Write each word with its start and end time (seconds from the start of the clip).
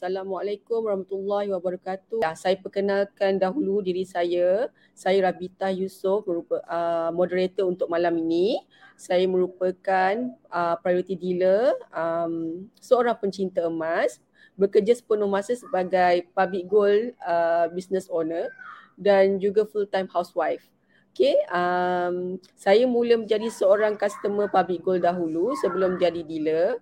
Assalamualaikum 0.00 0.88
warahmatullahi 0.88 1.52
wabarakatuh. 1.52 2.24
Ya, 2.24 2.32
saya 2.32 2.56
perkenalkan 2.56 3.36
dahulu 3.36 3.84
diri 3.84 4.08
saya. 4.08 4.72
Saya 4.96 5.28
Rabita 5.28 5.68
Yusof, 5.68 6.24
merupakan 6.24 6.64
uh, 6.64 7.12
moderator 7.12 7.68
untuk 7.68 7.92
malam 7.92 8.16
ini. 8.16 8.64
Saya 8.96 9.28
merupakan 9.28 10.32
uh, 10.48 10.80
priority 10.80 11.20
dealer, 11.20 11.76
um, 11.92 12.64
seorang 12.80 13.12
pencinta 13.20 13.68
emas, 13.68 14.24
bekerja 14.56 14.96
sepenuh 14.96 15.28
masa 15.28 15.52
sebagai 15.52 16.32
public 16.32 16.64
gold 16.64 17.12
uh, 17.20 17.68
business 17.68 18.08
owner 18.08 18.48
dan 18.96 19.36
juga 19.36 19.68
full 19.68 19.84
time 19.84 20.08
housewife. 20.08 20.64
Okay, 21.12 21.36
um, 21.52 22.40
saya 22.56 22.88
mula 22.88 23.20
menjadi 23.20 23.52
seorang 23.52 24.00
customer 24.00 24.48
public 24.48 24.80
gold 24.80 25.04
dahulu 25.04 25.52
sebelum 25.60 26.00
jadi 26.00 26.24
dealer 26.24 26.80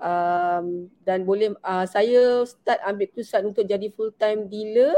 um, 0.00 0.88
dan 1.04 1.22
boleh 1.22 1.54
uh, 1.60 1.86
saya 1.86 2.42
start 2.48 2.80
ambil 2.88 3.06
keputusan 3.06 3.44
untuk 3.44 3.64
jadi 3.68 3.86
full 3.92 4.10
time 4.16 4.48
dealer 4.48 4.96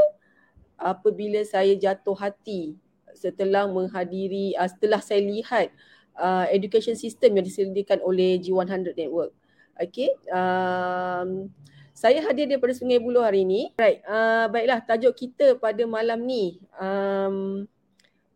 apabila 0.79 1.43
saya 1.45 1.75
jatuh 1.75 2.15
hati 2.17 2.79
setelah 3.13 3.69
menghadiri 3.69 4.57
uh, 4.57 4.65
setelah 4.65 5.03
saya 5.03 5.21
lihat 5.21 5.69
uh, 6.17 6.49
education 6.49 6.97
system 6.97 7.37
yang 7.37 7.45
disediakan 7.45 8.01
oleh 8.01 8.41
G100 8.41 8.95
network. 8.97 9.31
Okay. 9.77 10.13
Um, 10.29 11.49
saya 11.93 12.25
hadir 12.25 12.49
daripada 12.49 12.73
Sungai 12.73 12.97
Buloh 12.97 13.21
hari 13.21 13.45
ini. 13.45 13.69
Right. 13.77 14.01
Uh, 14.05 14.49
baiklah 14.49 14.81
tajuk 14.81 15.13
kita 15.13 15.57
pada 15.61 15.85
malam 15.85 16.25
ni 16.25 16.57
um, 16.81 17.69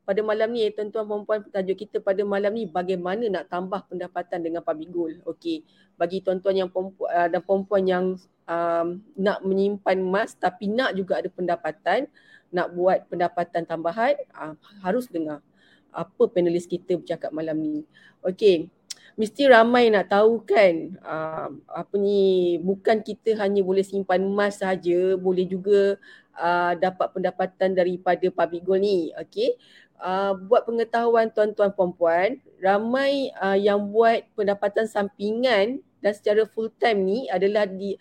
pada 0.07 0.23
malam 0.23 0.55
ni 0.55 0.63
tuan-tuan 0.71 1.03
perempuan 1.03 1.43
tajuk 1.51 1.83
kita 1.83 1.99
pada 1.99 2.23
malam 2.23 2.55
ni 2.55 2.63
bagaimana 2.63 3.27
nak 3.27 3.51
tambah 3.51 3.83
pendapatan 3.91 4.39
dengan 4.39 4.63
public 4.63 4.87
goal. 4.87 5.13
Okey. 5.27 5.67
Bagi 5.99 6.23
tuan-tuan 6.23 6.63
yang 6.63 6.69
perempuan 6.71 7.11
uh, 7.11 7.27
dan 7.27 7.43
perempuan 7.43 7.83
yang 7.83 8.05
um, 8.47 9.03
nak 9.19 9.43
menyimpan 9.43 9.99
emas 9.99 10.31
tapi 10.39 10.71
nak 10.71 10.95
juga 10.95 11.19
ada 11.19 11.27
pendapatan, 11.27 12.07
nak 12.55 12.71
buat 12.71 13.03
pendapatan 13.11 13.67
tambahan, 13.67 14.15
uh, 14.31 14.55
harus 14.79 15.11
dengar 15.11 15.43
apa 15.91 16.23
panelis 16.31 16.71
kita 16.71 16.95
bercakap 16.95 17.35
malam 17.35 17.59
ni. 17.59 17.83
Okey. 18.23 18.71
Mesti 19.19 19.49
ramai 19.51 19.91
nak 19.91 20.07
tahu 20.13 20.39
kan 20.47 20.95
uh, 21.03 21.51
apa 21.67 21.95
ni 21.99 22.55
bukan 22.63 23.03
kita 23.03 23.35
hanya 23.43 23.59
boleh 23.59 23.83
simpan 23.83 24.23
emas 24.23 24.63
saja, 24.63 25.19
boleh 25.19 25.43
juga 25.43 25.99
uh, 26.37 26.77
dapat 26.77 27.11
pendapatan 27.11 27.75
daripada 27.75 28.23
public 28.31 28.63
goal 28.63 28.79
ni. 28.79 29.11
Okey 29.19 29.59
uh, 30.01 30.33
buat 30.37 30.65
pengetahuan 30.65 31.29
tuan-tuan 31.33 31.73
puan-puan, 31.73 32.41
ramai 32.61 33.29
uh, 33.37 33.57
yang 33.57 33.89
buat 33.89 34.25
pendapatan 34.33 34.85
sampingan 34.89 35.81
dan 35.97 36.13
secara 36.13 36.45
full 36.45 36.69
time 36.77 37.03
ni 37.03 37.19
adalah 37.27 37.65
di 37.65 37.97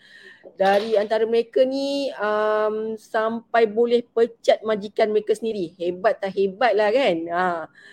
dari 0.57 0.97
antara 0.97 1.25
mereka 1.25 1.65
ni 1.65 2.09
um, 2.17 2.97
sampai 2.97 3.69
boleh 3.69 4.05
pecat 4.05 4.61
majikan 4.65 5.13
mereka 5.13 5.37
sendiri. 5.37 5.73
Hebat 5.77 6.21
tak 6.21 6.33
hebat 6.33 6.73
lah 6.73 6.89
kan? 6.89 7.15
Ha, 7.29 7.45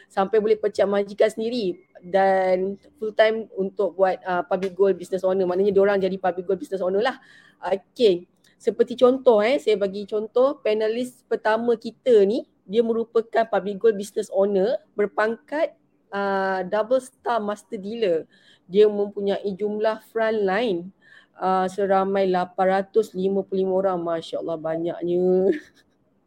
sampai 0.09 0.41
boleh 0.41 0.57
pecat 0.57 0.89
majikan 0.89 1.29
sendiri 1.29 1.77
dan 2.05 2.77
full 3.01 3.13
time 3.17 3.49
untuk 3.57 3.97
buat 3.97 4.21
uh, 4.25 4.45
public 4.45 4.73
goal 4.77 4.93
business 4.97 5.25
owner. 5.25 5.45
Maknanya 5.49 5.73
diorang 5.73 6.01
jadi 6.01 6.17
public 6.17 6.45
goal 6.49 6.61
business 6.61 6.85
owner 6.85 7.05
lah. 7.05 7.17
Okay. 7.61 8.29
Seperti 8.55 8.97
contoh 8.97 9.45
eh, 9.45 9.61
saya 9.61 9.77
bagi 9.77 10.09
contoh 10.09 10.57
panelis 10.65 11.21
pertama 11.29 11.77
kita 11.77 12.25
ni 12.25 12.49
dia 12.65 12.81
merupakan 12.81 13.45
public 13.45 13.77
gold 13.77 13.97
business 14.01 14.33
owner 14.33 14.81
berpangkat 14.97 15.77
uh, 16.09 16.65
double 16.65 17.01
star 17.01 17.39
master 17.41 17.77
dealer. 17.77 18.25
Dia 18.65 18.89
mempunyai 18.89 19.45
jumlah 19.53 20.01
front 20.09 20.41
line 20.41 20.89
uh, 21.37 21.69
seramai 21.69 22.25
855 22.33 23.21
orang. 23.69 24.01
Masya 24.01 24.41
Allah 24.41 24.57
banyaknya. 24.57 25.53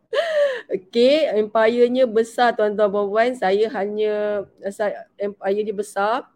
okay, 0.78 1.34
empire-nya 1.42 2.06
besar 2.06 2.54
tuan-tuan 2.54 3.10
puan 3.10 3.34
Saya 3.34 3.66
hanya, 3.74 4.46
empire 5.18 5.62
dia 5.66 5.76
besar. 5.76 6.30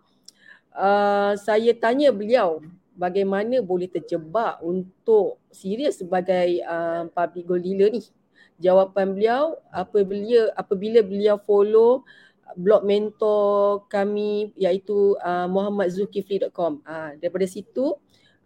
Uh, 0.72 1.35
saya 1.35 1.75
tanya 1.75 2.09
beliau 2.16 2.63
bagaimana 2.95 3.59
boleh 3.59 3.91
terjebak 3.91 4.57
untuk 4.63 5.35
serius 5.51 6.00
sebagai 6.00 6.63
uh, 6.63 7.11
public 7.11 7.44
gold 7.44 7.63
dealer 7.67 7.91
ni 7.91 8.01
jawapan 8.61 9.17
beliau 9.17 9.57
apabila 9.73 10.53
apabila 10.53 11.01
beliau 11.01 11.41
follow 11.41 12.05
blog 12.55 12.83
mentor 12.83 13.88
kami 13.88 14.51
iaitu 14.59 15.16
uh, 15.19 15.47
muhammadzulkifli.com. 15.47 16.83
Uh, 16.83 17.16
daripada 17.19 17.47
situ 17.47 17.95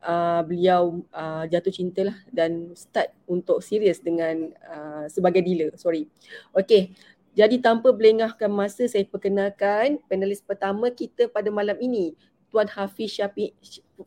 uh, 0.05 0.41
beliau 0.45 1.01
uh, 1.09 1.43
jatuh 1.49 1.73
cinta 1.73 2.01
lah 2.05 2.17
dan 2.29 2.73
start 2.77 3.11
untuk 3.25 3.61
serius 3.61 3.99
dengan 4.01 4.53
uh, 4.69 5.05
sebagai 5.09 5.41
dealer. 5.41 5.73
Sorry. 5.77 6.07
Okay. 6.53 6.93
Jadi 7.35 7.59
tanpa 7.59 7.91
belengahkan 7.91 8.47
masa 8.47 8.87
saya 8.87 9.03
perkenalkan 9.03 9.99
panelis 10.07 10.39
pertama 10.39 10.87
kita 10.87 11.27
pada 11.27 11.51
malam 11.51 11.75
ini. 11.83 12.15
Tuan 12.47 12.71
Hafiz 12.71 13.11
Syafiq 13.19 13.51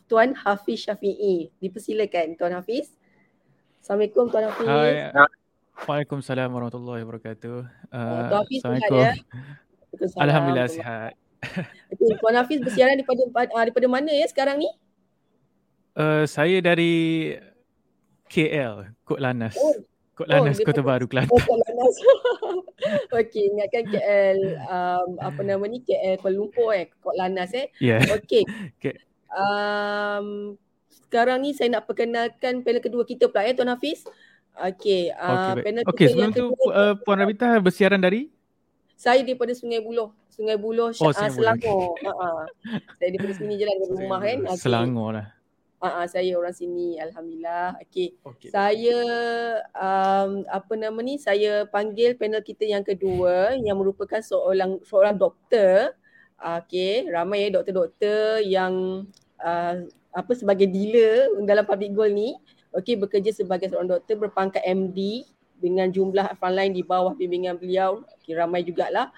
Tuan 0.08 0.32
Hafiz 0.32 0.88
Syafi'i. 0.88 1.52
Dipersilakan 1.60 2.40
Tuan 2.40 2.56
Hafiz. 2.56 2.96
Assalamualaikum 3.84 4.32
Tuan 4.32 4.48
Hafiz. 4.48 4.64
Hai. 4.64 5.28
Waalaikumsalam 5.86 6.50
warahmatullahi 6.50 7.06
wabarakatuh. 7.06 7.56
Uh, 7.94 8.42
Assalamualaikum. 8.42 8.98
Ya? 8.98 9.14
Alhamdulillah 10.18 10.68
sihat. 10.72 11.12
Okay, 11.94 12.18
Puan 12.18 12.34
Hafiz 12.34 12.58
bersiaran 12.58 12.98
daripada 12.98 13.22
uh, 13.30 13.62
daripada 13.62 13.86
mana 13.86 14.10
ya 14.10 14.26
sekarang 14.26 14.58
ni? 14.58 14.68
Uh, 15.94 16.26
saya 16.26 16.58
dari 16.58 17.34
KL, 18.26 18.90
Kota 19.06 19.22
Lanas. 19.22 19.54
Oh. 19.54 19.74
Kota 20.18 20.34
Lanas, 20.34 20.58
oh, 20.58 20.66
Kota 20.66 20.82
Baru, 20.82 21.06
Kelantan. 21.10 21.30
Oh, 21.30 21.42
Kota 21.46 21.62
Lanas. 21.62 21.96
Okey, 23.22 23.54
ingatkan 23.54 23.84
KL, 23.86 24.38
um, 24.66 25.08
apa 25.22 25.40
nama 25.46 25.62
ni, 25.70 25.78
KL 25.86 26.18
Kuala 26.18 26.34
Lumpur 26.34 26.74
eh, 26.74 26.90
Kota 26.98 27.22
Lanas 27.22 27.54
eh. 27.54 27.70
Yeah. 27.78 28.02
Okey. 28.18 28.42
Okay. 28.78 28.98
Um, 29.28 30.56
sekarang 30.88 31.44
ni 31.44 31.52
saya 31.52 31.68
nak 31.72 31.84
perkenalkan 31.88 32.64
panel 32.64 32.80
kedua 32.80 33.04
kita 33.04 33.28
pula 33.28 33.46
eh, 33.46 33.54
Tuan 33.54 33.70
Hafiz. 33.70 34.04
Okey, 34.58 35.14
uh, 35.14 35.54
okay, 35.54 35.62
panel 35.62 35.82
okay, 35.86 36.06
sebelum 36.10 36.30
tu 36.34 36.50
uh, 36.74 36.98
Puan 37.06 37.22
Rabita 37.22 37.62
bersiaran 37.62 38.02
dari? 38.02 38.26
Saya 38.98 39.22
daripada 39.22 39.54
Sungai 39.54 39.78
Buloh. 39.78 40.10
Sungai 40.34 40.58
Buloh, 40.58 40.90
oh, 40.90 41.10
uh, 41.14 41.30
Selangor. 41.30 41.94
Okay. 41.94 42.10
Uh-huh. 42.10 42.42
Saya 42.98 43.08
daripada 43.14 43.34
sini 43.38 43.54
je 43.54 43.64
lah 43.66 43.74
dari 43.78 43.94
rumah 43.94 44.18
kan. 44.18 44.38
Okay. 44.50 44.58
Selangor 44.58 45.10
lah. 45.14 45.26
Uh-huh, 45.78 46.06
saya 46.10 46.34
orang 46.34 46.50
sini, 46.50 46.98
Alhamdulillah. 46.98 47.78
Okey, 47.86 48.18
okay. 48.26 48.50
saya 48.50 48.98
um, 49.78 50.42
apa 50.50 50.74
nama 50.74 50.98
ni, 51.06 51.22
saya 51.22 51.62
panggil 51.70 52.18
panel 52.18 52.42
kita 52.42 52.66
yang 52.66 52.82
kedua 52.82 53.54
yang 53.62 53.78
merupakan 53.78 54.18
seorang, 54.18 54.82
seorang 54.82 55.14
doktor. 55.14 55.94
Okey, 56.38 57.06
ramai 57.14 57.46
ya 57.46 57.62
doktor-doktor 57.62 58.42
yang 58.42 59.06
uh, 59.38 59.86
apa 60.10 60.32
sebagai 60.34 60.66
dealer 60.66 61.30
dalam 61.46 61.62
public 61.62 61.94
goal 61.94 62.10
ni 62.10 62.34
okey 62.76 63.00
bekerja 63.00 63.32
sebagai 63.32 63.72
seorang 63.72 63.96
doktor 63.96 64.16
berpangkat 64.18 64.62
MD 64.64 65.24
dengan 65.58 65.90
jumlah 65.90 66.38
frontline 66.38 66.72
di 66.72 66.86
bawah 66.86 67.12
bimbingan 67.14 67.58
beliau. 67.58 68.06
Okay, 68.22 68.34
ramai 68.38 68.62
jugalah. 68.62 69.10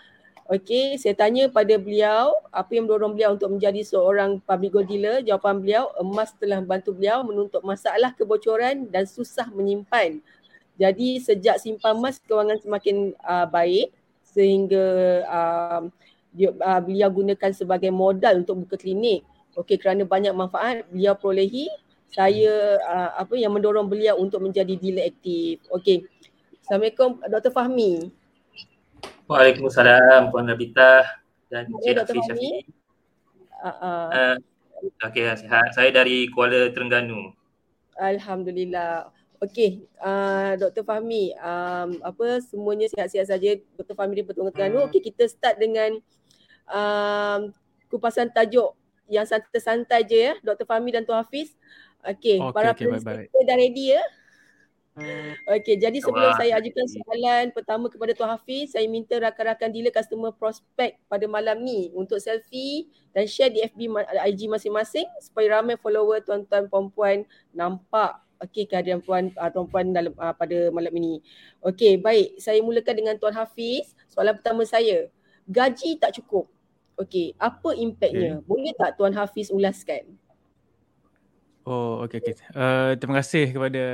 Okey 0.50 0.98
saya 0.98 1.14
tanya 1.14 1.46
pada 1.46 1.78
beliau 1.78 2.34
apa 2.50 2.74
yang 2.74 2.90
mendorong 2.90 3.14
beliau 3.14 3.38
untuk 3.38 3.54
menjadi 3.54 3.86
seorang 3.86 4.42
public 4.42 4.74
gold 4.74 4.90
dealer? 4.90 5.22
Jawapan 5.22 5.62
beliau 5.62 5.84
emas 6.02 6.34
telah 6.42 6.58
membantu 6.58 6.90
beliau 6.90 7.22
menuntut 7.22 7.62
masalah 7.62 8.10
kebocoran 8.18 8.90
dan 8.90 9.06
susah 9.06 9.46
menyimpan. 9.54 10.18
Jadi 10.74 11.22
sejak 11.22 11.62
simpan 11.62 11.94
emas 11.94 12.18
kewangan 12.18 12.58
semakin 12.58 13.14
uh, 13.22 13.46
baik 13.46 13.94
sehingga 14.26 14.86
uh, 15.30 15.80
dia, 16.34 16.50
uh, 16.50 16.80
beliau 16.82 17.06
gunakan 17.14 17.50
sebagai 17.54 17.94
modal 17.94 18.42
untuk 18.42 18.66
buka 18.66 18.74
klinik. 18.74 19.22
Okey 19.54 19.78
kerana 19.78 20.02
banyak 20.02 20.34
manfaat 20.34 20.82
beliau 20.90 21.14
perolehi 21.14 21.70
saya 22.10 22.78
uh, 22.82 23.10
apa 23.22 23.34
yang 23.38 23.54
mendorong 23.54 23.86
beliau 23.86 24.18
untuk 24.18 24.42
menjadi 24.42 24.74
dealer 24.74 25.14
aktif. 25.14 25.62
Okey. 25.70 26.06
Assalamualaikum 26.66 27.22
Dr. 27.26 27.50
Fahmi. 27.54 28.10
Waalaikumsalam 29.30 30.34
Puan 30.34 30.50
Rabita 30.50 31.06
dan 31.46 31.70
Encik 31.70 32.02
Dr. 32.02 32.14
Syafiq. 32.26 32.66
Uh, 33.62 33.70
uh. 33.70 34.34
Okey, 35.06 35.28
sihat. 35.38 35.70
Saya 35.76 35.90
dari 35.92 36.26
Kuala 36.32 36.72
Terengganu. 36.72 37.30
Alhamdulillah. 38.00 39.12
Okey, 39.40 39.88
uh, 40.04 40.52
Dr. 40.60 40.84
Fahmi, 40.84 41.32
um, 41.40 41.96
apa 42.04 42.44
semuanya 42.44 42.92
sihat-sihat 42.92 43.28
saja. 43.28 43.56
Dr. 43.76 43.96
Fahmi 43.96 44.20
di 44.20 44.24
Petung 44.24 44.48
Terengganu. 44.52 44.84
Hmm. 44.84 44.88
Okey, 44.92 45.00
kita 45.00 45.24
start 45.28 45.56
dengan 45.56 45.96
um, 46.68 47.48
kupasan 47.88 48.28
tajuk 48.32 48.76
yang 49.10 49.26
santai-santai 49.26 50.06
je 50.06 50.18
ya, 50.30 50.32
Dr. 50.44 50.64
Fahmi 50.68 50.94
dan 50.94 51.02
Tuan 51.02 51.24
Hafiz. 51.24 51.56
Okey, 52.00 52.40
okay, 52.40 52.54
para 52.56 52.72
okay, 52.72 52.88
penonton 52.88 53.44
dah 53.44 53.56
ready 53.60 53.96
ya? 53.96 54.02
Okey, 55.48 55.80
jadi 55.80 55.98
sebelum 56.02 56.32
Wah. 56.34 56.36
saya 56.36 56.60
ajukan 56.60 56.86
soalan 56.88 57.44
pertama 57.54 57.86
kepada 57.88 58.12
Tuan 58.12 58.32
Hafiz, 58.36 58.74
saya 58.74 58.84
minta 58.90 59.16
rakan-rakan 59.16 59.70
dealer 59.72 59.94
customer 59.94 60.34
prospek 60.34 61.00
pada 61.08 61.24
malam 61.24 61.60
ni 61.62 61.88
untuk 61.96 62.20
selfie 62.20 62.90
dan 63.14 63.24
share 63.24 63.52
di 63.52 63.64
FB 63.64 63.80
IG 64.32 64.50
masing-masing 64.50 65.08
supaya 65.22 65.60
ramai 65.60 65.80
follower 65.80 66.20
tuan-tuan 66.20 66.68
puan-puan 66.68 67.24
nampak 67.54 68.20
okey 68.40 68.64
kehadiran 68.64 69.04
puan 69.04 69.28
uh, 69.36 69.52
tuan-puan 69.52 69.92
dalam 69.92 70.12
uh, 70.16 70.32
pada 70.32 70.72
malam 70.72 70.92
ini. 70.96 71.20
Okey, 71.60 72.00
baik. 72.00 72.40
Saya 72.40 72.64
mulakan 72.64 72.94
dengan 72.96 73.14
Tuan 73.20 73.36
Hafiz. 73.36 73.92
Soalan 74.08 74.36
pertama 74.40 74.64
saya. 74.64 75.12
Gaji 75.44 76.00
tak 76.00 76.16
cukup. 76.16 76.48
Okey, 76.96 77.36
apa 77.36 77.76
impaknya? 77.76 78.40
Okay. 78.40 78.46
Boleh 78.48 78.72
tak 78.76 78.96
Tuan 78.96 79.12
Hafiz 79.16 79.52
ulaskan? 79.52 80.16
Oh, 81.68 82.04
okey 82.06 82.18
okey. 82.24 82.34
Uh, 82.56 82.96
terima 82.96 83.20
kasih 83.20 83.52
kepada 83.52 83.84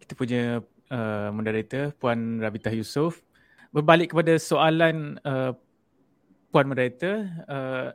kita 0.00 0.12
punya 0.16 0.42
uh, 0.88 1.28
moderator 1.32 1.92
Puan 2.00 2.40
Rabitah 2.40 2.72
Yusof. 2.72 3.20
Berbalik 3.74 4.16
kepada 4.16 4.40
soalan 4.40 5.20
uh, 5.26 5.52
Puan 6.48 6.66
moderator, 6.72 7.28
uh, 7.50 7.92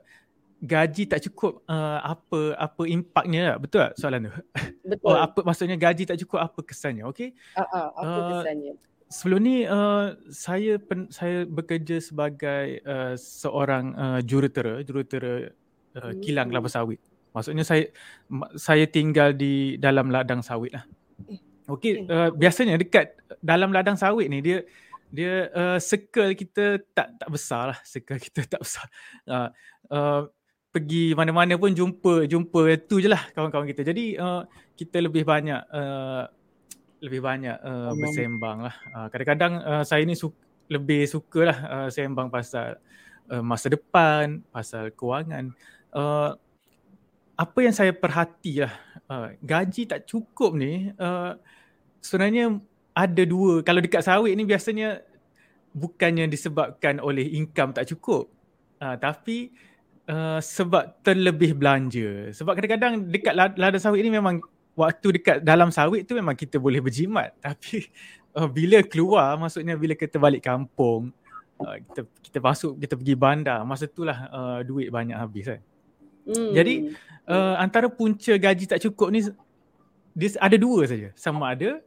gaji 0.61 1.09
tak 1.09 1.25
cukup 1.25 1.65
uh, 1.65 1.97
apa 2.05 2.53
apa 2.53 2.83
impaknya 2.85 3.57
betul 3.57 3.89
tak 3.89 3.97
soalan 3.97 4.29
tu? 4.29 4.33
Betul. 4.91 5.07
oh, 5.09 5.17
apa 5.17 5.39
maksudnya 5.41 5.77
gaji 5.77 6.05
tak 6.05 6.21
cukup 6.21 6.45
apa 6.45 6.59
kesannya? 6.61 7.09
Okey 7.09 7.33
uh, 7.57 7.65
uh, 7.65 7.87
apa 7.97 8.05
uh, 8.05 8.29
kesannya? 8.37 8.73
sebelum 9.11 9.39
ni 9.43 9.67
uh, 9.67 10.15
saya 10.31 10.79
pen, 10.79 11.11
saya 11.11 11.43
bekerja 11.43 11.99
sebagai 11.99 12.79
uh, 12.87 13.13
seorang 13.19 13.91
uh, 13.99 14.19
jurutera 14.23 14.79
jurutera 14.87 15.51
uh, 15.99 16.13
kilang 16.23 16.47
kelapa 16.47 16.71
sawit 16.71 17.03
maksudnya 17.31 17.63
saya 17.63 17.87
saya 18.59 18.85
tinggal 18.87 19.35
di 19.35 19.75
dalam 19.79 20.11
ladang 20.11 20.43
sawit 20.43 20.75
lah 20.75 20.83
eh, 21.27 21.39
okey 21.71 22.07
uh, 22.07 22.29
biasanya 22.35 22.79
dekat 22.79 23.15
dalam 23.39 23.71
ladang 23.71 23.95
sawit 23.95 24.27
ni 24.27 24.43
dia 24.43 24.63
dia 25.11 25.51
uh, 25.51 25.77
circle 25.79 26.31
kita 26.35 26.79
tak 26.95 27.19
tak 27.19 27.29
besar 27.31 27.75
lah 27.75 27.79
circle 27.83 28.19
kita 28.31 28.47
tak 28.47 28.61
besar 28.63 28.87
uh, 29.27 29.49
uh, 29.91 30.27
pergi 30.71 31.11
mana-mana 31.11 31.59
pun 31.59 31.75
jumpa 31.75 32.25
jumpa 32.25 32.79
tu 32.87 33.03
je 33.03 33.11
lah 33.11 33.19
kawan-kawan 33.35 33.67
kita. 33.67 33.83
Jadi 33.83 34.15
uh, 34.15 34.47
kita 34.79 35.03
lebih 35.03 35.27
banyak 35.27 35.61
uh, 35.67 36.31
lebih 37.03 37.19
banyak 37.19 37.59
uh, 37.59 37.91
bersembang 37.91 38.71
lah. 38.71 38.75
Uh, 38.95 39.07
kadang-kadang 39.11 39.53
uh, 39.59 39.83
saya 39.83 40.07
ni 40.07 40.15
su- 40.15 40.33
lebih 40.71 41.03
suka 41.11 41.51
lah 41.51 41.57
uh, 41.67 41.87
sembang 41.91 42.31
pasal 42.31 42.79
uh, 43.27 43.43
masa 43.43 43.67
depan, 43.67 44.39
pasal 44.55 44.95
kewangan. 44.95 45.51
Uh, 45.91 46.39
apa 47.35 47.59
yang 47.63 47.73
saya 47.73 47.91
perhati 47.95 48.63
lah, 48.63 48.73
uh, 49.09 49.27
gaji 49.41 49.87
tak 49.89 50.05
cukup 50.05 50.55
ni 50.55 50.91
uh, 50.99 51.35
sebenarnya 52.03 52.59
ada 52.91 53.23
dua. 53.23 53.63
Kalau 53.63 53.79
dekat 53.79 54.03
sawit 54.03 54.35
ni 54.35 54.43
biasanya 54.43 54.99
bukannya 55.71 56.27
disebabkan 56.27 56.99
oleh 56.99 57.23
income 57.23 57.71
tak 57.71 57.87
cukup. 57.87 58.27
Uh, 58.81 58.97
tapi 58.97 59.53
uh, 60.11 60.39
sebab 60.41 60.99
terlebih 61.05 61.55
belanja. 61.55 62.33
Sebab 62.35 62.57
kadang-kadang 62.57 63.07
dekat 63.07 63.33
ladang 63.35 63.81
sawit 63.81 64.03
ni 64.03 64.11
memang 64.11 64.43
waktu 64.75 65.21
dekat 65.21 65.37
dalam 65.43 65.69
sawit 65.71 66.07
tu 66.07 66.17
memang 66.17 66.35
kita 66.35 66.59
boleh 66.59 66.83
berjimat. 66.83 67.31
Tapi 67.45 67.87
uh, 68.35 68.49
bila 68.49 68.83
keluar 68.83 69.39
maksudnya 69.39 69.79
bila 69.79 69.95
kita 69.95 70.19
balik 70.19 70.43
kampung, 70.43 71.15
uh, 71.63 71.75
kita 71.79 72.01
kita 72.19 72.37
masuk, 72.43 72.73
kita 72.81 72.93
pergi 72.99 73.15
bandar, 73.15 73.63
masa 73.63 73.87
itulah 73.87 74.27
uh, 74.31 74.59
duit 74.65 74.91
banyak 74.91 75.15
habis 75.15 75.47
kan. 75.47 75.61
Hmm. 76.25 76.51
Jadi 76.53 76.93
uh, 77.29 77.55
antara 77.57 77.87
punca 77.89 78.33
gaji 78.37 78.65
tak 78.69 78.81
cukup 78.81 79.09
ni 79.13 79.25
dia 80.11 80.29
ada 80.37 80.57
dua 80.59 80.85
saja. 80.85 81.09
Sama 81.17 81.53
ada 81.55 81.79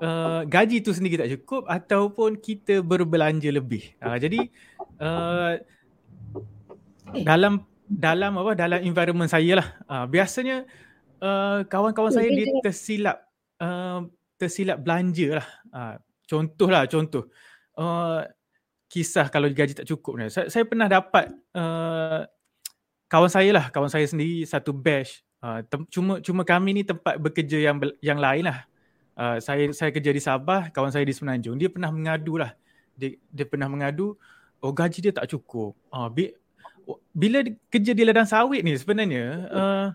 uh, 0.00 0.42
gaji 0.46 0.80
tu 0.84 0.92
sendiri 0.94 1.20
tak 1.20 1.32
cukup 1.40 1.66
ataupun 1.66 2.38
kita 2.40 2.80
berbelanja 2.80 3.50
lebih. 3.50 3.92
Uh, 4.00 4.16
jadi 4.16 4.40
uh, 5.00 5.52
dalam 7.22 7.62
dalam 7.86 8.34
apa 8.42 8.58
dalam 8.58 8.80
environment 8.82 9.30
saya 9.30 9.62
lah 9.62 9.68
uh, 9.86 10.04
biasanya 10.10 10.66
uh, 11.22 11.62
kawan-kawan 11.70 12.10
saya 12.10 12.26
dia 12.34 12.50
tersilap 12.58 13.22
uh, 13.62 14.02
tersilap 14.34 14.82
belanja 14.82 15.38
lah 15.38 15.48
uh, 15.70 15.94
contoh 16.26 16.66
lah 16.66 16.82
contoh 16.90 17.30
uh, 17.78 18.26
kisah 18.90 19.30
kalau 19.30 19.46
gaji 19.50 19.78
tak 19.78 19.86
cukup 19.86 20.18
ni 20.18 20.26
saya, 20.34 20.50
saya 20.50 20.66
pernah 20.66 20.90
dapat 20.90 21.30
uh, 21.54 22.26
kawan 23.06 23.30
saya 23.30 23.50
lah 23.54 23.66
kawan 23.70 23.90
saya 23.90 24.06
sendiri 24.06 24.42
satu 24.46 24.74
batch. 24.74 25.22
Uh, 25.38 25.62
tem- 25.66 25.88
cuma 25.92 26.18
cuma 26.18 26.42
kami 26.42 26.80
ni 26.80 26.82
tempat 26.82 27.20
bekerja 27.20 27.58
yang 27.60 27.76
yang 28.02 28.18
lain 28.18 28.50
lah. 28.50 28.66
Uh, 29.16 29.40
saya 29.40 29.70
saya 29.72 29.88
kerja 29.94 30.10
di 30.12 30.20
Sabah 30.20 30.68
kawan 30.74 30.92
saya 30.92 31.06
di 31.06 31.14
Semenanjung. 31.14 31.56
Dia 31.56 31.70
pernah 31.72 31.88
mengadu 31.88 32.36
lah. 32.36 32.52
Dia, 32.96 33.16
dia 33.32 33.46
pernah 33.46 33.68
mengadu 33.68 34.16
oh 34.60 34.72
gaji 34.72 34.98
dia 35.08 35.12
tak 35.14 35.30
cukup. 35.30 35.76
Uh, 35.92 36.08
bila 37.10 37.42
kerja 37.70 37.92
di 37.94 38.02
ladang 38.06 38.28
sawit 38.28 38.62
ni 38.62 38.74
sebenarnya 38.76 39.24
uh, 39.50 39.86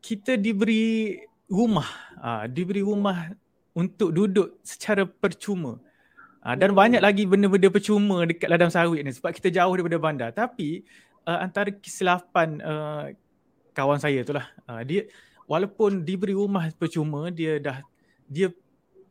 kita 0.00 0.38
diberi 0.38 1.20
rumah. 1.50 1.88
Uh, 2.20 2.44
diberi 2.46 2.84
rumah 2.84 3.32
untuk 3.74 4.14
duduk 4.14 4.60
secara 4.62 5.04
percuma. 5.08 5.80
Uh, 6.40 6.56
dan 6.56 6.72
banyak 6.72 7.04
lagi 7.04 7.28
benda-benda 7.28 7.68
percuma 7.68 8.24
dekat 8.24 8.48
ladang 8.48 8.72
sawit 8.72 9.04
ni 9.04 9.12
sebab 9.12 9.34
kita 9.34 9.52
jauh 9.52 9.74
daripada 9.76 9.98
bandar. 10.00 10.30
Tapi 10.32 10.84
uh, 11.26 11.38
antara 11.42 11.72
kesilapan 11.74 12.60
uh, 12.62 13.04
kawan 13.74 13.98
saya 13.98 14.20
tu 14.22 14.36
lah 14.36 14.46
uh, 14.68 14.82
dia 14.84 15.08
walaupun 15.50 16.06
diberi 16.06 16.36
rumah 16.36 16.70
percuma 16.76 17.28
dia 17.28 17.58
dah 17.58 17.82
dia 18.30 18.54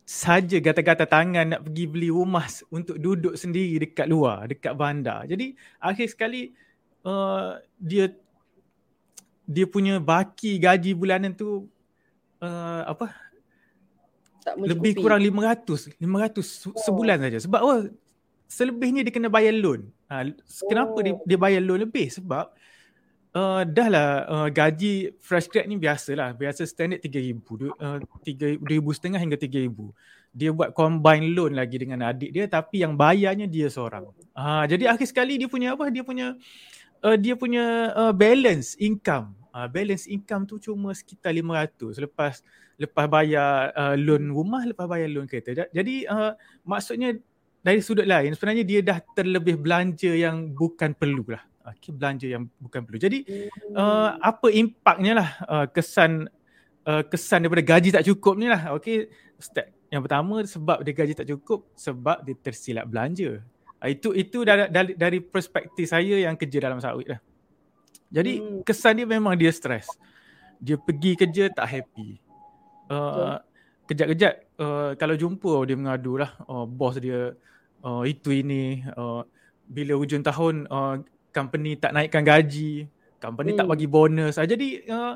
saja 0.10 0.58
gata-gata 0.58 1.06
tangan 1.06 1.46
nak 1.54 1.62
pergi 1.70 1.86
beli 1.86 2.10
rumah 2.10 2.50
untuk 2.74 2.98
duduk 2.98 3.38
sendiri 3.38 3.78
dekat 3.78 4.10
luar, 4.10 4.50
dekat 4.50 4.74
bandar. 4.74 5.30
Jadi 5.30 5.54
akhir 5.78 6.10
sekali 6.10 6.50
uh, 7.06 7.62
dia 7.78 8.10
dia 9.46 9.70
punya 9.70 10.02
baki 10.02 10.58
gaji 10.58 10.98
bulanan 10.98 11.38
tu 11.38 11.70
uh, 12.42 12.82
apa? 12.90 13.14
Tak 14.42 14.58
lebih 14.58 14.98
kurang 14.98 15.22
500, 15.22 16.02
500 16.02 16.02
oh. 16.02 16.74
sebulan 16.74 17.22
saja. 17.22 17.38
Sebab 17.46 17.62
oh, 17.62 17.86
selebihnya 18.50 19.06
dia 19.06 19.14
kena 19.14 19.30
bayar 19.30 19.54
loan. 19.54 19.94
Uh, 20.10 20.34
kenapa 20.66 20.98
oh. 20.98 21.04
dia, 21.06 21.14
dia 21.24 21.38
bayar 21.38 21.62
loan 21.62 21.86
lebih? 21.86 22.10
Sebab 22.10 22.50
Uh, 23.30 23.62
dah 23.62 23.94
lah 23.94 24.10
uh, 24.26 24.48
gaji 24.50 25.14
fresh 25.22 25.46
grad 25.54 25.70
ni 25.70 25.78
biasa 25.78 26.18
lah. 26.18 26.30
Biasa 26.34 26.66
standard 26.66 26.98
RM3,000. 27.06 27.78
Uh, 27.78 28.02
RM3,000 28.26 29.22
hingga 29.22 29.38
RM3,000. 29.38 29.78
Dia 30.34 30.50
buat 30.50 30.74
combine 30.74 31.30
loan 31.38 31.54
lagi 31.54 31.78
dengan 31.78 32.10
adik 32.10 32.34
dia 32.34 32.50
tapi 32.50 32.82
yang 32.82 32.98
bayarnya 32.98 33.46
dia 33.46 33.70
seorang. 33.70 34.10
Uh, 34.34 34.66
jadi 34.66 34.98
akhir 34.98 35.14
sekali 35.14 35.38
dia 35.38 35.46
punya 35.46 35.78
apa? 35.78 35.94
Dia 35.94 36.02
punya 36.02 36.34
uh, 37.06 37.18
dia 37.22 37.38
punya 37.38 37.94
uh, 37.94 38.14
balance 38.18 38.74
income. 38.82 39.38
Uh, 39.54 39.70
balance 39.70 40.10
income 40.10 40.50
tu 40.50 40.58
cuma 40.58 40.90
sekitar 40.98 41.30
RM500 41.30 42.02
lepas 42.10 42.34
lepas 42.82 43.06
bayar 43.06 43.70
uh, 43.78 43.94
loan 43.94 44.34
rumah, 44.34 44.66
lepas 44.66 44.90
bayar 44.90 45.06
loan 45.06 45.30
kereta. 45.30 45.70
Jadi 45.70 46.10
uh, 46.10 46.34
maksudnya 46.66 47.14
dari 47.60 47.80
sudut 47.84 48.08
lain 48.08 48.32
sebenarnya 48.36 48.64
dia 48.64 48.80
dah 48.80 48.98
terlebih 49.16 49.60
belanja 49.60 50.12
yang 50.16 50.56
bukan 50.56 50.96
perlu 50.96 51.24
lah 51.28 51.44
okay, 51.70 51.92
belanja 51.94 52.26
yang 52.26 52.50
bukan 52.58 52.82
perlu. 52.82 52.98
Jadi 52.98 53.26
uh, 53.78 54.18
apa 54.18 54.50
impaknya 54.50 55.22
lah 55.22 55.30
uh, 55.46 55.66
kesan 55.70 56.26
uh, 56.90 57.04
kesan 57.06 57.46
daripada 57.46 57.64
gaji 57.64 57.90
tak 57.94 58.06
cukup 58.10 58.34
ni 58.40 58.50
lah. 58.50 58.74
Okay, 58.78 59.10
step 59.38 59.70
yang 59.90 60.02
pertama 60.06 60.42
sebab 60.46 60.82
dia 60.82 60.94
gaji 60.94 61.14
tak 61.14 61.28
cukup 61.30 61.70
sebab 61.78 62.26
dia 62.26 62.36
tersilap 62.38 62.86
belanja. 62.90 63.42
Uh, 63.80 63.90
itu 63.90 64.10
itu 64.18 64.42
dari, 64.42 64.68
dari 64.70 64.92
dari 64.98 65.20
perspektif 65.22 65.86
saya 65.90 66.26
yang 66.26 66.34
kerja 66.34 66.58
dalam 66.58 66.82
sawit 66.82 67.08
lah. 67.10 67.20
Jadi 68.10 68.42
hmm. 68.42 68.66
kesan 68.66 69.04
dia 69.04 69.08
memang 69.08 69.38
dia 69.38 69.54
stres. 69.54 69.86
Dia 70.60 70.76
pergi 70.76 71.16
kerja 71.16 71.48
tak 71.54 71.68
happy. 71.70 72.20
Uh, 72.90 73.38
kejap-kejap 73.90 74.34
uh, 74.62 74.94
kalau 75.02 75.18
jumpa 75.18 75.66
dia 75.66 75.74
mengadu 75.74 76.22
lah 76.22 76.38
uh, 76.46 76.70
bos 76.70 77.02
dia 77.02 77.34
uh, 77.82 78.06
itu 78.06 78.30
ini 78.30 78.86
uh, 78.94 79.26
bila 79.70 79.98
hujung 79.98 80.22
tahun 80.22 80.70
uh, 80.70 81.02
company 81.30 81.78
tak 81.78 81.94
naikkan 81.94 82.26
gaji, 82.26 82.90
company 83.22 83.54
hmm. 83.54 83.60
tak 83.62 83.68
bagi 83.70 83.88
bonus. 83.88 84.42
Ah, 84.42 84.50
jadi 84.50 84.82
uh, 84.90 85.16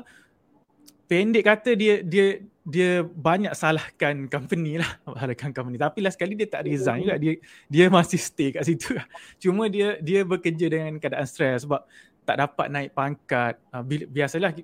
pendek 1.10 1.44
kata 1.44 1.74
dia 1.74 2.00
dia 2.00 2.38
dia 2.64 3.04
banyak 3.04 3.52
salahkan 3.52 4.30
company 4.30 4.80
lah, 4.80 4.88
salahkan 5.20 5.50
company. 5.50 5.76
Tapi 5.76 5.98
last 6.00 6.16
sekali 6.16 6.38
dia 6.38 6.48
tak 6.48 6.64
resign 6.64 7.04
juga. 7.04 7.18
Dia 7.18 7.32
dia 7.66 7.84
masih 7.90 8.20
stay 8.22 8.54
kat 8.54 8.64
situ. 8.64 8.94
Cuma 9.42 9.66
dia 9.66 9.98
dia 10.00 10.22
bekerja 10.22 10.70
dengan 10.70 10.96
keadaan 11.02 11.26
stres 11.26 11.66
sebab 11.66 11.82
tak 12.24 12.40
dapat 12.40 12.66
naik 12.70 12.90
pangkat. 12.94 13.58
Uh, 13.74 13.82
biasalah 13.84 14.54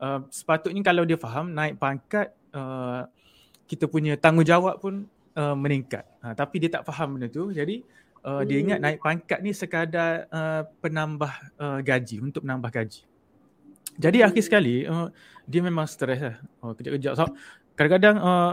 uh, 0.00 0.22
sepatutnya 0.30 0.80
kalau 0.86 1.02
dia 1.02 1.18
faham 1.18 1.50
naik 1.52 1.76
pangkat 1.76 2.30
uh, 2.54 3.10
kita 3.66 3.88
punya 3.88 4.18
tanggungjawab 4.18 4.78
pun 4.82 5.08
uh, 5.36 5.56
meningkat. 5.56 6.04
Uh, 6.20 6.34
tapi 6.36 6.62
dia 6.62 6.70
tak 6.72 6.84
faham 6.86 7.16
benda 7.16 7.28
tu. 7.28 7.50
Jadi 7.52 7.82
uh, 8.24 8.40
hmm. 8.40 8.46
dia 8.48 8.56
ingat 8.58 8.78
naik 8.78 8.98
pangkat 9.00 9.38
ni 9.40 9.50
sekadar 9.54 10.26
uh, 10.28 10.62
penambah 10.80 11.32
uh, 11.58 11.78
gaji 11.80 12.20
untuk 12.20 12.44
menambah 12.44 12.70
gaji. 12.70 13.02
Jadi 13.96 14.18
hmm. 14.22 14.26
akhir 14.28 14.42
sekali 14.44 14.74
uh, 14.88 15.08
dia 15.44 15.60
memang 15.60 15.86
stres 15.88 16.20
lah. 16.20 16.36
Oh, 16.62 16.72
kejap-kejap. 16.72 17.12
So, 17.18 17.28
kadang-kadang 17.74 18.16
uh, 18.20 18.52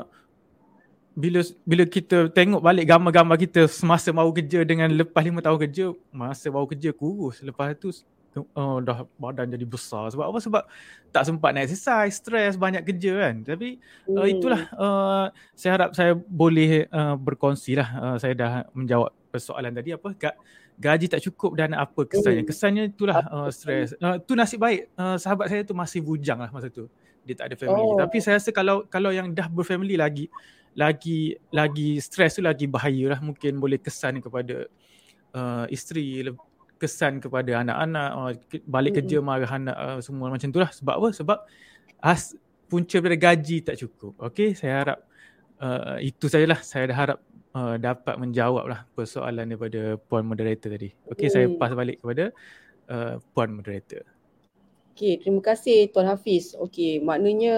bila 1.20 1.44
bila 1.68 1.84
kita 1.84 2.32
tengok 2.32 2.64
balik 2.64 2.86
gambar-gambar 2.88 3.38
kita 3.38 3.62
semasa 3.68 4.16
baru 4.16 4.32
kerja 4.32 4.64
dengan 4.64 4.88
lepas 4.94 5.20
lima 5.20 5.44
tahun 5.44 5.60
kerja, 5.68 5.86
masa 6.16 6.48
baru 6.48 6.68
kerja 6.70 6.96
kurus. 6.96 7.44
Lepas 7.44 7.76
tu 7.76 7.92
oh, 8.38 8.78
dah 8.84 9.06
badan 9.18 9.50
jadi 9.50 9.66
besar. 9.66 10.10
Sebab 10.14 10.30
apa? 10.30 10.40
Sebab 10.40 10.64
tak 11.10 11.24
sempat 11.26 11.50
nak 11.56 11.66
exercise 11.66 12.22
stres 12.22 12.56
banyak 12.56 12.86
kerja 12.86 13.30
kan. 13.30 13.36
Tapi 13.42 13.82
uh, 14.06 14.14
hmm. 14.14 14.20
uh, 14.22 14.28
itulah 14.30 14.62
uh, 14.78 15.26
saya 15.58 15.72
harap 15.80 15.90
saya 15.98 16.14
boleh 16.14 16.86
uh, 16.90 17.18
berkongsi 17.18 17.78
lah 17.80 17.90
uh, 17.98 18.16
saya 18.22 18.34
dah 18.38 18.52
menjawab 18.78 19.10
persoalan 19.34 19.74
tadi. 19.74 19.98
Apa? 19.98 20.14
Gak 20.14 20.36
gaji 20.80 21.06
tak 21.12 21.22
cukup 21.26 21.60
dan 21.60 21.76
apa 21.76 22.08
kesannya? 22.08 22.44
Hmm. 22.46 22.50
kesannya 22.50 22.84
itulah 22.88 23.18
uh, 23.28 23.50
stres 23.52 23.98
uh, 24.00 24.22
tu 24.22 24.38
nasib 24.38 24.62
baik. 24.62 24.88
Uh, 24.96 25.18
sahabat 25.18 25.52
saya 25.52 25.62
tu 25.66 25.74
masih 25.74 26.00
bujang 26.06 26.40
lah 26.40 26.50
masa 26.54 26.70
tu. 26.70 26.88
Dia 27.26 27.36
tak 27.36 27.54
ada 27.54 27.56
family. 27.60 27.84
Oh. 27.84 28.00
tapi 28.00 28.18
saya 28.24 28.40
rasa 28.40 28.50
kalau 28.54 28.88
kalau 28.88 29.12
yang 29.12 29.34
dah 29.36 29.52
berfamily 29.52 30.00
lagi 30.00 30.32
lagi 30.78 31.36
lagi 31.52 32.00
stres 32.00 32.38
tu 32.38 32.42
lagi 32.46 32.70
bahaya 32.70 33.18
lah. 33.18 33.20
Mungkin 33.20 33.60
boleh 33.60 33.82
kesan 33.82 34.22
kepada 34.24 34.70
uh, 35.34 35.66
isteri 35.68 36.32
kesan 36.80 37.20
kepada 37.20 37.60
anak-anak 37.60 38.10
uh, 38.16 38.32
balik 38.64 38.96
mm-hmm. 38.96 38.98
kerja 39.04 39.18
marah 39.20 39.52
anak 39.52 39.78
uh, 39.78 40.00
semua 40.00 40.32
macam 40.32 40.50
tu 40.50 40.60
lah 40.64 40.72
sebab 40.72 40.96
apa 40.96 41.10
sebab 41.12 41.38
as 42.00 42.34
punca 42.72 42.98
daripada 42.98 43.18
gaji 43.20 43.58
tak 43.60 43.76
cukup 43.76 44.16
okey 44.32 44.56
saya 44.56 44.74
harap 44.82 45.00
uh, 45.60 46.00
itu 46.00 46.26
sajalah 46.32 46.60
saya 46.64 46.88
dah 46.88 46.98
harap 46.98 47.20
uh, 47.54 47.76
dapat 47.76 48.16
menjawab 48.16 48.66
lah 48.72 48.88
persoalan 48.96 49.44
daripada 49.44 50.00
puan 50.08 50.24
moderator 50.24 50.72
tadi 50.72 50.96
okey 51.12 51.28
mm. 51.28 51.34
saya 51.36 51.46
pass 51.60 51.76
balik 51.76 52.00
kepada 52.00 52.32
uh, 52.88 53.20
puan 53.36 53.52
moderator 53.52 54.08
Okey, 55.00 55.16
terima 55.24 55.40
kasih 55.40 55.88
Tuan 55.96 56.12
Hafiz. 56.12 56.52
Okey, 56.60 57.00
maknanya 57.00 57.56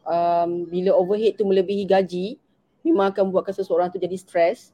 um, 0.00 0.64
bila 0.64 0.96
overhead 0.96 1.36
tu 1.36 1.44
melebihi 1.44 1.84
gaji, 1.84 2.40
memang 2.80 3.12
akan 3.12 3.28
buatkan 3.28 3.52
seseorang 3.52 3.92
tu 3.92 4.00
jadi 4.00 4.16
stres. 4.16 4.72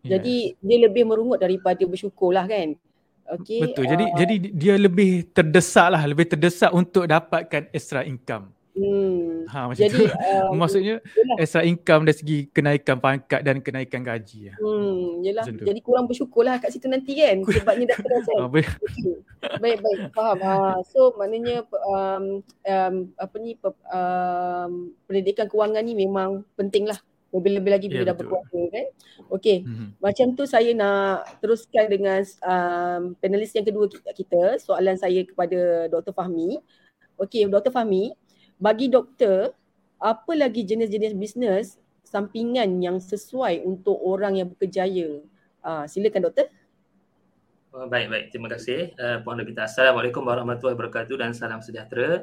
Yeah. 0.00 0.16
Jadi 0.16 0.56
dia 0.60 0.78
lebih 0.88 1.04
merungut 1.04 1.44
daripada 1.44 1.84
bersyukur 1.84 2.32
lah 2.32 2.48
kan. 2.48 2.80
Okay. 3.24 3.60
Betul. 3.64 3.84
Jadi 3.88 4.04
uh, 4.04 4.16
jadi 4.20 4.34
dia 4.52 4.74
lebih 4.76 5.32
terdesak 5.32 5.88
lah, 5.88 6.02
lebih 6.04 6.28
terdesak 6.28 6.70
untuk 6.76 7.08
dapatkan 7.08 7.72
extra 7.72 8.04
income. 8.04 8.52
Hmm. 8.74 9.46
Ha 9.46 9.70
macam 9.70 9.78
jadi, 9.86 9.94
tu. 9.94 10.10
Uh, 10.10 10.50
Maksudnya 10.60 10.96
yelah. 10.98 11.36
extra 11.38 11.62
income 11.62 12.02
dari 12.10 12.16
segi 12.18 12.38
kenaikan 12.50 12.98
pangkat 12.98 13.40
dan 13.46 13.62
kenaikan 13.62 14.02
gaji. 14.02 14.50
Hmm, 14.58 15.22
yalah. 15.22 15.46
Jadi 15.46 15.78
kurang 15.78 16.10
bersyukurlah 16.10 16.58
kat 16.58 16.74
situ 16.74 16.90
nanti 16.90 17.14
kan 17.22 17.46
sebabnya 17.46 17.94
dah 17.94 17.98
terasa. 18.02 18.32
ha, 18.42 18.50
baik. 18.50 18.68
baik 19.62 19.78
baik 19.78 20.00
faham. 20.10 20.38
Ha 20.42 20.82
so 20.90 21.14
maknanya 21.14 21.62
um, 21.70 22.42
um 22.42 22.94
apa 23.14 23.34
ni 23.38 23.54
um, 23.62 24.90
pendidikan 25.06 25.46
kewangan 25.46 25.86
ni 25.86 25.94
memang 25.94 26.42
pentinglah 26.58 26.98
lebih-lebih 27.34 27.70
lagi 27.74 27.86
bila 27.90 28.06
yeah, 28.06 28.08
dah 28.14 28.16
berkeluarga 28.16 28.62
kan. 28.70 28.86
Okey. 29.34 29.66
Mm-hmm. 29.66 29.88
Macam 29.98 30.26
tu 30.38 30.44
saya 30.46 30.70
nak 30.70 31.26
teruskan 31.42 31.90
dengan 31.90 32.22
um, 32.46 33.02
panelis 33.18 33.50
yang 33.58 33.66
kedua 33.66 33.90
kita. 33.90 34.62
Soalan 34.62 34.94
saya 34.94 35.26
kepada 35.26 35.90
Dr. 35.90 36.14
Fahmi. 36.14 36.62
Okey, 37.18 37.50
Dr. 37.50 37.74
Fahmi, 37.74 38.14
bagi 38.58 38.86
doktor, 38.90 39.54
apa 39.98 40.32
lagi 40.34 40.62
jenis-jenis 40.66 41.14
bisnes 41.14 41.66
sampingan 42.06 42.78
yang 42.78 43.02
sesuai 43.02 43.66
untuk 43.66 43.98
orang 44.02 44.38
yang 44.38 44.48
berkejaya? 44.54 45.22
Uh, 45.62 45.86
silakan 45.90 46.30
doktor. 46.30 46.46
Oh, 47.74 47.90
baik, 47.90 48.06
baik. 48.06 48.24
Terima 48.30 48.46
kasih. 48.46 48.94
Uh, 48.94 49.18
Puan 49.26 49.42
Rabita. 49.42 49.66
Assalamualaikum 49.66 50.22
warahmatullahi 50.22 50.78
wabarakatuh 50.78 51.18
dan 51.18 51.34
salam 51.34 51.58
sejahtera. 51.58 52.22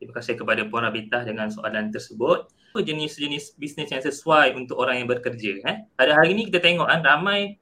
Terima 0.00 0.16
kasih 0.16 0.40
kepada 0.40 0.64
Puan 0.64 0.88
Rabita 0.88 1.24
dengan 1.28 1.52
soalan 1.52 1.92
tersebut 1.92 2.48
apa 2.76 2.84
jenis-jenis 2.84 3.56
bisnes 3.56 3.88
yang 3.88 4.04
sesuai 4.04 4.52
untuk 4.52 4.76
orang 4.76 5.00
yang 5.00 5.08
bekerja 5.08 5.64
eh? 5.64 5.88
Pada 5.96 6.12
hari 6.12 6.36
ini 6.36 6.52
kita 6.52 6.60
tengok 6.60 6.84
kan 6.84 7.00
ramai 7.00 7.56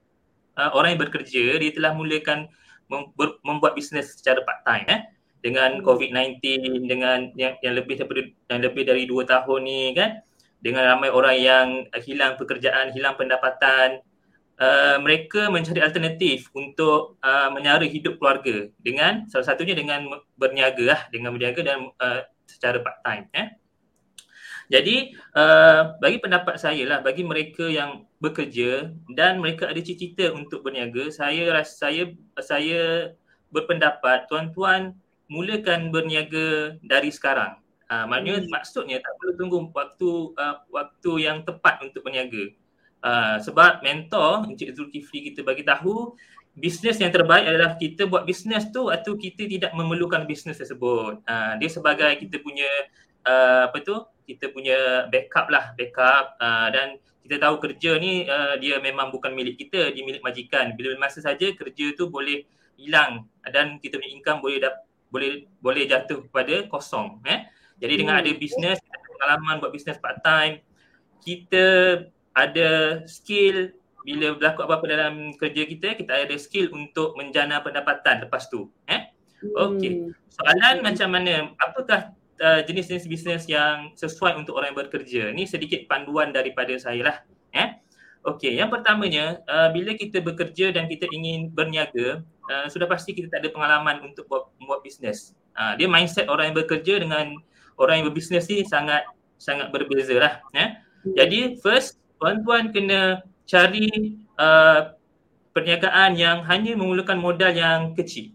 uh, 0.59 0.75
orang 0.75 0.99
yang 0.99 1.07
bekerja 1.07 1.55
dia 1.55 1.71
telah 1.71 1.95
mulakan 1.95 2.51
mem- 2.91 3.15
membuat 3.47 3.79
bisnes 3.79 4.11
secara 4.19 4.43
part 4.43 4.59
time 4.67 4.83
eh? 4.91 5.01
Dengan 5.39 5.79
hmm. 5.79 5.87
COVID-19 5.87 6.43
dengan 6.83 7.31
yang, 7.39 7.55
yang 7.63 7.79
lebih 7.79 7.95
daripada 7.95 8.27
yang 8.51 8.59
lebih 8.59 8.83
dari 8.83 9.07
2 9.07 9.23
tahun 9.23 9.59
ni 9.63 9.95
kan? 9.95 10.19
Dengan 10.59 10.83
ramai 10.83 11.07
orang 11.15 11.37
yang 11.39 11.67
hilang 12.03 12.35
pekerjaan 12.35 12.91
hilang 12.91 13.15
pendapatan 13.15 14.03
uh, 14.59 14.99
mereka 14.99 15.47
mencari 15.47 15.79
alternatif 15.79 16.51
untuk 16.51 17.15
uh, 17.23 17.55
menyara 17.55 17.87
hidup 17.87 18.19
keluarga 18.19 18.67
dengan 18.83 19.31
salah 19.31 19.47
satunya 19.47 19.79
dengan 19.79 20.11
berniaga 20.35 20.83
lah 20.83 21.01
dengan 21.07 21.31
berniaga 21.31 21.63
dan 21.63 21.87
uh, 22.03 22.19
secara 22.51 22.83
part 22.83 22.99
time 22.99 23.31
eh 23.31 23.63
jadi 24.65 25.13
uh, 25.37 25.97
bagi 26.01 26.17
pendapat 26.17 26.57
saya 26.57 26.81
lah 26.89 26.99
bagi 27.05 27.21
mereka 27.21 27.69
yang 27.69 28.09
bekerja 28.17 28.89
dan 29.13 29.37
mereka 29.37 29.69
ada 29.69 29.77
cita-cita 29.77 30.33
untuk 30.33 30.65
berniaga, 30.65 31.13
saya 31.13 31.53
rasa 31.53 31.89
saya 31.89 32.03
saya 32.41 32.81
berpendapat 33.53 34.25
tuan-tuan 34.25 34.97
mulakan 35.29 35.93
berniaga 35.93 36.77
dari 36.81 37.13
sekarang. 37.13 37.61
Uh, 37.85 38.09
maknanya 38.09 38.41
hmm. 38.41 38.49
maksudnya 38.49 38.97
tak 38.97 39.13
perlu 39.21 39.33
tunggu 39.37 39.57
waktu 39.69 40.09
uh, 40.33 40.57
waktu 40.73 41.11
yang 41.21 41.45
tepat 41.45 41.85
untuk 41.85 42.01
berniaga. 42.01 42.49
Uh, 43.05 43.37
sebab 43.37 43.85
mentor 43.85 44.49
Encik 44.49 44.73
Zulkifli 44.73 45.29
kita 45.29 45.45
bagi 45.45 45.61
tahu 45.61 46.17
bisnes 46.57 46.97
yang 46.97 47.13
terbaik 47.13 47.45
adalah 47.45 47.77
kita 47.77 48.09
buat 48.09 48.25
bisnes 48.25 48.65
tu 48.73 48.89
atau 48.89 49.13
kita 49.13 49.45
tidak 49.45 49.71
memerlukan 49.77 50.25
bisnes 50.25 50.57
tersebut. 50.57 51.21
Uh, 51.29 51.53
dia 51.61 51.69
sebagai 51.69 52.09
kita 52.17 52.41
punya 52.41 52.65
uh, 53.25 53.67
apa 53.67 53.77
tu? 53.81 53.97
Kita 54.25 54.49
punya 54.49 55.05
backup 55.09 55.49
lah 55.49 55.73
backup. 55.77 56.37
Uh, 56.41 56.69
dan 56.73 56.87
kita 57.25 57.41
tahu 57.41 57.57
kerja 57.57 57.97
ni 57.97 58.29
uh, 58.29 58.53
dia 58.61 58.77
memang 58.77 59.09
bukan 59.09 59.33
milik 59.33 59.57
kita 59.57 59.89
dia 59.91 60.03
milik 60.05 60.21
majikan. 60.21 60.77
Bila 60.77 60.93
masa 60.97 61.19
saja 61.21 61.49
kerja 61.53 61.93
tu 61.97 62.09
boleh 62.09 62.45
hilang 62.77 63.25
dan 63.49 63.81
kita 63.81 63.97
punya 63.97 64.11
income 64.13 64.39
boleh 64.43 64.59
dap- 64.61 64.85
boleh 65.09 65.47
boleh 65.63 65.83
jatuh 65.89 66.27
kepada 66.29 66.69
kosong 66.69 67.21
eh. 67.25 67.49
Jadi 67.81 67.93
hmm. 67.97 68.01
dengan 68.05 68.15
ada 68.21 68.31
bisnes 68.35 68.79
pengalaman 69.15 69.63
buat 69.63 69.71
bisnes 69.71 69.97
part 69.97 70.19
time 70.19 70.59
kita 71.23 71.65
ada 72.35 73.01
skill 73.07 73.71
bila 74.05 74.37
berlaku 74.37 74.61
apa-apa 74.61 74.85
dalam 74.85 75.33
kerja 75.33 75.65
kita 75.65 75.97
kita 75.97 76.29
ada 76.29 76.35
skill 76.37 76.69
untuk 76.75 77.17
menjana 77.17 77.63
pendapatan 77.63 78.27
lepas 78.27 78.45
tu 78.51 78.69
eh. 78.85 79.09
Okey. 79.45 79.91
Hmm. 79.93 80.11
soalan 80.29 80.75
hmm. 80.81 80.85
macam 80.85 81.09
mana? 81.09 81.33
Apakah 81.57 82.13
uh, 82.41 82.61
jenis-jenis 82.65 83.05
bisnes 83.07 83.43
yang 83.47 83.91
sesuai 83.95 84.35
untuk 84.39 84.59
orang 84.59 84.73
yang 84.73 84.79
bekerja. 84.87 85.23
Ini 85.31 85.43
sedikit 85.47 85.87
panduan 85.87 86.35
daripada 86.35 86.75
saya 86.75 87.01
lah. 87.01 87.17
Eh? 87.55 87.69
Okey, 88.25 88.57
yang 88.57 88.73
pertamanya 88.73 89.39
uh, 89.45 89.69
bila 89.69 89.93
kita 89.93 90.17
bekerja 90.19 90.73
dan 90.73 90.89
kita 90.89 91.05
ingin 91.13 91.53
berniaga, 91.53 92.25
uh, 92.49 92.65
sudah 92.67 92.89
pasti 92.89 93.13
kita 93.13 93.29
tak 93.29 93.45
ada 93.45 93.49
pengalaman 93.53 94.01
untuk 94.01 94.25
buat, 94.25 94.49
buat 94.65 94.81
bisnes. 94.81 95.37
Uh, 95.55 95.77
dia 95.77 95.85
mindset 95.85 96.27
orang 96.27 96.51
yang 96.51 96.57
bekerja 96.57 96.99
dengan 96.99 97.37
orang 97.79 98.01
yang 98.01 98.05
berbisnes 98.11 98.49
ni 98.51 98.65
sangat 98.65 99.05
sangat 99.37 99.69
berbeza 99.69 100.15
lah. 100.17 100.33
Eh? 100.57 100.73
Jadi 101.13 101.61
first, 101.61 102.01
tuan-tuan 102.17 102.73
kena 102.73 103.21
cari 103.45 104.17
uh, 104.41 104.97
perniagaan 105.53 106.17
yang 106.17 106.43
hanya 106.49 106.73
memerlukan 106.73 107.15
modal 107.15 107.53
yang 107.53 107.93
kecil. 107.93 108.33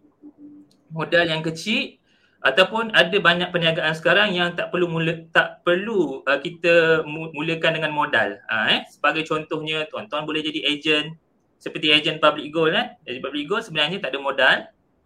Modal 0.95 1.27
yang 1.29 1.43
kecil 1.43 2.00
ataupun 2.41 2.89
ada 2.97 3.13
banyak 3.21 3.53
perniagaan 3.53 3.93
sekarang 3.93 4.33
yang 4.33 4.57
tak 4.57 4.73
perlu 4.73 4.89
mula 4.89 5.29
tak 5.29 5.61
perlu 5.61 6.25
uh, 6.25 6.41
kita 6.41 7.05
mulakan 7.37 7.77
dengan 7.77 7.93
modal. 7.93 8.41
Uh, 8.49 8.67
eh? 8.73 8.81
Sebagai 8.89 9.29
contohnya 9.29 9.85
tuan-tuan 9.93 10.25
boleh 10.25 10.41
jadi 10.41 10.65
ejen 10.73 11.21
seperti 11.61 11.93
ejen 11.93 12.17
public 12.17 12.49
gold 12.49 12.73
eh? 12.73 12.97
Jadi 13.05 13.21
public 13.21 13.45
gold 13.45 13.65
sebenarnya 13.69 14.01
tak 14.01 14.17
ada 14.17 14.21
modal. 14.25 14.57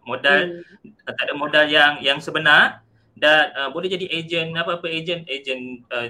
Modal 0.07 0.63
hmm. 0.63 1.03
uh, 1.03 1.13
tak 1.13 1.23
ada 1.27 1.35
modal 1.35 1.65
yang 1.67 1.99
yang 1.99 2.23
sebenar. 2.23 2.79
Dan 3.15 3.51
uh, 3.51 3.67
boleh 3.71 3.91
jadi 3.91 4.07
ejen 4.15 4.55
apa-apa 4.55 4.87
ejen. 4.87 5.27
Ejen 5.27 5.83
uh, 5.91 6.07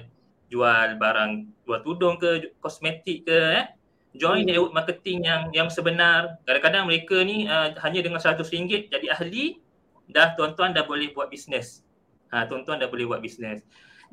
jual 0.54 1.02
barang 1.02 1.50
jual 1.66 1.82
tudung 1.82 2.22
ke 2.22 2.54
kosmetik 2.62 3.26
ke 3.26 3.66
eh? 3.66 3.66
Join 4.14 4.46
hmm. 4.46 4.54
network 4.54 4.74
marketing 4.78 5.26
yang 5.26 5.50
yang 5.50 5.74
sebenar. 5.74 6.38
Kadang-kadang 6.46 6.86
mereka 6.86 7.18
ni 7.26 7.50
uh, 7.50 7.74
hanya 7.82 8.06
dengan 8.06 8.22
RM100 8.22 8.94
jadi 8.94 9.10
ahli 9.10 9.65
dah 10.10 10.38
tuan-tuan 10.38 10.76
dah 10.76 10.86
boleh 10.86 11.12
buat 11.14 11.30
bisnes. 11.30 11.86
Ha, 12.34 12.46
tuan-tuan 12.50 12.82
dah 12.82 12.90
boleh 12.90 13.06
buat 13.08 13.22
bisnes. 13.22 13.64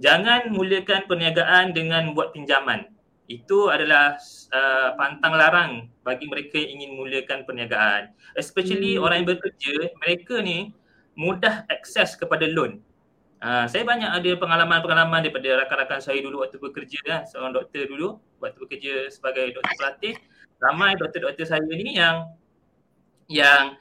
Jangan 0.00 0.48
mulakan 0.52 1.04
perniagaan 1.04 1.76
dengan 1.76 2.16
buat 2.16 2.32
pinjaman. 2.32 2.88
Itu 3.28 3.68
adalah 3.72 4.16
uh, 4.52 4.98
pantang 4.98 5.34
larang 5.36 5.72
bagi 6.04 6.28
mereka 6.28 6.58
yang 6.58 6.80
ingin 6.80 6.90
mulakan 6.96 7.44
perniagaan. 7.44 8.12
Especially 8.36 8.96
hmm. 8.96 9.04
orang 9.04 9.16
yang 9.24 9.28
bekerja, 9.36 9.74
mereka 10.00 10.40
ni 10.40 10.72
mudah 11.16 11.68
akses 11.68 12.16
kepada 12.16 12.48
loan. 12.48 12.80
Uh, 13.42 13.66
saya 13.66 13.82
banyak 13.82 14.06
ada 14.06 14.30
pengalaman-pengalaman 14.38 15.26
daripada 15.26 15.66
rakan-rakan 15.66 15.98
saya 15.98 16.22
dulu 16.22 16.46
waktu 16.46 16.62
bekerja 16.62 16.98
kan, 17.02 17.22
seorang 17.26 17.52
doktor 17.58 17.90
dulu, 17.90 18.22
waktu 18.38 18.58
bekerja 18.62 18.94
sebagai 19.10 19.58
doktor 19.58 19.74
pelatih. 19.76 20.14
Ramai 20.62 20.94
doktor-doktor 20.94 21.42
saya 21.42 21.66
ni 21.66 21.98
yang 21.98 22.30
yang 23.26 23.74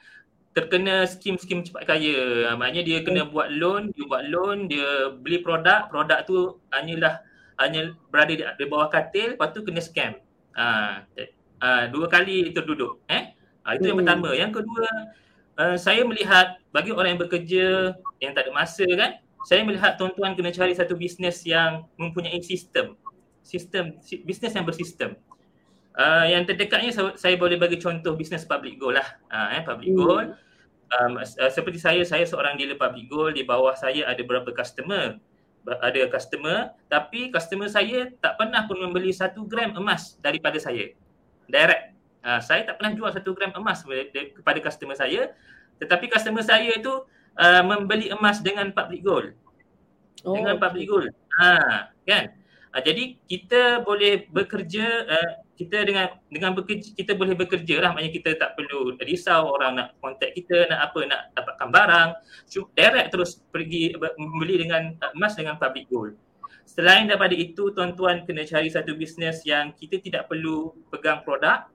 terkena 0.51 1.08
skim-skim 1.08 1.63
cepat 1.63 1.88
kaya. 1.88 2.51
Ha, 2.51 2.60
maknanya 2.60 2.84
dia 2.84 2.98
kena 3.03 3.27
buat 3.27 3.51
loan, 3.51 3.96
dia 3.96 4.03
buat 4.08 4.24
loan, 4.27 4.67
dia 4.67 5.15
beli 5.15 5.39
produk, 5.39 5.88
produk 5.88 6.20
tu 6.27 6.60
hanyalah 6.75 7.24
hanya 7.60 7.96
berada 8.10 8.34
di, 8.34 8.43
di 8.43 8.65
bawah 8.67 8.91
katil, 8.91 9.38
lepas 9.38 9.53
tu 9.55 9.63
kena 9.63 9.79
scam. 9.79 10.20
Ha, 10.58 10.65
ha, 11.63 11.88
dua 11.88 12.12
kali 12.12 12.51
terduduk. 12.51 13.00
Eh? 13.08 13.31
Ha, 13.63 13.77
itu 13.77 13.91
yang 13.91 14.01
hmm. 14.01 14.03
pertama. 14.03 14.29
Yang 14.36 14.51
kedua, 14.62 14.88
uh, 15.62 15.75
saya 15.77 16.01
melihat 16.03 16.60
bagi 16.75 16.91
orang 16.91 17.15
yang 17.15 17.22
bekerja 17.22 17.65
yang 18.20 18.31
tak 18.36 18.50
ada 18.50 18.51
masa 18.51 18.88
kan, 18.88 19.12
saya 19.48 19.65
melihat 19.65 19.98
tuan-tuan 19.98 20.38
kena 20.38 20.53
cari 20.53 20.74
satu 20.75 20.93
bisnes 20.93 21.41
yang 21.48 21.86
mempunyai 21.98 22.41
sistem. 22.43 22.93
Sistem 23.41 23.98
bisnes 24.25 24.53
yang 24.53 24.65
bersistem. 24.67 25.17
Uh, 25.91 26.24
yang 26.24 26.48
terdekatnya 26.48 26.95
saya, 27.19 27.36
boleh 27.36 27.60
bagi 27.60 27.75
contoh 27.75 28.15
bisnes 28.15 28.48
public 28.48 28.79
goal 28.79 28.95
lah. 28.95 29.07
Uh, 29.27 29.60
eh, 29.60 29.63
public 29.67 29.91
hmm. 29.91 30.00
goal. 30.00 30.25
Um, 30.91 31.19
uh, 31.19 31.51
seperti 31.51 31.79
saya, 31.83 32.00
saya 32.07 32.24
seorang 32.24 32.55
dealer 32.55 32.79
public 32.79 33.12
goal. 33.12 33.31
Di 33.36 33.43
bawah 33.43 33.75
saya 33.75 34.07
ada 34.07 34.19
beberapa 34.24 34.55
customer. 34.55 35.19
Ada 35.62 36.10
customer 36.10 36.74
tapi 36.89 37.29
customer 37.29 37.69
saya 37.69 38.10
tak 38.17 38.33
pernah 38.41 38.65
pun 38.65 38.81
membeli 38.81 39.13
satu 39.13 39.45
gram 39.45 39.77
emas 39.77 40.17
daripada 40.17 40.57
saya. 40.57 40.89
Direct. 41.45 41.93
Uh, 42.24 42.41
saya 42.41 42.65
tak 42.65 42.81
pernah 42.81 42.98
jual 42.98 43.12
satu 43.13 43.36
gram 43.38 43.51
emas 43.53 43.83
kepada 44.10 44.57
customer 44.63 44.95
saya. 44.95 45.36
Tetapi 45.77 46.10
customer 46.10 46.41
saya 46.41 46.71
itu 46.71 47.03
uh, 47.38 47.63
membeli 47.67 48.10
emas 48.10 48.39
dengan 48.39 48.71
public 48.71 49.01
goal. 49.03 49.25
Oh. 50.24 50.33
Dengan 50.39 50.55
public 50.57 50.86
goal. 50.88 51.05
Ha, 51.41 51.89
kan? 52.07 52.31
Uh, 52.71 52.81
jadi 52.81 53.19
kita 53.27 53.83
boleh 53.83 54.31
bekerja 54.31 54.86
uh, 55.10 55.31
kita 55.62 55.86
dengan 55.86 56.08
dengan 56.27 56.51
bekerja 56.58 56.89
kita 56.98 57.13
boleh 57.13 57.38
bekerja 57.38 57.77
lah. 57.77 57.94
Maknanya 57.94 58.13
kita 58.18 58.30
tak 58.41 58.58
perlu 58.58 58.98
risau 59.06 59.53
orang 59.53 59.77
nak 59.77 59.88
contact 60.01 60.34
kita 60.34 60.65
nak 60.74 60.89
apa 60.89 61.00
nak 61.06 61.22
dapatkan 61.38 61.70
barang. 61.70 62.10
Direct 62.74 63.08
terus 63.13 63.38
pergi 63.53 63.94
membeli 64.18 64.65
dengan 64.65 64.98
emas 65.13 65.38
dengan 65.38 65.62
public 65.62 65.86
gold. 65.94 66.18
Selain 66.65 67.06
daripada 67.06 67.36
itu 67.36 67.70
tuan-tuan 67.75 68.24
kena 68.25 68.48
cari 68.48 68.72
satu 68.72 68.96
bisnes 68.98 69.44
yang 69.46 69.75
kita 69.75 70.00
tidak 70.01 70.32
perlu 70.32 70.72
pegang 70.89 71.22
produk 71.22 71.68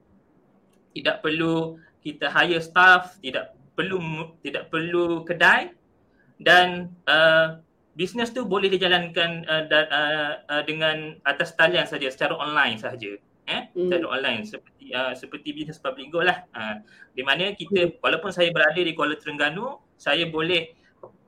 tidak 0.91 1.21
perlu 1.21 1.77
kita 2.01 2.33
hire 2.33 2.63
staff 2.63 3.21
tidak 3.21 3.53
perlu 3.77 3.99
tidak 4.43 4.67
perlu 4.73 5.23
kedai. 5.23 5.71
Dan 6.37 6.93
uh, 7.09 7.57
bisnes 7.97 8.29
tu 8.29 8.45
boleh 8.45 8.69
dijalankan 8.69 9.41
uh, 9.49 9.63
da, 9.65 9.79
uh, 9.89 10.33
uh, 10.53 10.63
dengan 10.65 11.17
atas 11.25 11.57
talian 11.57 11.89
saja 11.89 12.13
secara 12.13 12.37
online 12.37 12.77
saja 12.77 13.17
eh 13.47 13.71
hmm. 13.71 13.87
secara 13.87 14.05
online 14.11 14.43
seperti 14.43 14.85
uh, 14.91 15.13
seperti 15.15 15.55
bisnes 15.55 15.79
public 15.79 16.11
go 16.11 16.19
lah 16.19 16.43
uh, 16.51 16.83
di 17.15 17.23
mana 17.23 17.55
kita 17.55 17.87
hmm. 17.87 18.03
walaupun 18.03 18.35
saya 18.35 18.51
berada 18.51 18.77
di 18.77 18.91
Kuala 18.91 19.15
Terengganu 19.15 19.79
saya 19.95 20.27
boleh 20.27 20.75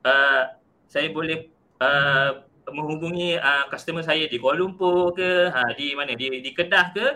uh, 0.04 0.52
saya 0.84 1.08
boleh 1.08 1.48
uh, 1.80 2.44
menghubungi 2.70 3.40
uh, 3.40 3.66
customer 3.72 4.04
saya 4.04 4.28
di 4.28 4.36
Kuala 4.36 4.60
Lumpur 4.60 5.16
ke 5.16 5.48
uh, 5.48 5.72
di 5.74 5.96
mana 5.96 6.12
di 6.12 6.44
di 6.44 6.50
Kedah 6.52 6.92
ke 6.92 7.06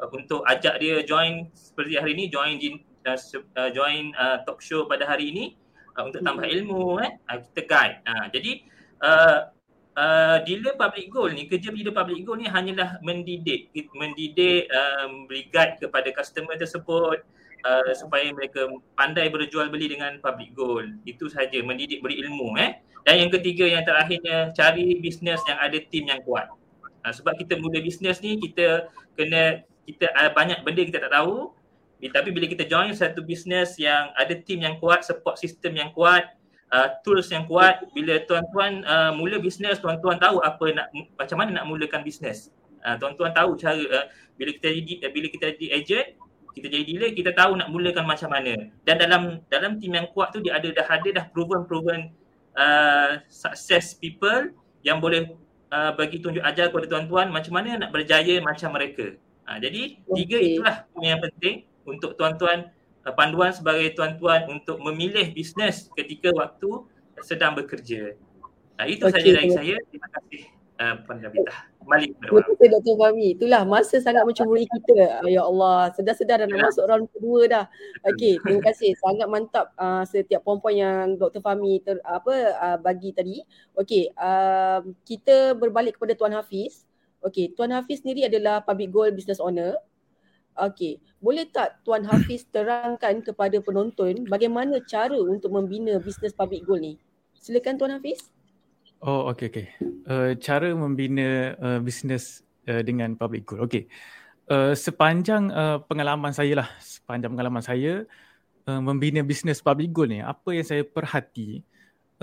uh, 0.00 0.08
untuk 0.16 0.40
ajak 0.48 0.80
dia 0.80 1.04
join 1.04 1.52
seperti 1.52 2.00
hari 2.00 2.16
ini 2.16 2.24
join 2.32 2.56
uh, 3.04 3.18
uh, 3.60 3.70
join 3.70 4.16
uh, 4.16 4.40
talk 4.48 4.64
show 4.64 4.88
pada 4.88 5.04
hari 5.04 5.28
ini 5.28 5.44
uh, 5.92 6.08
untuk 6.08 6.24
tambah 6.24 6.48
hmm. 6.48 6.56
ilmu 6.56 7.04
eh 7.04 7.12
uh, 7.28 7.38
kita 7.52 7.62
guide 7.68 7.96
uh, 8.08 8.26
jadi 8.32 8.52
uh, 9.04 9.38
uh, 9.98 10.42
dealer 10.42 10.74
public 10.74 11.06
goal 11.10 11.30
ni 11.30 11.46
kerja 11.46 11.70
dealer 11.70 11.94
public 11.94 12.22
goal 12.26 12.38
ni 12.38 12.50
hanyalah 12.50 12.98
mendidik 13.00 13.70
mendidik 13.94 14.68
um, 14.70 15.26
guide 15.30 15.78
kepada 15.78 16.08
customer 16.14 16.54
tersebut 16.58 17.22
uh, 17.64 17.90
supaya 17.96 18.30
mereka 18.30 18.68
pandai 18.94 19.30
berjual 19.30 19.70
beli 19.72 19.90
dengan 19.90 20.18
public 20.20 20.52
goal 20.54 20.84
itu 21.08 21.26
saja 21.30 21.58
mendidik 21.64 22.04
beri 22.04 22.20
ilmu 22.22 22.54
eh. 22.60 22.78
Dan 23.04 23.28
yang 23.28 23.30
ketiga 23.36 23.68
yang 23.68 23.84
terakhirnya 23.84 24.48
cari 24.56 24.96
bisnes 24.96 25.36
yang 25.44 25.58
ada 25.60 25.76
tim 25.76 26.08
yang 26.08 26.24
kuat. 26.24 26.48
Uh, 27.04 27.12
sebab 27.12 27.36
kita 27.36 27.60
mula 27.60 27.76
bisnes 27.84 28.16
ni 28.24 28.40
kita 28.40 28.88
kena 29.12 29.60
kita 29.84 30.08
uh, 30.16 30.32
banyak 30.32 30.64
benda 30.64 30.88
kita 30.88 30.98
tak 31.04 31.12
tahu. 31.12 31.52
Tapi 32.04 32.36
bila 32.36 32.44
kita 32.44 32.68
join 32.68 32.92
satu 32.92 33.24
bisnes 33.24 33.80
yang 33.80 34.12
ada 34.12 34.36
tim 34.36 34.60
yang 34.60 34.76
kuat 34.76 35.08
support 35.08 35.40
system 35.40 35.72
yang 35.80 35.88
kuat 35.96 36.36
uh, 36.74 36.88
tools 37.06 37.30
yang 37.30 37.46
kuat 37.46 37.86
bila 37.94 38.18
tuan-tuan 38.26 38.82
uh, 38.82 39.14
mula 39.14 39.38
bisnes 39.38 39.78
tuan-tuan 39.78 40.18
tahu 40.18 40.42
apa 40.42 40.66
nak 40.74 40.86
macam 41.14 41.36
mana 41.38 41.62
nak 41.62 41.64
mulakan 41.70 42.02
bisnes. 42.02 42.50
Uh, 42.84 42.98
tuan-tuan 42.98 43.30
tahu 43.32 43.54
cara 43.56 43.78
uh, 43.78 44.06
bila 44.34 44.50
kita 44.58 44.74
jadi 44.74 44.94
uh, 45.06 45.10
bila 45.14 45.26
kita 45.30 45.54
jadi 45.54 45.66
agent 45.78 46.08
kita 46.54 46.66
jadi 46.70 46.84
dealer 46.86 47.10
kita 47.14 47.30
tahu 47.34 47.58
nak 47.58 47.70
mulakan 47.70 48.06
macam 48.06 48.30
mana. 48.30 48.70
Dan 48.82 48.98
dalam 48.98 49.22
dalam 49.46 49.78
tim 49.78 49.94
yang 49.94 50.10
kuat 50.10 50.34
tu 50.34 50.42
dia 50.42 50.58
ada 50.58 50.68
dah 50.70 50.86
ada 50.86 51.08
dah 51.10 51.24
proven 51.30 51.66
proven 51.66 52.10
uh, 52.58 53.22
success 53.30 53.94
people 53.94 54.50
yang 54.86 54.98
boleh 54.98 55.34
uh, 55.70 55.94
bagi 55.96 56.20
tunjuk 56.22 56.42
ajar 56.44 56.70
kepada 56.70 56.86
tuan-tuan 56.90 57.30
macam 57.30 57.54
mana 57.58 57.86
nak 57.86 57.90
berjaya 57.94 58.42
macam 58.42 58.74
mereka. 58.74 59.18
Uh, 59.44 59.58
jadi 59.60 59.98
tiga 60.02 60.38
itulah 60.40 60.76
yang 61.02 61.20
penting 61.20 61.66
untuk 61.84 62.16
tuan-tuan 62.16 62.70
panduan 63.12 63.52
sebagai 63.52 63.92
tuan-tuan 63.92 64.48
untuk 64.48 64.80
memilih 64.80 65.28
bisnes 65.36 65.92
ketika 65.92 66.32
waktu 66.32 66.88
sedang 67.20 67.52
bekerja. 67.52 68.16
Uh, 68.80 68.86
itu 68.88 69.04
okay. 69.04 69.20
saja 69.20 69.30
dari 69.36 69.50
saya. 69.52 69.76
Terima 69.92 70.08
kasih 70.08 70.54
uh, 70.80 70.94
Puan 71.04 71.18
Rabita. 71.22 71.54
Kembali 71.84 72.06
kepada 72.16 72.48
kasih 72.48 72.68
Dr. 72.72 72.94
Fahmi. 72.96 73.26
Itulah 73.36 73.62
masa 73.68 73.96
sangat 74.00 74.24
mencuri 74.24 74.64
kita. 74.64 75.20
Ya 75.28 75.42
Allah, 75.44 75.92
sedar-sedar 75.92 76.42
dah 76.42 76.48
nak 76.48 76.58
ya. 76.58 76.64
masuk 76.72 76.84
round 76.88 77.06
kedua 77.12 77.40
dah. 77.44 77.64
Okey, 78.08 78.40
terima 78.40 78.62
kasih. 78.72 78.90
Sangat 78.96 79.26
mantap 79.28 79.66
uh, 79.76 80.02
setiap 80.08 80.40
poin-poin 80.42 80.76
yang 80.80 81.20
Dr. 81.20 81.44
Fahmi 81.44 81.84
ter, 81.84 82.00
apa 82.02 82.34
uh, 82.56 82.78
bagi 82.80 83.12
tadi. 83.12 83.44
Okey, 83.76 84.10
uh, 84.16 84.80
kita 85.04 85.52
berbalik 85.54 86.00
kepada 86.00 86.16
Tuan 86.16 86.32
Hafiz. 86.32 86.88
Okey, 87.20 87.52
Tuan 87.52 87.72
Hafiz 87.72 88.00
sendiri 88.00 88.28
adalah 88.28 88.64
public 88.64 88.88
goal 88.88 89.12
business 89.12 89.40
owner. 89.40 89.76
Okey, 90.54 91.02
boleh 91.18 91.50
tak 91.50 91.82
Tuan 91.82 92.06
Hafiz 92.06 92.46
terangkan 92.46 93.26
kepada 93.26 93.58
penonton 93.58 94.22
bagaimana 94.30 94.78
cara 94.86 95.18
untuk 95.18 95.50
membina 95.50 95.98
bisnes 95.98 96.30
public 96.30 96.62
goal 96.62 96.78
ni? 96.78 96.94
Silakan 97.34 97.74
Tuan 97.74 97.98
Hafiz. 97.98 98.30
Oh, 99.02 99.28
okey 99.34 99.50
okey. 99.50 99.66
Uh, 100.06 100.38
cara 100.38 100.70
membina 100.70 101.58
uh, 101.58 101.78
bisnes 101.82 102.46
uh, 102.70 102.86
dengan 102.86 103.18
public 103.18 103.50
goal. 103.50 103.66
Okey. 103.66 103.90
Uh, 104.46 104.78
sepanjang 104.78 105.50
uh, 105.50 105.82
pengalaman 105.90 106.30
saya 106.30 106.62
lah, 106.62 106.68
sepanjang 106.78 107.34
pengalaman 107.34 107.64
saya 107.64 108.06
uh, 108.70 108.80
membina 108.80 109.26
bisnes 109.26 109.58
public 109.58 109.90
goal 109.90 110.06
ni, 110.06 110.22
apa 110.22 110.54
yang 110.54 110.62
saya 110.62 110.86
perhati 110.86 111.66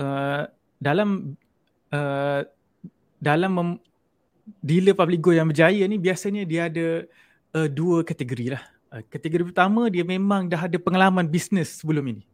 uh, 0.00 0.48
dalam 0.80 1.36
uh, 1.92 2.40
dalam 3.20 3.50
mem- 3.52 3.82
dealer 4.58 4.96
public 4.96 5.20
goal 5.22 5.38
yang 5.38 5.46
berjaya 5.50 5.84
ni 5.86 6.00
biasanya 6.00 6.42
dia 6.42 6.66
ada 6.66 7.06
uh, 7.56 7.68
dua 7.68 8.02
kategori 8.02 8.56
lah. 8.56 8.64
Uh, 8.92 9.02
kategori 9.08 9.52
pertama 9.52 9.88
dia 9.88 10.04
memang 10.04 10.48
dah 10.48 10.68
ada 10.68 10.76
pengalaman 10.76 11.24
bisnes 11.24 11.80
sebelum 11.80 12.04
ini. 12.16 12.24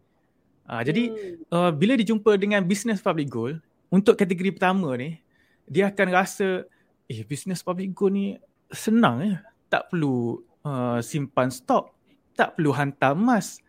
Uh, 0.69 0.83
jadi 0.85 1.05
uh, 1.49 1.71
bila 1.73 1.97
dijumpa 1.97 2.37
dengan 2.37 2.61
bisnes 2.67 3.01
public 3.01 3.29
goal, 3.33 3.57
untuk 3.89 4.21
kategori 4.21 4.53
pertama 4.53 4.93
ni, 5.01 5.17
dia 5.65 5.89
akan 5.89 6.09
rasa 6.13 6.65
eh 7.09 7.25
bisnes 7.25 7.65
public 7.65 7.97
goal 7.97 8.13
ni 8.13 8.27
senang 8.69 9.17
ya. 9.25 9.37
Tak 9.69 9.93
perlu 9.93 10.45
uh, 10.65 11.01
simpan 11.01 11.49
stok, 11.49 11.93
tak 12.37 12.57
perlu 12.57 12.73
hantar 12.73 13.17
emas 13.17 13.61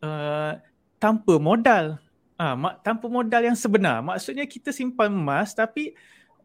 uh, 0.00 0.56
tanpa 0.96 1.36
modal. 1.36 2.00
Ah, 2.38 2.54
uh, 2.54 2.74
tanpa 2.86 3.10
modal 3.10 3.42
yang 3.42 3.58
sebenar. 3.58 3.98
Maksudnya 3.98 4.46
kita 4.46 4.70
simpan 4.70 5.10
emas 5.10 5.52
tapi 5.58 5.92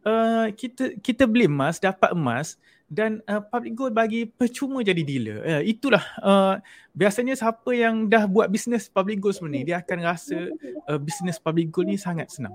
uh, 0.02 0.50
kita 0.52 0.98
kita 0.98 1.24
beli 1.24 1.46
emas, 1.46 1.78
dapat 1.78 2.10
emas 2.12 2.58
dan 2.94 3.18
uh, 3.26 3.42
public 3.42 3.74
goal 3.74 3.90
bagi 3.90 4.30
percuma 4.30 4.86
jadi 4.86 5.02
dealer. 5.02 5.38
Uh, 5.42 5.62
itulah 5.66 6.04
uh, 6.22 6.62
biasanya 6.94 7.34
siapa 7.34 7.74
yang 7.74 8.06
dah 8.06 8.30
buat 8.30 8.46
bisnes 8.46 8.86
public 8.86 9.18
goal 9.18 9.34
sebenarnya 9.34 9.66
dia 9.66 9.76
akan 9.82 9.98
rasa 10.06 10.38
uh, 10.86 10.98
bisnes 11.02 11.42
public 11.42 11.74
goal 11.74 11.90
ni 11.90 11.98
sangat 11.98 12.30
senang. 12.30 12.54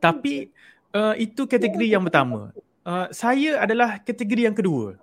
Tapi 0.00 0.48
uh, 0.96 1.12
itu 1.20 1.44
kategori 1.44 1.92
yang 1.92 2.00
pertama. 2.08 2.56
Uh, 2.80 3.12
saya 3.12 3.60
adalah 3.60 4.00
kategori 4.00 4.48
yang 4.48 4.56
kedua. 4.56 4.96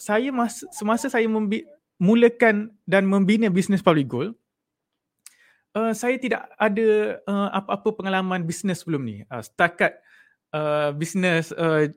Saya 0.00 0.32
mas- 0.32 0.64
semasa 0.72 1.12
saya 1.12 1.28
membi- 1.28 1.68
mulakan 2.00 2.72
dan 2.88 3.04
membina 3.04 3.52
bisnes 3.52 3.84
public 3.84 4.08
goal, 4.08 4.32
uh, 5.76 5.92
saya 5.92 6.16
tidak 6.16 6.48
ada 6.56 7.20
uh, 7.28 7.48
apa-apa 7.52 7.92
pengalaman 7.92 8.40
bisnes 8.40 8.80
sebelum 8.80 9.04
ni. 9.04 9.16
Uh, 9.28 9.44
setakat 9.44 10.00
uh, 10.56 10.96
bisnes 10.96 11.52
uh, 11.52 11.92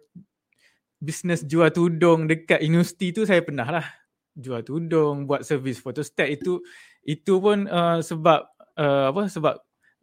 bisnes 1.03 1.43
jual 1.43 1.67
tudung 1.75 2.31
dekat 2.31 2.63
universiti 2.63 3.11
tu 3.11 3.27
saya 3.27 3.43
pernah 3.43 3.67
lah 3.67 3.85
jual 4.33 4.63
tudung 4.63 5.27
buat 5.27 5.43
servis 5.43 5.83
photostat. 5.83 6.31
Itu 6.31 6.63
itu 7.03 7.43
pun 7.43 7.67
uh, 7.67 7.99
sebab 7.99 8.47
uh, 8.79 9.11
apa 9.11 9.27
sebab 9.27 9.55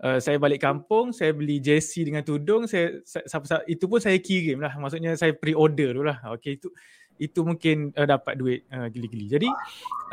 uh, 0.05 0.19
saya 0.21 0.37
balik 0.37 0.61
kampung 0.61 1.17
saya 1.17 1.33
beli 1.33 1.59
jersey 1.59 2.05
dengan 2.05 2.21
tudung 2.21 2.69
saya, 2.69 3.01
saya 3.09 3.65
itu 3.65 3.89
pun 3.89 3.99
saya 3.99 4.21
kirim 4.21 4.61
lah. 4.61 4.77
Maksudnya 4.77 5.17
saya 5.17 5.33
pre-order 5.33 5.97
tu 5.97 6.03
lah. 6.05 6.21
Okey 6.37 6.61
itu 6.61 6.69
itu 7.17 7.41
mungkin 7.41 7.97
uh, 7.97 8.05
dapat 8.09 8.37
duit 8.37 8.61
uh, 8.73 8.89
gili-gili 8.89 9.29
jadi 9.29 9.49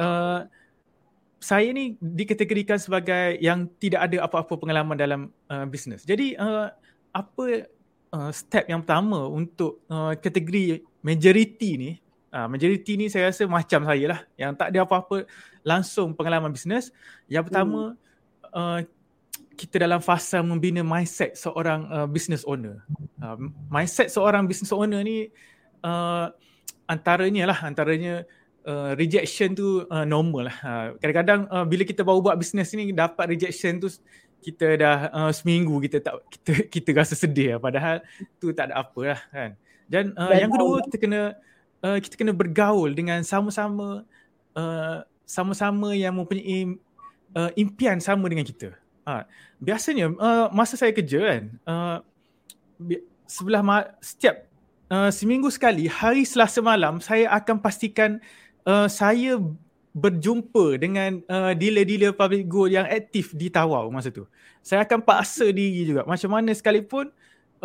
uh, 0.04 0.44
saya 1.38 1.70
ni 1.70 1.96
dikategorikan 2.02 2.82
sebagai 2.82 3.38
yang 3.40 3.70
tidak 3.78 4.10
ada 4.10 4.26
apa-apa 4.26 4.58
pengalaman 4.58 4.98
dalam 4.98 5.22
uh, 5.54 5.70
bisnes. 5.70 6.02
Jadi 6.02 6.34
uh, 6.34 6.74
apa 7.14 7.70
uh, 8.14 8.32
step 8.32 8.68
yang 8.70 8.84
pertama 8.84 9.28
untuk 9.28 9.84
uh, 9.90 10.14
kategori 10.20 10.84
majority 11.02 11.70
ni 11.80 11.92
uh, 12.32 12.48
majority 12.48 13.00
ni 13.00 13.06
saya 13.08 13.32
rasa 13.32 13.48
macam 13.48 13.84
saya 13.88 14.06
lah 14.16 14.20
yang 14.36 14.52
tak 14.56 14.72
ada 14.72 14.84
apa-apa 14.84 15.28
langsung 15.64 16.16
pengalaman 16.16 16.52
bisnes 16.52 16.92
yang 17.28 17.44
pertama 17.44 17.96
hmm. 17.96 18.52
uh, 18.54 18.80
kita 19.58 19.82
dalam 19.82 19.98
fasa 19.98 20.46
membina 20.46 20.86
mindset 20.86 21.34
seorang 21.34 21.90
uh, 21.90 22.06
business 22.06 22.46
owner. 22.46 22.86
Uh, 23.18 23.50
mindset 23.74 24.14
seorang 24.14 24.46
business 24.46 24.70
owner 24.70 25.02
ni 25.02 25.34
uh, 25.82 26.30
antaranya 26.86 27.50
lah, 27.50 27.60
antaranya 27.66 28.22
uh, 28.70 28.94
rejection 28.94 29.58
tu 29.58 29.84
uh, 29.90 30.06
normal 30.06 30.54
lah. 30.54 30.58
Uh, 30.62 30.88
kadang-kadang 31.02 31.50
uh, 31.50 31.66
bila 31.66 31.84
kita 31.84 32.06
baru 32.06 32.22
buat 32.22 32.38
business 32.38 32.70
ni 32.78 32.94
dapat 32.94 33.34
rejection 33.34 33.82
tu 33.82 33.90
kita 34.42 34.68
dah 34.80 34.98
uh, 35.12 35.32
seminggu 35.34 35.76
kita 35.84 35.98
tak 36.00 36.16
kita 36.32 36.52
kita 36.70 36.90
rasa 36.96 37.14
sedih 37.18 37.58
lah. 37.58 37.60
padahal 37.60 37.96
tu 38.38 38.54
tak 38.54 38.72
ada 38.72 38.84
apa 38.86 39.02
lah 39.04 39.22
kan. 39.34 39.52
Dan 39.88 40.12
uh, 40.20 40.36
yang 40.36 40.52
kedua 40.52 40.84
kita 40.88 40.98
kena 41.00 41.22
uh, 41.84 41.98
kita 42.00 42.16
kena 42.20 42.32
bergaul 42.36 42.92
dengan 42.92 43.24
sama-sama 43.24 44.04
uh, 44.56 44.98
sama-sama 45.28 45.92
yang 45.96 46.16
mempunyai 46.16 46.80
uh, 47.36 47.52
impian 47.60 48.00
sama 48.00 48.28
dengan 48.32 48.48
kita. 48.48 48.76
Ha, 49.08 49.24
biasanya 49.64 50.12
uh, 50.20 50.52
masa 50.52 50.76
saya 50.76 50.92
kerja 50.92 51.24
kan 51.24 51.44
uh, 51.64 51.98
sebelah 53.24 53.64
ma- 53.64 53.88
setiap 54.04 54.44
uh, 54.92 55.08
seminggu 55.08 55.48
sekali 55.48 55.88
hari 55.88 56.28
Selasa 56.28 56.60
malam 56.60 57.00
saya 57.00 57.32
akan 57.32 57.56
pastikan 57.64 58.20
uh, 58.68 58.92
saya 58.92 59.40
berjumpa 59.98 60.78
dengan 60.78 61.18
uh, 61.26 61.58
dealer-dealer 61.58 62.14
public 62.14 62.46
good 62.46 62.70
yang 62.70 62.86
aktif 62.86 63.34
di 63.34 63.50
Tawau 63.50 63.90
masa 63.90 64.14
tu. 64.14 64.30
Saya 64.62 64.86
akan 64.86 65.02
paksa 65.02 65.50
diri 65.50 65.90
juga 65.90 66.06
macam 66.06 66.30
mana 66.30 66.54
sekalipun 66.54 67.10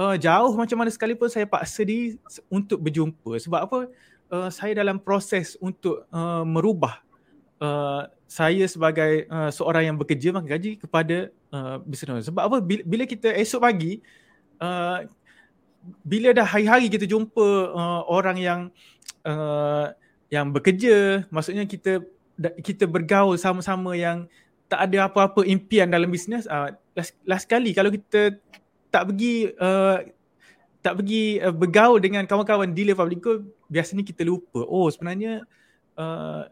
uh, 0.00 0.16
jauh 0.16 0.56
macam 0.56 0.80
mana 0.80 0.88
sekalipun 0.88 1.28
saya 1.28 1.44
paksa 1.44 1.84
diri 1.84 2.16
untuk 2.48 2.80
berjumpa 2.80 3.36
sebab 3.36 3.60
apa 3.68 3.78
uh, 4.32 4.48
saya 4.48 4.72
dalam 4.72 4.96
proses 4.96 5.60
untuk 5.60 6.08
uh, 6.08 6.40
merubah 6.48 7.04
uh, 7.60 8.08
saya 8.24 8.64
sebagai 8.64 9.28
uh, 9.28 9.52
seorang 9.52 9.92
yang 9.92 9.96
bekerja 10.00 10.32
makan 10.32 10.48
gaji 10.48 10.80
kepada 10.80 11.28
uh, 11.52 11.84
owner. 11.84 12.24
Sebab 12.24 12.42
apa? 12.48 12.58
Bila, 12.64 12.82
bila 12.88 13.04
kita 13.04 13.28
esok 13.28 13.60
pagi, 13.60 14.00
uh, 14.56 15.04
bila 16.00 16.32
dah 16.32 16.48
hari-hari 16.48 16.88
kita 16.88 17.04
jumpa 17.04 17.48
uh, 17.76 18.02
orang 18.08 18.40
yang 18.40 18.60
uh, 19.28 19.92
yang 20.32 20.48
bekerja, 20.48 21.28
maksudnya 21.28 21.68
kita 21.68 22.00
kita 22.64 22.88
bergaul 22.88 23.36
sama-sama 23.36 23.92
yang 23.96 24.26
tak 24.66 24.88
ada 24.88 25.04
apa-apa 25.06 25.44
impian 25.44 25.88
dalam 25.92 26.08
bisnes. 26.08 26.48
Uh, 26.48 26.72
last, 26.96 27.12
last 27.28 27.46
kali 27.46 27.76
kalau 27.76 27.92
kita 27.92 28.40
tak 28.88 29.12
pergi 29.12 29.52
uh, 29.60 30.00
tak 30.80 30.98
pergi 31.00 31.38
uh, 31.44 31.52
bergaul 31.52 32.00
dengan 32.00 32.24
kawan-kawan 32.24 32.72
dealer 32.72 32.96
public 32.96 33.20
biasanya 33.68 34.00
kita 34.00 34.24
lupa. 34.24 34.64
Oh 34.64 34.88
sebenarnya 34.88 35.44
uh, 36.00 36.48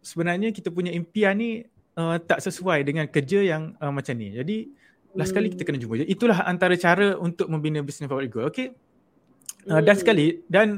sebenarnya 0.00 0.50
kita 0.50 0.72
punya 0.72 0.90
impian 0.90 1.36
ni 1.36 1.62
uh, 1.96 2.16
tak 2.18 2.40
sesuai 2.40 2.82
dengan 2.82 3.04
kerja 3.06 3.40
yang 3.44 3.76
uh, 3.78 3.92
macam 3.92 4.16
ni. 4.16 4.32
Jadi 4.32 4.56
last 5.12 5.30
hmm. 5.32 5.36
kali 5.36 5.46
kita 5.52 5.62
kena 5.68 5.78
jumpa. 5.78 6.08
Itulah 6.08 6.38
antara 6.48 6.74
cara 6.80 7.20
untuk 7.20 7.52
membina 7.52 7.84
bisnes 7.84 8.08
public 8.08 8.32
goal. 8.32 8.48
Okay. 8.48 8.72
Uh, 9.68 9.78
dan 9.78 9.94
hmm. 9.94 10.02
sekali 10.02 10.26
dan 10.50 10.68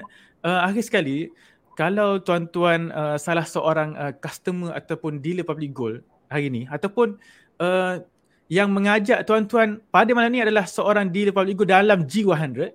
uh, 0.45 0.61
akhir 0.69 0.85
sekali 0.85 1.33
kalau 1.75 2.23
tuan-tuan 2.23 2.91
uh, 2.95 3.19
salah 3.19 3.47
seorang 3.47 3.95
uh, 3.99 4.13
customer 4.19 4.75
ataupun 4.75 5.19
dealer 5.19 5.47
public 5.47 5.75
goal 5.75 5.99
hari 6.31 6.51
ni 6.51 6.63
ataupun 6.71 7.19
uh, 7.59 8.03
yang 8.47 8.71
mengajak 8.71 9.27
tuan-tuan 9.27 9.83
pada 9.91 10.11
malam 10.15 10.31
ni 10.31 10.41
adalah 10.43 10.69
seorang 10.69 11.11
dealer 11.11 11.35
public 11.35 11.59
goal 11.59 11.71
dalam 11.71 12.07
G100 12.07 12.75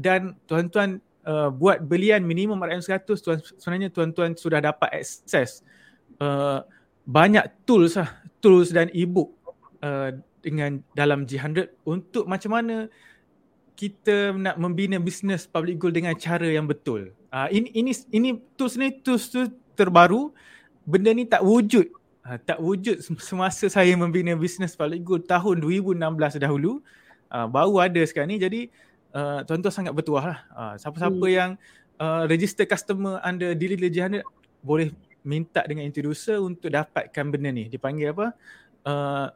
dan 0.00 0.32
tuan-tuan 0.48 1.02
uh, 1.28 1.52
buat 1.52 1.84
belian 1.84 2.24
minimum 2.24 2.56
RM100 2.56 3.04
tuan, 3.20 3.38
sebenarnya 3.60 3.92
tuan-tuan 3.92 4.32
sudah 4.32 4.64
dapat 4.64 5.04
akses 5.04 5.60
uh, 6.22 6.64
banyak 7.04 7.44
tools 7.66 7.98
lah, 7.98 8.08
tools 8.38 8.70
dan 8.72 8.88
ebook 8.96 9.34
uh, 9.82 10.14
dengan 10.40 10.80
dalam 10.96 11.28
G100 11.28 11.84
untuk 11.84 12.24
macam 12.24 12.56
mana 12.56 12.88
kita 13.74 14.34
nak 14.36 14.56
membina 14.60 15.00
bisnes 15.00 15.48
public 15.48 15.80
goal 15.80 15.94
dengan 15.94 16.12
cara 16.16 16.46
yang 16.46 16.68
betul. 16.68 17.12
Uh, 17.30 17.48
ini 17.48 17.70
ini 17.72 17.92
ini 18.10 18.28
tools 18.58 18.76
ni 18.76 18.92
tools 19.00 19.30
tu 19.30 19.48
terbaru. 19.78 20.34
Benda 20.84 21.10
ni 21.14 21.24
tak 21.24 21.44
wujud. 21.44 21.88
Uh, 22.20 22.38
tak 22.42 22.60
wujud 22.60 23.00
semasa 23.20 23.70
saya 23.70 23.92
membina 23.96 24.36
bisnes 24.36 24.76
public 24.76 25.02
goal 25.02 25.22
tahun 25.22 25.62
2016 25.62 25.96
dahulu. 26.42 26.84
Uh, 27.30 27.46
baru 27.46 27.86
ada 27.86 28.02
sekarang 28.04 28.34
ni. 28.34 28.38
Jadi 28.42 28.60
uh, 29.14 29.42
tuan-tuan 29.46 29.72
sangat 29.72 29.92
bertuah 29.94 30.24
lah. 30.36 30.40
Uh, 30.52 30.74
siapa-siapa 30.76 31.26
hmm. 31.26 31.34
yang 31.34 31.50
uh, 32.00 32.24
register 32.26 32.66
customer 32.66 33.18
under 33.22 33.54
Dili 33.54 33.76
G100 33.76 34.24
boleh 34.60 34.92
minta 35.24 35.64
dengan 35.68 35.84
introducer 35.84 36.40
untuk 36.40 36.72
dapatkan 36.72 37.24
benda 37.28 37.52
ni. 37.52 37.68
Dipanggil 37.68 38.12
apa? 38.12 38.32
Uh, 38.80 39.28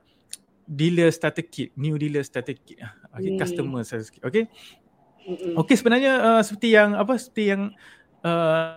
dealer 0.64 1.12
starter 1.12 1.44
kit, 1.44 1.72
new 1.76 2.00
dealer 2.00 2.24
starter 2.24 2.56
kit. 2.56 2.80
Okay, 3.14 3.30
hmm. 3.34 3.40
customer 3.40 3.80
starter 3.86 4.10
kit. 4.10 4.22
Okay. 4.26 4.44
Mm-mm. 5.24 5.56
Okay 5.64 5.76
sebenarnya 5.80 6.12
uh, 6.20 6.42
seperti 6.44 6.76
yang 6.76 6.92
apa 6.92 7.16
seperti 7.16 7.56
yang 7.56 7.62
uh, 8.20 8.76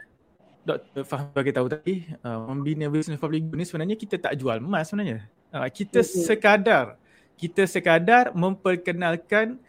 Dr. 0.63 1.03
Faham 1.03 1.31
bagi 1.35 1.51
tahu 1.51 1.67
tadi 1.67 2.07
uh, 2.23 2.47
membina 2.47 2.87
business 2.87 3.19
public 3.19 3.47
good 3.47 3.59
ni 3.59 3.65
sebenarnya 3.67 3.95
kita 3.99 4.15
tak 4.15 4.35
jual 4.39 4.59
emas 4.59 4.87
sebenarnya. 4.87 5.27
Uh, 5.51 5.67
kita 5.67 5.99
mm-hmm. 6.03 6.23
sekadar 6.23 6.85
kita 7.37 7.63
sekadar 7.67 8.31
memperkenalkan 8.31 9.59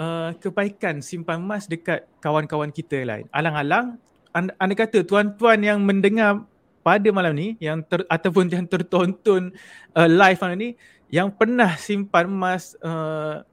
uh, 0.00 0.32
kebaikan 0.40 1.04
simpan 1.04 1.40
emas 1.40 1.68
dekat 1.68 2.08
kawan-kawan 2.18 2.72
kita 2.72 3.04
lain. 3.04 3.28
Alang-alang 3.28 4.00
anda, 4.32 4.52
anda 4.56 4.74
kata 4.74 5.04
tuan-tuan 5.04 5.60
yang 5.60 5.78
mendengar 5.84 6.48
pada 6.82 7.08
malam 7.14 7.36
ni 7.36 7.54
yang 7.62 7.84
ter, 7.84 8.02
ataupun 8.10 8.50
yang 8.50 8.66
tertonton 8.66 9.54
uh, 9.94 10.08
live 10.08 10.40
malam 10.42 10.56
ni 10.58 10.70
yang 11.12 11.28
pernah 11.30 11.76
simpan 11.76 12.26
emas 12.26 12.74
uh, 12.82 13.44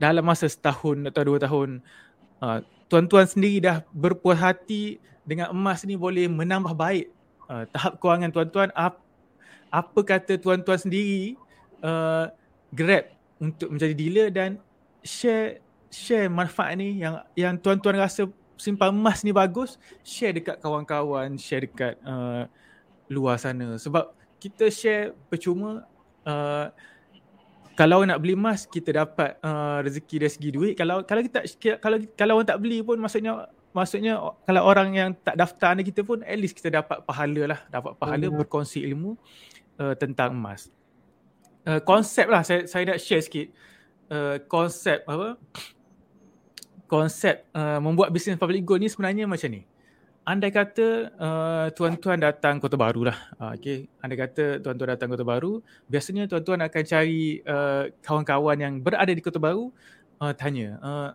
dalam 0.00 0.24
masa 0.26 0.50
setahun 0.50 1.06
atau 1.10 1.22
dua 1.22 1.38
tahun 1.38 1.82
uh, 2.42 2.58
tuan-tuan 2.90 3.26
sendiri 3.26 3.62
dah 3.62 3.76
berpuas 3.94 4.38
hati 4.38 4.98
dengan 5.24 5.50
emas 5.54 5.82
ni 5.86 5.96
boleh 5.96 6.28
menambah 6.28 6.74
baik 6.76 7.08
uh, 7.48 7.64
tahap 7.72 7.96
kewangan 8.02 8.30
tuan-tuan 8.30 8.68
ap, 8.76 9.00
apa 9.72 10.00
kata 10.04 10.36
tuan-tuan 10.36 10.78
sendiri 10.78 11.38
uh, 11.80 12.28
grab 12.74 13.08
untuk 13.40 13.72
menjadi 13.72 13.94
dealer 13.94 14.28
dan 14.30 14.50
share 15.02 15.62
share 15.90 16.26
manfaat 16.26 16.74
ni 16.74 16.98
yang 16.98 17.22
yang 17.38 17.54
tuan-tuan 17.54 17.98
rasa 17.98 18.26
simpan 18.56 18.94
emas 18.94 19.22
ni 19.26 19.34
bagus, 19.34 19.76
share 20.06 20.34
dekat 20.34 20.58
kawan-kawan, 20.62 21.34
share 21.38 21.66
dekat 21.66 21.98
uh, 22.06 22.46
luar 23.10 23.38
sana. 23.38 23.76
Sebab 23.78 24.14
kita 24.38 24.70
share 24.70 25.14
percuma 25.28 25.86
uh, 26.26 26.70
kalau 27.74 28.06
nak 28.06 28.22
beli 28.22 28.38
emas 28.38 28.70
kita 28.70 28.94
dapat 28.94 29.34
uh, 29.42 29.82
rezeki 29.82 30.16
dari 30.22 30.32
segi 30.32 30.50
duit. 30.54 30.74
Kalau 30.78 31.02
kalau 31.02 31.20
kita 31.26 31.42
kalau 31.82 31.96
kalau 32.14 32.32
orang 32.38 32.48
tak 32.48 32.58
beli 32.62 32.80
pun 32.86 32.98
maksudnya 33.02 33.50
maksudnya 33.74 34.22
kalau 34.46 34.62
orang 34.62 34.88
yang 34.94 35.10
tak 35.26 35.34
daftar 35.34 35.74
ni 35.74 35.82
kita 35.82 36.06
pun 36.06 36.22
at 36.22 36.38
least 36.38 36.54
kita 36.54 36.70
dapat 36.70 37.02
pahala 37.02 37.50
lah, 37.50 37.60
dapat 37.66 37.98
pahala 37.98 38.30
hmm. 38.30 38.38
berkongsi 38.38 38.86
ilmu 38.86 39.18
uh, 39.82 39.94
tentang 39.98 40.38
emas. 40.38 40.70
Uh, 41.66 41.82
konsep 41.82 42.30
lah 42.30 42.46
saya 42.46 42.70
saya 42.70 42.94
nak 42.94 43.02
share 43.02 43.22
sikit. 43.22 43.50
Uh, 44.06 44.38
konsep 44.46 45.02
apa? 45.10 45.34
konsep 46.84 47.48
uh, 47.56 47.80
membuat 47.82 48.12
bisnes 48.14 48.38
public 48.38 48.62
good 48.62 48.78
ni 48.78 48.86
sebenarnya 48.86 49.26
macam 49.26 49.50
ni. 49.50 49.66
Andai 50.24 50.48
kata 50.48 51.12
uh, 51.20 51.66
tuan-tuan 51.76 52.16
datang 52.16 52.56
Kota 52.56 52.80
Baru 52.80 53.04
lah. 53.04 53.28
Uh, 53.36 53.52
okay. 53.52 53.84
Andai 54.00 54.16
kata 54.16 54.56
tuan-tuan 54.56 54.96
datang 54.96 55.12
Kota 55.12 55.20
Baru, 55.20 55.60
biasanya 55.84 56.24
tuan-tuan 56.24 56.64
akan 56.64 56.80
cari 56.80 57.44
uh, 57.44 57.92
kawan-kawan 58.00 58.56
yang 58.56 58.74
berada 58.80 59.12
di 59.12 59.20
Kota 59.20 59.36
Baru 59.36 59.68
uh, 60.24 60.32
tanya, 60.32 60.80
uh, 60.80 61.08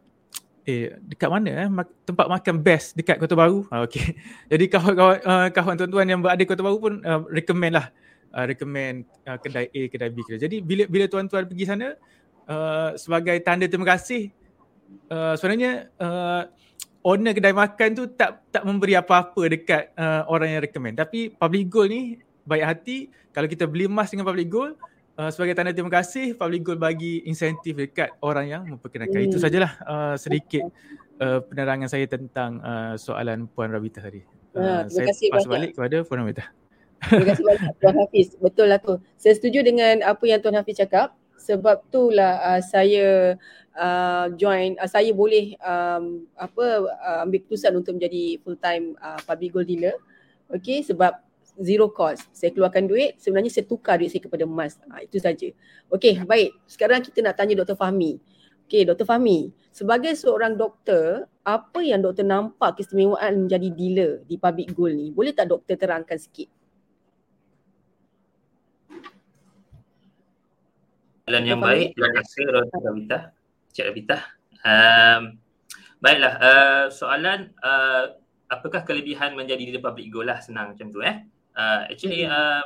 eh 0.62 0.94
dekat 1.10 1.26
mana 1.26 1.50
eh 1.50 1.70
tempat 2.06 2.30
makan 2.30 2.62
best 2.62 2.94
dekat 2.94 3.18
Kota 3.18 3.34
Baru? 3.34 3.66
Uh, 3.74 3.90
okay. 3.90 4.14
Jadi 4.54 4.70
kawan-kawan 4.70 5.18
uh, 5.26 5.48
kawan 5.58 5.76
tuan-tuan 5.82 6.06
yang 6.06 6.22
berada 6.22 6.38
di 6.38 6.46
Kota 6.46 6.62
Baru 6.62 6.78
pun 6.78 7.02
uh, 7.02 7.26
recommend 7.34 7.82
lah. 7.82 7.90
Uh, 8.30 8.46
recommend 8.46 9.10
uh, 9.26 9.42
kedai 9.42 9.74
A, 9.74 9.82
kedai 9.90 10.14
B. 10.14 10.22
Kedai. 10.22 10.38
Jadi 10.38 10.62
bila 10.62 10.86
bila 10.86 11.10
tuan-tuan 11.10 11.50
pergi 11.50 11.66
sana, 11.66 11.98
uh, 12.46 12.94
sebagai 12.94 13.42
tanda 13.42 13.66
terima 13.66 13.90
kasih, 13.90 14.30
uh, 15.10 15.34
sebenarnya 15.34 15.90
uh, 15.98 16.46
owner 17.04 17.32
kedai 17.32 17.56
makan 17.56 17.90
tu 17.96 18.04
tak 18.12 18.44
tak 18.52 18.64
memberi 18.68 18.96
apa-apa 19.00 19.42
dekat 19.48 19.84
uh, 19.96 20.28
orang 20.28 20.58
yang 20.58 20.62
recommend. 20.64 21.00
Tapi 21.00 21.32
public 21.32 21.66
goal 21.72 21.88
ni 21.88 22.02
baik 22.44 22.66
hati 22.66 22.98
kalau 23.32 23.48
kita 23.48 23.70
beli 23.70 23.86
emas 23.88 24.12
dengan 24.12 24.28
public 24.28 24.50
goal 24.50 24.74
uh, 25.20 25.30
sebagai 25.32 25.56
tanda 25.56 25.72
terima 25.76 25.92
kasih 25.92 26.36
public 26.36 26.62
goal 26.64 26.80
bagi 26.80 27.24
insentif 27.28 27.76
dekat 27.76 28.16
orang 28.24 28.46
yang 28.48 28.62
memperkenalkan. 28.68 29.20
Hmm. 29.20 29.30
Itu 29.32 29.38
sajalah 29.40 29.72
uh, 29.84 30.16
sedikit 30.16 30.68
uh, 31.20 31.40
penerangan 31.44 31.88
saya 31.92 32.08
tentang 32.08 32.60
uh, 32.64 32.96
soalan 32.96 33.48
Puan 33.52 33.72
Rabita 33.72 34.00
tadi. 34.00 34.24
Uh, 34.56 34.88
ya, 34.88 34.90
saya 34.90 35.06
kasih 35.14 35.28
pas 35.30 35.44
banyak. 35.44 35.52
balik 35.52 35.70
kepada 35.76 35.98
Puan 36.08 36.20
Rabita. 36.24 36.44
Terima 37.00 37.26
kasih 37.32 37.44
banyak 37.48 37.74
Tuan 37.80 37.96
Hafiz. 37.96 38.28
Betul 38.40 38.68
lah 38.72 38.80
tu. 38.80 39.00
Saya 39.16 39.34
setuju 39.36 39.64
dengan 39.64 40.04
apa 40.04 40.24
yang 40.28 40.40
Tuan 40.40 40.56
Hafiz 40.60 40.80
cakap. 40.80 41.16
Sebab 41.40 41.88
itulah 41.88 42.36
uh, 42.44 42.62
saya 42.62 43.40
uh, 43.80 44.28
join 44.36 44.76
uh, 44.76 44.90
saya 44.92 45.16
boleh 45.16 45.56
um, 45.64 46.28
apa 46.36 46.66
uh, 46.84 47.20
ambil 47.24 47.40
keputusan 47.48 47.72
untuk 47.80 47.96
menjadi 47.96 48.36
full 48.44 48.60
time 48.60 49.00
uh, 49.00 49.18
public 49.24 49.56
gold 49.56 49.72
dealer 49.72 49.96
okey 50.52 50.84
sebab 50.84 51.16
zero 51.60 51.92
cost. 51.92 52.32
Saya 52.32 52.56
keluarkan 52.56 52.88
duit, 52.88 53.20
sebenarnya 53.20 53.52
saya 53.52 53.68
tukar 53.68 54.00
duit 54.00 54.10
saya 54.10 54.24
kepada 54.24 54.48
emas. 54.48 54.80
Ha, 54.90 55.04
itu 55.04 55.20
saja. 55.20 55.52
Okey, 55.92 56.24
baik. 56.24 56.56
Sekarang 56.66 57.04
kita 57.04 57.20
nak 57.20 57.36
tanya 57.36 57.60
Dr. 57.62 57.76
Fahmi. 57.76 58.18
Okey, 58.66 58.88
Dr. 58.88 59.04
Fahmi. 59.04 59.52
Sebagai 59.76 60.16
seorang 60.16 60.56
doktor, 60.56 61.28
apa 61.44 61.80
yang 61.84 62.00
doktor 62.00 62.24
nampak 62.24 62.80
keistimewaan 62.80 63.46
menjadi 63.46 63.68
dealer 63.76 64.12
di 64.26 64.40
public 64.40 64.72
gold 64.72 64.96
ni? 64.96 65.08
Boleh 65.12 65.36
tak 65.36 65.52
doktor 65.52 65.76
terangkan 65.76 66.16
sikit? 66.16 66.48
Jalan 71.30 71.46
yang 71.46 71.62
baik. 71.62 71.94
Terima 71.94 72.12
kasih 72.18 72.42
Dr. 72.50 72.80
Ravita. 72.82 73.39
Cik 73.74 73.86
Ravita. 73.90 74.18
Um, 74.66 75.40
baiklah, 76.04 76.34
uh, 76.40 76.86
soalan 76.92 77.54
uh, 77.64 78.20
apakah 78.50 78.84
kelebihan 78.84 79.38
menjadi 79.38 79.62
dealer 79.70 79.84
public 79.86 80.10
gold 80.10 80.28
lah 80.28 80.42
senang 80.42 80.74
macam 80.74 80.90
tu 80.90 81.00
eh. 81.06 81.24
Uh, 81.54 81.86
actually 81.92 82.26
uh, 82.26 82.66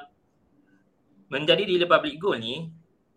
menjadi 1.28 1.68
dealer 1.68 1.90
public 1.92 2.18
gold 2.18 2.40
ni 2.40 2.72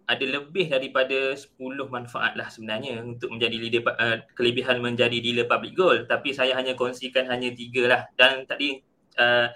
ada 0.06 0.22
lebih 0.22 0.70
daripada 0.70 1.34
10 1.34 1.58
manfaat 1.90 2.38
lah 2.38 2.46
sebenarnya 2.46 3.02
untuk 3.02 3.34
menjadi 3.34 3.56
leader 3.58 3.82
uh, 3.86 4.22
kelebihan 4.38 4.78
menjadi 4.78 5.18
dealer 5.18 5.46
public 5.50 5.74
gold 5.74 6.06
tapi 6.06 6.30
saya 6.30 6.54
hanya 6.54 6.78
kongsikan 6.78 7.26
hanya 7.26 7.50
tiga 7.54 7.90
lah 7.90 8.02
dan 8.14 8.46
tadi 8.46 8.82
uh, 9.18 9.50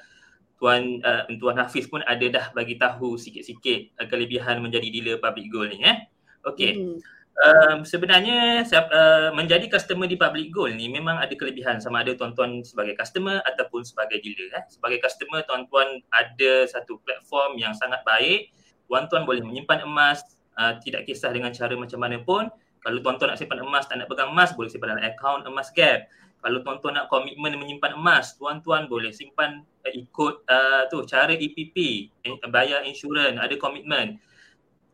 tuan 0.59 0.99
uh, 1.07 1.25
tuan 1.39 1.57
Hafiz 1.57 1.87
pun 1.87 2.03
ada 2.05 2.27
dah 2.27 2.47
bagi 2.53 2.77
tahu 2.77 3.15
sikit-sikit 3.15 4.03
uh, 4.03 4.07
kelebihan 4.11 4.59
menjadi 4.59 4.87
dealer 4.91 5.17
public 5.19 5.47
gold 5.51 5.71
ni 5.75 5.83
eh. 5.83 5.99
Okey. 6.41 6.73
Hmm 6.79 6.99
um, 7.39 7.87
sebenarnya 7.87 8.65
uh, 8.67 9.31
menjadi 9.33 9.67
customer 9.71 10.07
di 10.07 10.19
Public 10.19 10.51
Gold 10.53 10.77
ni 10.77 10.91
memang 10.91 11.19
ada 11.19 11.33
kelebihan 11.33 11.79
sama 11.79 12.03
ada 12.05 12.13
tuan-tuan 12.15 12.61
sebagai 12.67 12.99
customer 12.99 13.41
ataupun 13.47 13.87
sebagai 13.87 14.21
dealer. 14.21 14.51
Eh. 14.55 14.65
Sebagai 14.69 14.99
customer 15.01 15.45
tuan-tuan 15.47 16.03
ada 16.13 16.53
satu 16.67 16.99
platform 17.03 17.57
yang 17.61 17.73
sangat 17.77 18.03
baik. 18.03 18.53
Tuan-tuan 18.91 19.23
boleh 19.23 19.41
menyimpan 19.47 19.87
emas 19.87 20.23
uh, 20.59 20.77
tidak 20.83 21.07
kisah 21.07 21.31
dengan 21.31 21.55
cara 21.55 21.75
macam 21.79 22.01
mana 22.03 22.19
pun. 22.21 22.51
Kalau 22.81 22.99
tuan-tuan 23.05 23.37
nak 23.37 23.39
simpan 23.39 23.61
emas 23.61 23.85
tak 23.85 24.01
nak 24.01 24.09
pegang 24.09 24.33
emas 24.33 24.57
boleh 24.57 24.73
simpan 24.73 24.97
dalam 24.97 25.05
account 25.05 25.45
emas 25.45 25.69
gap. 25.77 26.09
Kalau 26.41 26.65
tuan-tuan 26.65 26.97
nak 26.97 27.13
komitmen 27.13 27.53
menyimpan 27.61 28.01
emas, 28.01 28.33
tuan-tuan 28.41 28.89
boleh 28.89 29.13
simpan 29.13 29.61
uh, 29.61 29.93
ikut 29.93 30.49
uh, 30.49 30.89
tu 30.89 31.05
cara 31.05 31.37
EPP, 31.37 31.77
eh, 32.25 32.33
bayar 32.49 32.81
insurans, 32.89 33.37
ada 33.37 33.53
komitmen 33.61 34.17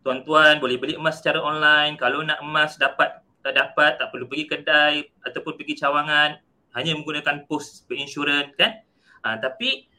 tuan-tuan 0.07 0.63
boleh 0.63 0.79
beli 0.79 0.95
emas 0.95 1.19
secara 1.19 1.43
online. 1.43 1.99
Kalau 1.99 2.23
nak 2.23 2.39
emas 2.39 2.79
dapat 2.79 3.27
tak 3.43 3.59
dapat 3.59 3.99
tak 3.99 4.15
perlu 4.15 4.31
pergi 4.31 4.47
kedai 4.47 4.95
ataupun 5.27 5.59
pergi 5.59 5.83
cawangan 5.83 6.39
hanya 6.79 6.95
menggunakan 6.95 7.43
pos 7.51 7.83
berinsurans 7.91 8.55
kan? 8.55 8.87
Ha, 9.27 9.43
tapi 9.43 9.91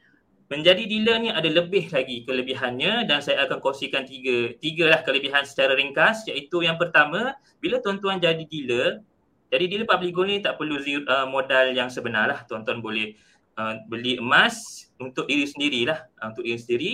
menjadi 0.47 0.87
dealer 0.87 1.19
ni 1.19 1.27
ada 1.27 1.51
lebih 1.51 1.91
lagi 1.91 2.23
kelebihannya 2.23 3.03
dan 3.03 3.19
saya 3.19 3.43
akan 3.43 3.59
kongsikan 3.59 4.07
tiga. 4.07 4.55
Tiga 4.63 4.87
lah 4.87 5.03
kelebihan 5.03 5.43
secara 5.43 5.75
ringkas 5.75 6.23
iaitu 6.31 6.63
yang 6.63 6.79
pertama 6.79 7.35
bila 7.59 7.83
tuan-tuan 7.83 8.23
jadi 8.23 8.47
dealer 8.47 9.03
jadi 9.51 9.63
dealer 9.67 9.87
public 9.87 10.11
gold 10.11 10.27
ni 10.31 10.39
tak 10.43 10.59
perlu 10.59 10.79
zero, 10.79 11.03
uh, 11.07 11.27
modal 11.27 11.71
yang 11.71 11.87
sebenar 11.87 12.31
lah 12.31 12.39
tuan-tuan 12.47 12.83
boleh 12.83 13.15
uh, 13.55 13.79
beli 13.87 14.19
emas 14.19 14.87
untuk 14.99 15.27
diri 15.27 15.47
sendirilah. 15.47 15.99
Uh, 16.19 16.31
untuk 16.31 16.43
diri 16.43 16.59
sendiri 16.59 16.91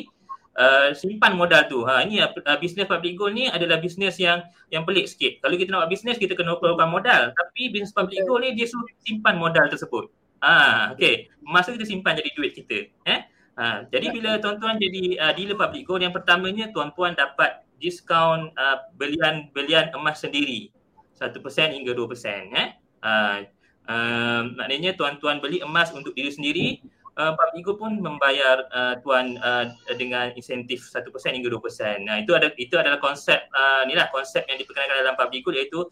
Uh, 0.54 0.94
simpan 0.94 1.34
modal 1.34 1.66
tu. 1.66 1.82
Ha 1.82 2.06
ini 2.06 2.22
uh, 2.22 2.30
bisnes 2.62 2.86
public 2.86 3.18
gold 3.18 3.34
ni 3.34 3.50
adalah 3.50 3.82
bisnes 3.82 4.22
yang 4.22 4.46
yang 4.70 4.86
pelik 4.86 5.10
sikit. 5.10 5.42
Kalau 5.42 5.58
kita 5.58 5.74
nak 5.74 5.80
buat 5.86 5.92
bisnes 5.98 6.22
kita 6.22 6.38
kena 6.38 6.62
keluarkan 6.62 6.94
modal, 6.94 7.34
tapi 7.34 7.74
bisnes 7.74 7.90
public 7.90 8.22
gold 8.30 8.46
ni 8.46 8.54
dia 8.54 8.70
suruh 8.70 8.86
simpan 9.02 9.42
modal 9.42 9.66
tersebut. 9.66 10.14
Ha 10.46 10.94
okey. 10.94 11.34
Masa 11.42 11.74
kita 11.74 11.90
simpan 11.90 12.14
jadi 12.22 12.30
duit 12.38 12.54
kita, 12.54 12.86
eh? 13.10 13.26
Ha 13.58 13.90
jadi 13.90 14.14
bila 14.14 14.38
tuan-tuan 14.38 14.78
jadi 14.78 15.18
uh, 15.26 15.34
dealer 15.34 15.58
public 15.58 15.90
gold 15.90 16.06
yang 16.06 16.14
pertamanya 16.14 16.70
tuan-tuan 16.70 17.18
dapat 17.18 17.66
diskaun 17.82 18.54
uh, 18.54 18.78
belian 18.94 19.50
belian 19.58 19.90
emas 19.98 20.22
sendiri. 20.22 20.70
1% 21.18 21.34
hingga 21.74 21.98
2%, 21.98 22.54
eh? 22.54 22.68
Ha 23.02 23.42
uh, 23.90 24.40
maknanya 24.54 24.94
tuan-tuan 24.94 25.42
beli 25.42 25.66
emas 25.66 25.90
untuk 25.92 26.14
diri 26.14 26.30
sendiri 26.30 26.68
uh, 27.18 27.34
Pabigo 27.38 27.78
pun 27.78 27.98
membayar 28.02 28.66
uh, 28.74 28.96
tuan 29.02 29.38
uh, 29.42 29.70
dengan 29.96 30.34
insentif 30.34 30.86
1% 30.90 31.06
hingga 31.06 31.50
2%. 31.50 32.08
Nah, 32.08 32.18
itu 32.22 32.32
ada 32.34 32.50
itu 32.58 32.76
adalah 32.78 32.98
konsep 32.98 33.38
uh, 33.54 33.86
inilah 33.86 34.10
konsep 34.10 34.46
yang 34.50 34.58
diperkenalkan 34.58 34.98
dalam 35.06 35.16
Pabigo 35.18 35.54
iaitu 35.54 35.86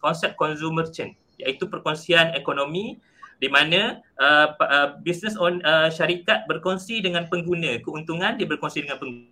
konsep 0.00 0.36
consumer 0.36 0.88
chain 0.88 1.16
iaitu 1.40 1.68
perkongsian 1.68 2.36
ekonomi 2.36 3.00
di 3.40 3.48
mana 3.48 4.04
uh, 4.20 4.52
uh, 4.60 5.00
business 5.00 5.32
on 5.40 5.64
uh, 5.64 5.88
syarikat 5.88 6.44
berkongsi 6.44 7.00
dengan 7.00 7.24
pengguna. 7.32 7.80
Keuntungan 7.80 8.36
dia 8.36 8.44
berkongsi 8.44 8.84
dengan 8.84 9.00
pengguna. 9.00 9.24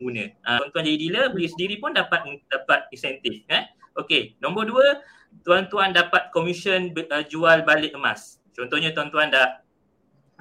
Uh, 0.00 0.64
tuan 0.72 0.88
jadi 0.88 0.96
dealer 0.96 1.28
beli 1.28 1.44
sendiri 1.44 1.76
pun 1.76 1.92
dapat 1.92 2.24
dapat 2.48 2.88
insentif 2.88 3.44
eh? 3.52 3.68
Okey 4.00 4.40
nombor 4.40 4.64
dua 4.64 5.04
tuan-tuan 5.44 5.92
dapat 5.92 6.32
komisen 6.32 6.96
uh, 6.96 7.20
jual 7.20 7.68
balik 7.68 7.92
emas 7.92 8.39
Contohnya 8.54 8.90
tuan-tuan 8.90 9.30
dah 9.30 9.62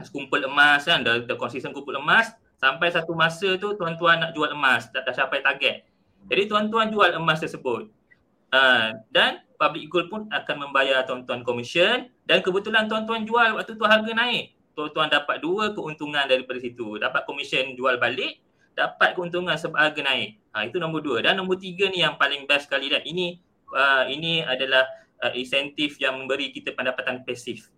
kumpul 0.07 0.39
emas 0.47 0.87
kan, 0.87 1.03
dah, 1.03 1.19
dah 1.27 1.35
konsisten 1.35 1.75
kumpul 1.75 1.99
emas 1.99 2.31
sampai 2.59 2.91
satu 2.91 3.11
masa 3.11 3.55
tu 3.59 3.75
tuan-tuan 3.75 4.19
nak 4.19 4.31
jual 4.31 4.51
emas, 4.51 4.87
dah, 4.91 5.03
dah 5.03 5.11
capai 5.11 5.43
target. 5.43 5.83
Jadi 6.27 6.47
tuan-tuan 6.47 6.91
jual 6.91 7.11
emas 7.15 7.39
tersebut. 7.39 7.91
Uh, 8.49 8.97
dan 9.13 9.45
public 9.61 9.91
gold 9.91 10.07
pun 10.09 10.21
akan 10.31 10.55
membayar 10.67 11.05
tuan-tuan 11.05 11.45
komisen 11.45 12.09
dan 12.25 12.41
kebetulan 12.41 12.89
tuan-tuan 12.89 13.27
jual 13.27 13.59
waktu 13.59 13.75
tu 13.75 13.85
harga 13.85 14.11
naik. 14.11 14.55
Tuan-tuan 14.73 15.11
dapat 15.11 15.43
dua 15.43 15.75
keuntungan 15.75 16.23
daripada 16.23 16.59
situ. 16.63 16.95
Dapat 16.95 17.27
komisen 17.27 17.75
jual 17.75 17.99
balik, 17.99 18.39
dapat 18.73 19.13
keuntungan 19.13 19.59
sebab 19.59 19.75
harga 19.75 20.01
naik. 20.01 20.39
Ha, 20.55 20.65
itu 20.65 20.79
nombor 20.79 21.03
dua. 21.03 21.19
Dan 21.19 21.35
nombor 21.37 21.59
tiga 21.59 21.91
ni 21.91 21.99
yang 21.99 22.15
paling 22.15 22.47
best 22.47 22.71
sekali 22.71 22.87
dan 22.87 23.03
ini 23.03 23.37
uh, 23.75 24.07
ini 24.07 24.41
adalah 24.41 24.87
uh, 25.21 25.35
insentif 25.35 25.99
yang 25.99 26.17
memberi 26.17 26.49
kita 26.55 26.73
pendapatan 26.73 27.21
pasif 27.27 27.69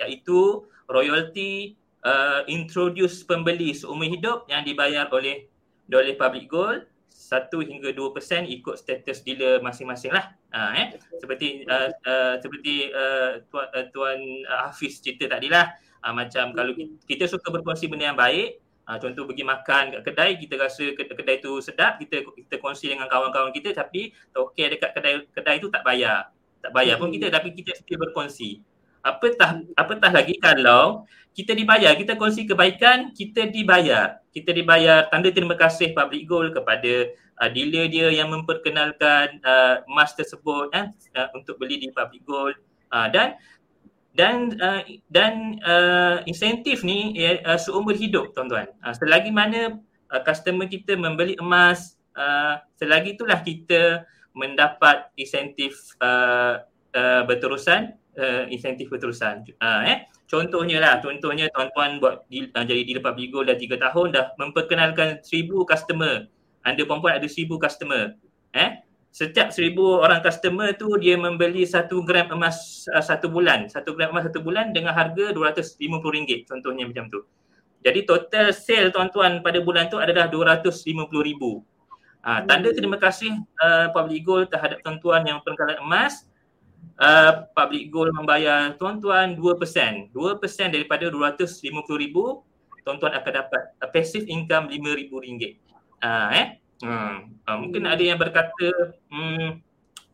iaitu 0.00 0.64
royalty 0.88 1.76
uh, 2.04 2.42
introduce 2.48 3.22
pembeli 3.24 3.76
seumur 3.76 4.08
hidup 4.08 4.48
yang 4.48 4.64
dibayar 4.64 5.06
oleh 5.12 5.46
oleh 5.90 6.14
public 6.14 6.46
gold 6.46 6.86
satu 7.20 7.60
hingga 7.60 7.92
dua 7.92 8.10
persen 8.10 8.48
ikut 8.48 8.80
status 8.80 9.20
dealer 9.22 9.60
masing-masing 9.60 10.10
lah. 10.10 10.34
Uh, 10.50 10.72
eh. 10.74 10.86
Seperti 11.20 11.62
uh, 11.68 11.92
uh, 12.02 12.34
seperti 12.40 12.90
uh, 12.90 13.44
tuan, 13.52 13.66
uh, 13.70 13.86
tuan 13.94 14.18
uh, 14.48 14.72
Hafiz 14.72 14.98
cerita 14.98 15.30
tadi 15.30 15.46
lah. 15.52 15.68
Uh, 16.00 16.16
macam 16.16 16.56
kalau 16.56 16.72
kita 17.04 17.28
suka 17.28 17.52
berkongsi 17.52 17.86
benda 17.86 18.10
yang 18.10 18.18
baik, 18.18 18.58
uh, 18.88 18.98
contoh 18.98 19.28
pergi 19.28 19.44
makan 19.46 19.84
kat 19.94 20.02
kedai, 20.10 20.30
kita 20.40 20.54
rasa 20.58 20.84
kedai 20.96 21.38
tu 21.44 21.60
sedap, 21.60 22.00
kita 22.00 22.24
kita 22.24 22.56
kongsi 22.58 22.90
dengan 22.90 23.06
kawan-kawan 23.06 23.52
kita 23.52 23.76
tapi 23.76 24.10
okey 24.32 24.74
dekat 24.74 24.90
kedai 24.96 25.14
kedai 25.30 25.56
tu 25.60 25.68
tak 25.68 25.84
bayar. 25.84 26.32
Tak 26.64 26.72
bayar 26.72 26.96
pun 26.98 27.12
kita 27.12 27.28
tapi 27.28 27.52
kita 27.52 27.76
setia 27.76 28.00
berkongsi 28.00 28.64
apatah 29.00 29.64
apatah 29.76 30.10
lagi 30.12 30.36
kalau 30.36 31.04
kita 31.30 31.54
dibayar 31.54 31.94
kita 31.94 32.18
kongsi 32.18 32.44
kebaikan 32.44 33.14
kita 33.14 33.48
dibayar. 33.48 34.20
Kita 34.30 34.54
dibayar 34.54 35.10
tanda 35.10 35.30
terima 35.34 35.58
kasih 35.58 35.90
public 35.90 36.26
gold 36.30 36.54
kepada 36.54 37.10
uh, 37.40 37.50
dealer 37.50 37.90
dia 37.90 38.12
yang 38.14 38.30
memperkenalkan 38.30 39.42
uh, 39.42 39.82
emas 39.90 40.14
tersebut 40.14 40.70
eh, 40.70 40.86
uh, 41.18 41.28
untuk 41.34 41.58
beli 41.58 41.82
di 41.82 41.88
public 41.90 42.22
gold 42.22 42.54
uh, 42.94 43.10
dan 43.10 43.40
dan 44.14 44.54
uh, 44.58 44.82
dan 45.10 45.58
uh, 45.62 46.22
insentif 46.26 46.82
ni 46.82 47.14
uh, 47.42 47.58
seumur 47.58 47.94
hidup 47.94 48.34
tuan-tuan. 48.34 48.70
Uh, 48.82 48.94
selagi 48.94 49.30
mana 49.30 49.78
uh, 50.10 50.22
customer 50.22 50.66
kita 50.66 50.98
membeli 50.98 51.38
emas 51.38 51.98
uh, 52.18 52.58
selagi 52.78 53.18
itulah 53.18 53.38
kita 53.40 54.04
mendapat 54.34 55.10
insentif 55.18 55.94
uh, 55.98 56.62
uh, 56.94 57.22
berterusan 57.26 57.98
uh, 58.18 58.44
insentif 58.50 58.90
berterusan. 58.90 59.46
Uh, 59.60 59.82
eh. 59.86 59.98
Contohnya 60.30 60.78
lah, 60.78 61.02
contohnya 61.02 61.50
tuan-tuan 61.50 61.98
buat 61.98 62.26
di, 62.30 62.46
uh, 62.50 62.64
jadi 62.64 62.86
dealer 62.86 63.04
public 63.04 63.28
gold 63.34 63.46
dah 63.50 63.58
3 63.58 63.78
tahun 63.90 64.06
dah 64.14 64.24
memperkenalkan 64.38 65.22
1000 65.22 65.50
customer. 65.66 66.26
Anda 66.62 66.82
perempuan 66.86 67.18
ada 67.18 67.28
1000 67.28 67.58
customer. 67.58 68.14
Eh? 68.54 68.70
Setiap 69.10 69.50
1000 69.50 69.74
orang 69.78 70.22
customer 70.22 70.70
tu 70.78 70.86
dia 71.02 71.18
membeli 71.18 71.66
1 71.66 71.90
gram 72.06 72.30
emas 72.30 72.86
uh, 72.94 73.02
satu 73.02 73.26
bulan. 73.26 73.66
1 73.66 73.82
gram 73.94 74.10
emas 74.14 74.30
satu 74.30 74.38
bulan 74.42 74.70
dengan 74.70 74.94
harga 74.94 75.34
RM250 75.34 76.46
contohnya 76.46 76.86
macam 76.86 77.10
tu. 77.10 77.26
Jadi 77.80 78.04
total 78.04 78.52
sale 78.52 78.92
tuan-tuan 78.92 79.40
pada 79.40 79.58
bulan 79.64 79.88
tu 79.88 79.96
adalah 79.96 80.28
RM250,000. 80.28 81.42
Ha, 82.20 82.44
tanda 82.44 82.68
terima 82.76 83.00
kasih 83.00 83.32
uh, 83.64 83.88
Public 83.96 84.20
Gold 84.28 84.46
terhadap 84.52 84.84
tuan-tuan 84.84 85.24
yang 85.24 85.40
perkenalan 85.40 85.80
emas 85.80 86.28
uh, 87.00 87.48
public 87.56 87.88
gold 87.88 88.12
membayar 88.12 88.76
tuan-tuan 88.76 89.34
2%. 89.34 90.12
2% 90.12 90.12
daripada 90.70 91.08
250,000 91.08 92.44
tuan-tuan 92.84 93.12
akan 93.16 93.32
dapat 93.32 93.62
uh, 93.80 93.88
passive 93.88 94.28
income 94.28 94.68
RM5,000. 94.68 95.42
Uh, 96.00 96.28
eh? 96.36 96.46
Hmm. 96.80 97.36
Uh, 97.44 97.56
mungkin 97.60 97.84
ada 97.88 98.00
yang 98.00 98.16
berkata 98.20 98.96
hmm, 99.12 99.60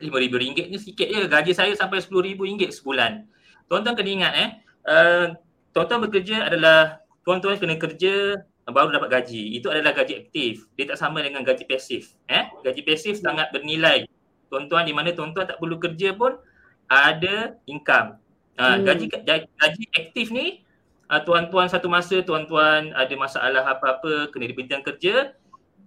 RM5,000 0.02 0.70
ni 0.70 0.78
sikit 0.78 1.06
je. 1.06 1.20
Gaji 1.26 1.52
saya 1.54 1.72
sampai 1.74 2.02
RM10,000 2.02 2.82
sebulan. 2.82 3.26
Tuan-tuan 3.66 3.98
kena 3.98 4.10
ingat 4.10 4.32
eh, 4.38 4.50
uh, 4.86 5.26
tuan-tuan 5.74 6.06
bekerja 6.06 6.46
adalah 6.46 7.02
tuan-tuan 7.26 7.58
kena 7.58 7.74
kerja 7.78 8.38
baru 8.66 8.94
dapat 8.94 9.22
gaji. 9.22 9.58
Itu 9.58 9.70
adalah 9.70 9.94
gaji 9.94 10.26
aktif. 10.26 10.66
Dia 10.74 10.90
tak 10.90 10.98
sama 10.98 11.22
dengan 11.22 11.46
gaji 11.46 11.66
pasif. 11.66 12.14
Eh? 12.26 12.50
Gaji 12.62 12.82
pasif 12.82 13.22
sangat 13.22 13.50
bernilai. 13.54 14.06
Tuan-tuan 14.50 14.86
di 14.86 14.94
mana 14.94 15.10
tuan-tuan 15.14 15.46
tak 15.46 15.58
perlu 15.58 15.78
kerja 15.78 16.14
pun 16.14 16.38
ada 16.86 17.58
income. 17.66 18.18
Uh, 18.56 18.80
hmm. 18.80 18.84
gaji, 18.88 19.06
gaji 19.20 19.84
aktif 19.92 20.32
ni 20.32 20.64
uh, 21.12 21.20
tuan-tuan 21.20 21.68
satu 21.68 21.92
masa 21.92 22.24
tuan-tuan 22.24 22.96
ada 22.96 23.14
masalah 23.14 23.64
apa-apa 23.68 24.32
kena 24.32 24.48
dibentikan 24.48 24.80
kerja 24.80 25.36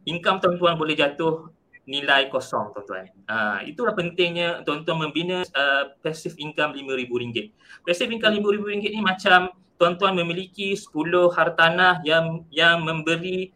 income 0.05 0.37
tuan-tuan 0.37 0.77
boleh 0.77 0.93
jatuh 0.93 1.49
nilai 1.89 2.29
kosong 2.29 2.69
tuan-tuan. 2.77 3.09
Uh, 3.25 3.65
itulah 3.65 3.97
pentingnya 3.97 4.61
tuan-tuan 4.61 5.09
membina 5.09 5.41
uh, 5.57 5.89
passive 6.05 6.37
income 6.37 6.77
RM5,000. 6.77 7.49
Passive 7.81 8.13
income 8.13 8.37
RM5,000 8.37 8.93
ni 8.93 9.01
macam 9.01 9.49
tuan-tuan 9.81 10.13
memiliki 10.13 10.77
10 10.77 10.93
hartanah 11.33 12.05
yang 12.05 12.45
yang 12.53 12.85
memberi 12.85 13.49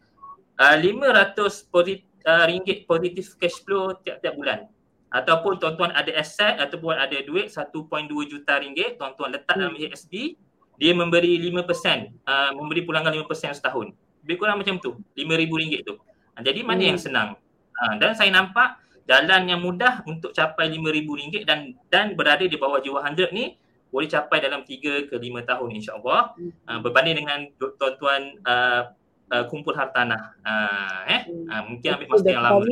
uh, 0.58 0.74
500 0.74 1.70
posit, 1.70 2.02
uh, 2.26 2.50
ringgit 2.50 2.90
positif 2.90 3.38
cash 3.38 3.62
flow 3.62 3.94
tiap-tiap 4.02 4.34
bulan. 4.34 4.66
Ataupun 5.14 5.62
tuan-tuan 5.62 5.94
ada 5.94 6.10
aset 6.18 6.58
ataupun 6.58 6.98
ada 6.98 7.14
duit 7.22 7.46
1.2 7.46 7.70
juta 8.26 8.58
ringgit 8.58 8.98
tuan-tuan 8.98 9.30
letak 9.30 9.62
dalam 9.62 9.78
HSB 9.78 10.34
dia 10.82 10.92
memberi 10.98 11.38
5% 11.38 12.26
uh, 12.26 12.52
memberi 12.58 12.82
pulangan 12.82 13.14
5% 13.14 13.62
setahun. 13.62 13.94
Lebih 14.26 14.36
kurang 14.42 14.58
macam 14.58 14.82
tu, 14.82 14.98
RM5,000 15.14 15.86
tu. 15.86 16.02
Uh, 16.02 16.42
jadi 16.42 16.66
mana 16.66 16.82
hmm. 16.82 16.90
yang 16.90 17.00
senang? 17.00 17.30
Uh, 17.78 17.94
dan 18.02 18.18
saya 18.18 18.34
nampak 18.34 18.82
jalan 19.06 19.46
yang 19.46 19.62
mudah 19.62 20.02
untuk 20.10 20.34
capai 20.34 20.74
RM5,000 20.74 21.46
dan 21.46 21.78
dan 21.94 22.18
berada 22.18 22.42
di 22.50 22.58
bawah 22.58 22.82
Jiwa100 22.82 23.30
ni 23.36 23.54
boleh 23.94 24.10
capai 24.10 24.42
dalam 24.42 24.66
3 24.66 25.14
ke 25.14 25.16
5 25.16 25.22
tahun 25.46 25.70
insya-Allah. 25.78 26.22
Uh, 26.66 26.80
berbanding 26.82 27.22
dengan 27.22 27.40
tuan-tuan 27.62 28.42
uh, 28.42 28.90
uh, 29.30 29.44
kumpul 29.46 29.78
hartanah. 29.78 30.34
Uh, 30.42 31.00
eh 31.06 31.22
uh, 31.30 31.62
mungkin 31.70 32.02
ambil 32.02 32.08
masa 32.10 32.28
yang 32.34 32.42
lama. 32.42 32.66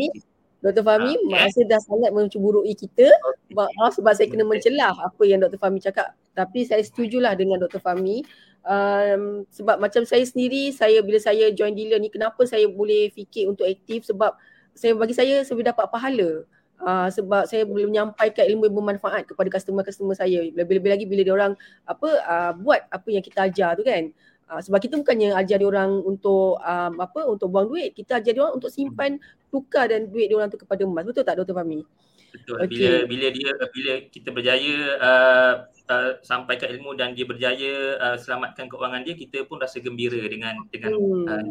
Dr. 0.61 0.85
Fahmi 0.85 1.17
uh, 1.17 1.21
masa 1.33 1.65
yeah. 1.65 1.73
dah 1.73 1.81
sangat 1.81 2.13
menceburui 2.13 2.77
kita 2.77 3.09
okay. 3.09 3.89
sebab 3.97 4.13
saya 4.13 4.29
kena 4.29 4.45
mencelah 4.45 4.93
apa 4.93 5.23
yang 5.25 5.41
Dr. 5.41 5.57
Fahmi 5.57 5.81
cakap 5.81 6.13
tapi 6.37 6.63
saya 6.63 6.85
setujulah 6.85 7.33
dengan 7.33 7.57
Dr. 7.57 7.81
Fahmi 7.81 8.21
um, 8.65 9.43
sebab 9.49 9.81
macam 9.81 10.05
saya 10.05 10.21
sendiri 10.21 10.69
saya 10.69 11.01
bila 11.01 11.17
saya 11.17 11.49
join 11.49 11.73
dealer 11.73 11.97
ni 11.97 12.13
kenapa 12.13 12.45
saya 12.45 12.69
boleh 12.69 13.09
fikir 13.09 13.49
untuk 13.49 13.65
aktif 13.65 14.05
sebab 14.05 14.37
saya 14.77 14.93
bagi 14.95 15.17
saya 15.17 15.41
saya 15.41 15.65
dapat 15.65 15.89
pahala 15.89 16.45
uh, 16.81 17.09
sebab 17.09 17.49
saya 17.49 17.65
boleh 17.65 17.89
menyampaikan 17.89 18.45
ilmu 18.45 18.69
yang 18.69 18.75
bermanfaat 18.77 19.29
kepada 19.29 19.49
customer-customer 19.49 20.15
saya 20.15 20.45
lebih-lebih 20.53 20.89
lagi 20.93 21.05
bila 21.09 21.21
dia 21.25 21.33
orang 21.33 21.53
apa 21.89 22.09
uh, 22.21 22.51
buat 22.57 22.85
apa 22.89 23.07
yang 23.09 23.23
kita 23.25 23.49
ajar 23.49 23.77
tu 23.77 23.83
kan 23.85 24.13
Uh, 24.51 24.59
sebab 24.59 24.83
kita 24.83 24.99
bukannya 24.99 25.31
ajar 25.31 25.63
dia 25.63 25.69
orang 25.71 26.03
untuk 26.03 26.59
um, 26.59 26.93
apa 26.99 27.23
untuk 27.23 27.47
buang 27.47 27.71
duit, 27.71 27.95
kita 27.95 28.19
ajar 28.19 28.35
dia 28.35 28.43
orang 28.43 28.59
untuk 28.59 28.67
simpan 28.67 29.15
tukar 29.47 29.87
dan 29.87 30.11
duit 30.11 30.27
dia 30.27 30.35
orang 30.35 30.51
tu 30.51 30.59
kepada 30.59 30.83
emas. 30.83 31.07
Betul 31.07 31.23
tak 31.23 31.39
Dr. 31.39 31.55
Fahmi? 31.55 31.87
Betul. 32.35 32.55
Okay. 32.67 32.75
Bila 32.75 32.91
bila 33.07 33.27
dia 33.31 33.49
bila 33.71 33.93
kita 34.11 34.29
berjaya 34.35 34.75
uh, 34.99 35.53
uh, 35.87 36.11
sampaikan 36.19 36.67
ilmu 36.75 36.99
dan 36.99 37.15
dia 37.15 37.23
berjaya 37.23 37.95
uh, 37.95 38.17
selamatkan 38.19 38.67
keuangan 38.67 39.07
dia, 39.07 39.15
kita 39.15 39.47
pun 39.47 39.55
rasa 39.55 39.79
gembira 39.79 40.19
dengan 40.27 40.59
dengan 40.67 40.99
hmm. 40.99 41.25
uh, 41.31 41.43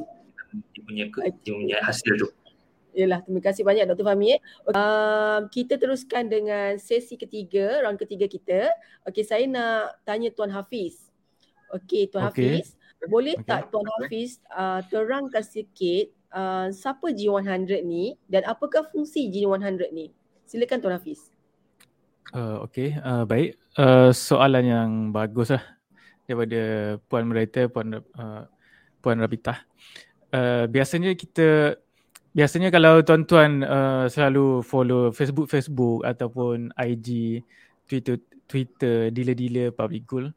dia 0.76 0.80
punya 0.84 1.04
dia 1.40 1.52
punya 1.56 1.76
hasil 1.80 2.20
tu. 2.20 2.28
Yalah, 2.90 3.22
terima 3.22 3.40
kasih 3.40 3.62
banyak 3.62 3.86
Dr. 3.86 4.02
Fahmi. 4.02 4.34
Eh. 4.34 4.40
Uh, 4.66 5.46
kita 5.48 5.78
teruskan 5.78 6.26
dengan 6.26 6.74
sesi 6.76 7.14
ketiga, 7.14 7.86
round 7.86 7.96
ketiga 8.02 8.26
kita. 8.26 8.68
Okey, 9.06 9.22
saya 9.22 9.46
nak 9.46 10.02
tanya 10.02 10.28
Tuan 10.34 10.50
Hafiz. 10.50 11.08
Okey, 11.70 12.10
Tuan 12.10 12.28
okay. 12.28 12.60
Hafiz. 12.60 12.74
Boleh 13.08 13.38
okay. 13.40 13.48
tak 13.48 13.72
Tuan 13.72 13.86
Hafiz 13.96 14.42
uh, 14.52 14.84
terangkan 14.92 15.40
sikit 15.40 16.12
uh, 16.36 16.68
siapa 16.68 17.12
G100 17.14 17.80
ni 17.86 18.16
dan 18.28 18.44
apakah 18.44 18.84
fungsi 18.92 19.32
G100 19.32 19.88
ni? 19.94 20.12
Silakan 20.44 20.78
Tuan 20.82 20.96
Hafiz. 20.98 21.30
Uh, 22.30 22.62
okay, 22.62 22.94
uh, 23.00 23.24
baik. 23.26 23.58
Uh, 23.74 24.12
soalan 24.12 24.64
yang 24.66 24.90
bagus 25.10 25.50
lah 25.50 25.64
daripada 26.26 26.94
Puan 27.10 27.26
Merita, 27.26 27.66
Puan, 27.66 27.98
uh, 27.98 28.42
Puan 29.02 29.18
Rabitah. 29.18 29.66
Uh, 30.30 30.70
biasanya 30.70 31.18
kita, 31.18 31.74
biasanya 32.30 32.70
kalau 32.70 33.02
tuan-tuan 33.02 33.66
uh, 33.66 34.06
selalu 34.06 34.62
follow 34.62 35.10
Facebook-Facebook 35.10 36.06
ataupun 36.06 36.70
IG, 36.78 37.42
Twitter, 37.90 38.22
Twitter, 38.46 39.10
dealer-dealer 39.10 39.74
public 39.74 40.06
goal, 40.06 40.30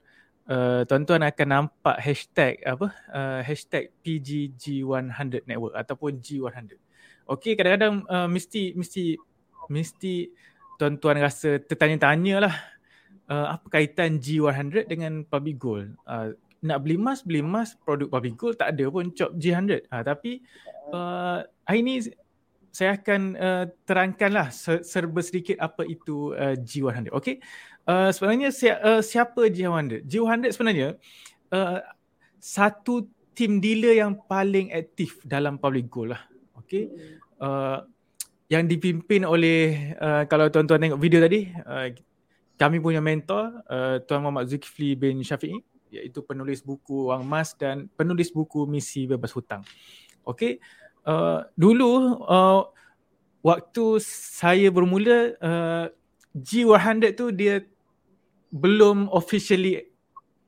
Uh, 0.44 0.84
tuan-tuan 0.84 1.24
akan 1.24 1.48
nampak 1.48 2.04
hashtag 2.04 2.60
apa 2.68 2.92
uh, 3.16 3.40
hashtag 3.48 3.96
PGG100 4.04 5.48
network 5.48 5.72
ataupun 5.72 6.20
G100. 6.20 6.76
Okey 7.32 7.56
kadang-kadang 7.56 8.04
uh, 8.12 8.28
mesti 8.28 8.76
mesti 8.76 9.16
mesti 9.72 10.28
tuan-tuan 10.76 11.24
rasa 11.24 11.64
tertanya-tanya 11.64 12.44
lah 12.44 12.56
uh, 13.32 13.56
apa 13.56 13.72
kaitan 13.72 14.20
G100 14.20 14.92
dengan 14.92 15.24
public 15.24 15.56
gold. 15.56 15.96
Uh, 16.04 16.36
nak 16.64 16.80
beli 16.84 16.96
emas, 16.96 17.24
beli 17.24 17.44
emas 17.44 17.76
produk 17.80 18.12
public 18.12 18.36
gold 18.36 18.56
tak 18.60 18.76
ada 18.76 18.86
pun 18.92 19.16
cop 19.16 19.32
G100. 19.40 19.88
Uh, 19.88 20.04
tapi 20.04 20.44
uh, 20.92 21.40
hari 21.64 21.80
ni 21.88 22.04
saya 22.74 22.98
akan 22.98 23.22
uh, 23.38 23.66
terangkanlah 23.86 24.50
serba 24.82 25.22
sedikit 25.22 25.62
apa 25.62 25.86
itu 25.86 26.34
uh, 26.34 26.58
G100. 26.58 27.14
Okey. 27.14 27.38
Uh, 27.86 28.10
sebenarnya 28.10 28.50
si, 28.50 28.66
uh, 28.66 28.98
siapa 29.06 29.46
G100? 29.46 30.10
G100 30.10 30.58
sebenarnya 30.58 30.98
uh, 31.54 31.80
satu 32.42 33.06
tim 33.38 33.62
dealer 33.62 34.02
yang 34.02 34.18
paling 34.26 34.74
aktif 34.74 35.22
dalam 35.22 35.62
public 35.62 35.86
gold 35.86 36.18
lah. 36.18 36.26
Okay. 36.66 36.90
Uh, 37.38 37.86
yang 38.50 38.66
dipimpin 38.66 39.22
oleh 39.22 39.94
uh, 40.02 40.26
kalau 40.26 40.50
tuan-tuan 40.50 40.82
tengok 40.82 41.02
video 41.02 41.22
tadi 41.22 41.50
uh, 41.54 41.94
kami 42.58 42.82
punya 42.82 43.02
mentor 43.02 43.66
uh, 43.70 43.98
Tuan 44.06 44.22
Muhammad 44.22 44.50
Zulkifli 44.50 44.94
bin 44.94 45.22
Syafi'i 45.22 45.58
iaitu 45.94 46.26
penulis 46.26 46.66
buku 46.66 47.14
Wang 47.14 47.22
Mas 47.26 47.54
dan 47.54 47.86
penulis 47.94 48.34
buku 48.34 48.66
Misi 48.66 49.06
Bebas 49.06 49.30
Hutang. 49.30 49.62
Okay. 50.26 50.58
Uh, 50.58 50.83
dulu 51.60 52.24
uh, 52.24 52.68
waktu 53.44 54.00
saya 54.08 54.72
bermula 54.72 55.36
uh, 55.44 55.86
G100 56.34 57.14
tu 57.14 57.30
dia 57.30 57.62
belum 58.50 59.12
officially 59.12 59.92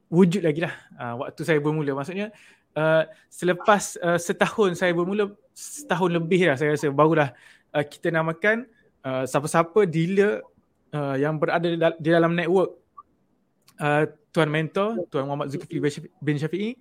wujud 0.07 0.41
lagi 0.47 0.63
lah 0.63 0.73
uh, 0.97 1.27
waktu 1.27 1.41
saya 1.43 1.59
bermula. 1.59 1.91
Maksudnya 1.93 2.31
uh, 2.73 3.03
selepas 3.27 3.99
uh, 3.99 4.17
setahun 4.17 4.79
saya 4.79 4.95
bermula, 4.95 5.35
setahun 5.51 6.09
lebih 6.09 6.47
lah 6.49 6.55
saya 6.55 6.73
rasa 6.73 6.87
barulah 6.89 7.35
uh, 7.75 7.83
kita 7.83 8.09
namakan 8.09 8.65
uh, 9.03 9.27
siapa-siapa 9.27 9.83
dealer 9.85 10.39
uh, 10.95 11.19
yang 11.19 11.35
berada 11.35 11.67
di 11.99 12.09
dalam 12.09 12.31
network 12.31 12.79
uh, 13.83 14.07
Tuan 14.31 14.51
Mentor, 14.51 15.03
Tuan 15.11 15.27
Muhammad 15.27 15.51
Zulkifli 15.51 15.79
bin 16.23 16.35
Syafi'i 16.39 16.75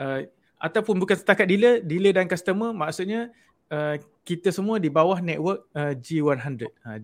uh, 0.00 0.24
ataupun 0.58 0.98
bukan 0.98 1.14
setakat 1.14 1.46
dealer, 1.46 1.80
dealer 1.82 2.12
dan 2.14 2.26
customer 2.26 2.74
maksudnya 2.74 3.30
uh, 3.70 3.96
kita 4.26 4.50
semua 4.50 4.82
di 4.82 4.90
bawah 4.90 5.22
network 5.22 5.70
uh, 5.72 5.94
G100. 5.94 6.68
Uh, 6.84 6.98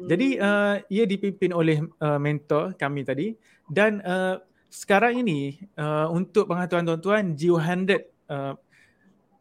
jadi 0.00 0.28
uh, 0.40 0.74
ia 0.88 1.04
dipimpin 1.04 1.52
oleh 1.52 1.84
uh, 2.00 2.16
mentor 2.16 2.72
kami 2.80 3.04
tadi 3.04 3.36
dan 3.68 4.00
uh, 4.00 4.40
sekarang 4.70 5.20
ini 5.20 5.60
uh, 5.76 6.08
untuk 6.08 6.48
pengetahuan 6.48 6.86
tuan-tuan 6.86 7.24
G100 7.36 8.08
uh, 8.30 8.54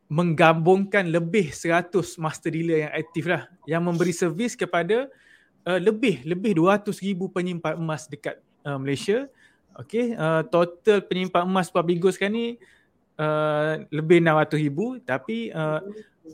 menggabungkan 0.09 1.05
lebih 1.05 1.53
100 1.53 1.93
master 2.17 2.49
dealer 2.49 2.89
yang 2.89 2.93
aktif 2.97 3.29
lah 3.29 3.45
yang 3.69 3.85
memberi 3.85 4.09
servis 4.09 4.57
kepada 4.57 5.05
uh, 5.69 5.79
lebih 5.79 6.25
lebih 6.25 6.57
200,000 6.57 6.91
penyimpan 7.29 7.77
emas 7.77 8.09
dekat 8.09 8.41
uh, 8.65 8.81
Malaysia. 8.81 9.29
Okey, 9.79 10.17
uh, 10.17 10.43
total 10.49 11.05
penyimpan 11.05 11.45
emas 11.45 11.69
public 11.71 12.01
gold 12.03 12.17
sekarang 12.17 12.35
ni 12.35 12.47
uh, 13.19 13.83
lebih 13.91 14.23
600,000 14.23 15.03
tapi 15.03 15.51
uh, 15.51 15.83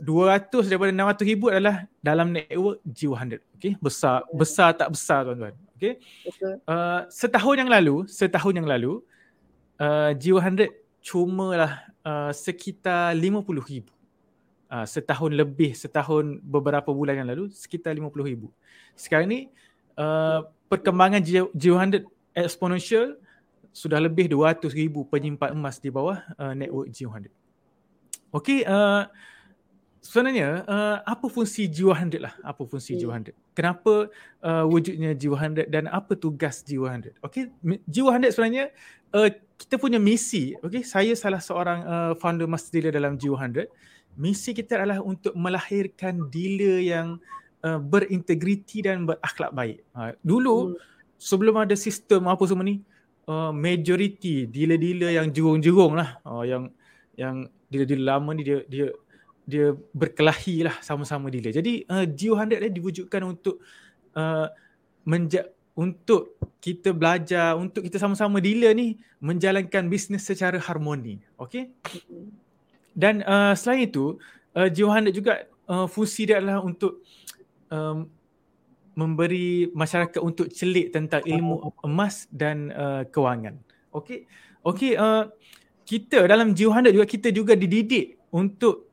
200 0.03 0.67
daripada 0.67 0.91
600 0.91 1.23
ribu 1.23 1.45
adalah 1.47 1.87
dalam 2.03 2.35
network 2.35 2.83
G100. 2.83 3.41
Okay. 3.55 3.73
Besar, 3.79 4.27
besar 4.35 4.75
tak 4.75 4.91
besar 4.91 5.23
tuan-tuan. 5.23 5.55
Okay. 5.75 5.99
Uh, 6.67 7.07
setahun 7.11 7.55
yang 7.59 7.71
lalu, 7.71 8.07
setahun 8.07 8.53
yang 8.55 8.67
lalu, 8.67 8.99
uh, 9.79 10.11
G100 10.15 10.71
lah 11.55 11.73
uh, 12.03 12.31
sekitar 12.35 13.15
50 13.15 13.71
ribu. 13.71 13.91
Uh, 14.65 14.83
setahun 14.83 15.31
lebih, 15.31 15.77
setahun 15.77 16.41
beberapa 16.41 16.89
bulan 16.91 17.23
yang 17.23 17.29
lalu, 17.29 17.53
sekitar 17.53 17.95
50 17.95 18.11
ribu. 18.25 18.49
Sekarang 18.97 19.29
ni, 19.29 19.47
uh, 19.95 20.43
perkembangan 20.67 21.21
G- 21.23 21.53
G100 21.55 22.03
exponential 22.35 23.15
sudah 23.75 23.99
lebih 23.99 24.31
200 24.31 24.71
ribu 24.71 25.03
penyimpan 25.03 25.51
emas 25.51 25.83
di 25.83 25.91
bawah 25.91 26.23
uh, 26.39 26.55
network 26.55 26.95
G100. 26.95 27.27
Okay, 28.31 28.63
uh, 28.63 29.03
sebenarnya 29.99 30.63
uh, 30.63 30.97
apa 31.03 31.27
fungsi 31.27 31.67
Jiwa100 31.67 32.23
lah? 32.23 32.33
Apa 32.39 32.63
fungsi 32.63 32.95
hmm. 32.95 32.99
Jiwa100? 33.03 33.27
Kenapa 33.51 34.07
uh, 34.45 34.63
wujudnya 34.71 35.11
Jiwa100 35.11 35.67
dan 35.67 35.91
apa 35.91 36.15
tugas 36.15 36.63
Jiwa100? 36.63 37.19
Okay, 37.19 37.51
Jiwa100 37.91 38.31
sebenarnya 38.31 38.71
uh, 39.11 39.27
kita 39.59 39.75
punya 39.75 39.99
misi. 39.99 40.55
Okay, 40.63 40.87
saya 40.87 41.11
salah 41.19 41.43
seorang 41.43 41.79
uh, 41.83 42.11
founder 42.15 42.47
master 42.47 42.79
dealer 42.79 42.95
dalam 42.95 43.19
Jiwa100. 43.19 43.67
Misi 44.15 44.55
kita 44.55 44.79
adalah 44.79 45.03
untuk 45.03 45.35
melahirkan 45.35 46.31
dealer 46.31 46.79
yang 46.79 47.19
uh, 47.67 47.75
berintegriti 47.75 48.87
dan 48.87 49.03
berakhlak 49.03 49.51
baik. 49.51 49.83
Uh, 49.91 50.15
dulu 50.23 50.55
hmm. 50.71 50.79
sebelum 51.19 51.59
ada 51.59 51.75
sistem 51.75 52.31
apa 52.31 52.39
semua 52.47 52.63
ni, 52.63 52.79
uh, 53.27 53.51
majority 53.51 54.49
dealer-dealer 54.49 55.17
yang 55.17 55.27
jerung-jerung 55.29 55.97
lah, 55.97 56.17
uh, 56.25 56.43
yang 56.45 56.69
yang 57.15 57.47
dealer-dealer 57.69 58.05
lama 58.17 58.29
ni 58.33 58.43
dia 58.45 58.59
dia 58.65 58.87
dia 59.45 59.77
berkelahi 59.93 60.65
lah 60.65 60.75
sama-sama 60.81 61.29
dealer. 61.29 61.53
Jadi 61.53 61.85
uh, 61.85 62.05
Geo100 62.05 62.65
ni 62.65 62.69
diwujudkan 62.81 63.21
untuk 63.21 63.61
uh, 64.17 64.49
menja- 65.05 65.53
untuk 65.77 66.39
kita 66.63 66.95
belajar, 66.95 67.53
untuk 67.53 67.85
kita 67.85 68.01
sama-sama 68.01 68.41
dealer 68.41 68.73
ni 68.73 68.97
menjalankan 69.21 69.85
bisnes 69.85 70.25
secara 70.25 70.57
harmoni. 70.57 71.21
Okay? 71.37 71.69
Dan 72.95 73.21
uh, 73.27 73.53
selain 73.53 73.85
itu, 73.85 74.17
uh, 74.57 74.65
Geo100 74.71 75.13
juga 75.13 75.45
uh, 75.69 75.85
fungsi 75.85 76.25
dia 76.25 76.41
adalah 76.41 76.63
untuk 76.63 77.03
um, 77.69 78.09
memberi 78.95 79.69
masyarakat 79.75 80.19
untuk 80.23 80.47
celik 80.49 80.95
tentang 80.95 81.21
ilmu 81.27 81.75
emas 81.83 82.25
dan 82.31 82.71
uh, 82.71 83.03
kewangan. 83.11 83.59
Okay? 83.91 84.25
Okay, 84.65 84.97
uh, 84.97 85.29
kita 85.85 86.25
dalam 86.25 86.55
Geo100 86.55 86.95
juga 86.95 87.05
kita 87.05 87.29
juga 87.29 87.53
dididik 87.53 88.17
untuk 88.33 88.89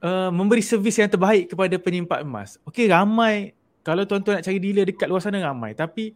uh, 0.00 0.32
memberi 0.32 0.64
servis 0.64 0.96
yang 0.96 1.10
terbaik 1.10 1.52
kepada 1.52 1.76
penyimpan 1.76 2.24
emas. 2.24 2.56
Okey, 2.64 2.88
ramai 2.88 3.52
kalau 3.86 4.02
tuan-tuan 4.02 4.40
nak 4.40 4.44
cari 4.46 4.58
dealer 4.58 4.82
dekat 4.82 5.06
luar 5.06 5.22
sana 5.22 5.38
ramai 5.38 5.70
tapi 5.76 6.10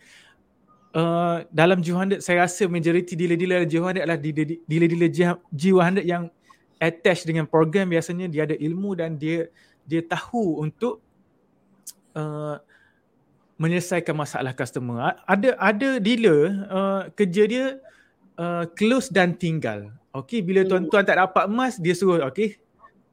uh, 0.99 1.47
dalam 1.55 1.79
G100 1.79 2.19
saya 2.19 2.43
rasa 2.43 2.67
majoriti 2.67 3.15
dealer-dealer 3.15 3.63
G100 3.63 4.03
adalah 4.03 4.19
dealer-dealer 4.19 5.11
G100 5.55 6.03
yang 6.03 6.27
attach 6.83 7.23
dengan 7.23 7.47
program 7.47 7.87
biasanya 7.93 8.27
dia 8.27 8.49
ada 8.49 8.57
ilmu 8.59 8.99
dan 8.99 9.15
dia 9.15 9.47
dia 9.87 10.03
tahu 10.03 10.65
untuk 10.65 10.99
uh, 12.19 12.59
menyelesaikan 13.61 14.17
masalah 14.17 14.57
customer. 14.57 15.21
Ada 15.29 15.53
ada 15.61 16.01
dealer 16.01 16.65
uh, 16.73 17.03
kerja 17.13 17.43
dia 17.45 17.65
uh, 18.41 18.65
close 18.73 19.13
dan 19.13 19.37
tinggal. 19.37 19.93
Okey, 20.17 20.41
bila 20.41 20.65
hmm. 20.65 20.69
tuan-tuan 20.73 21.05
tak 21.05 21.21
dapat 21.21 21.45
emas 21.47 21.77
dia 21.77 21.93
suruh 21.93 22.25
okey 22.33 22.59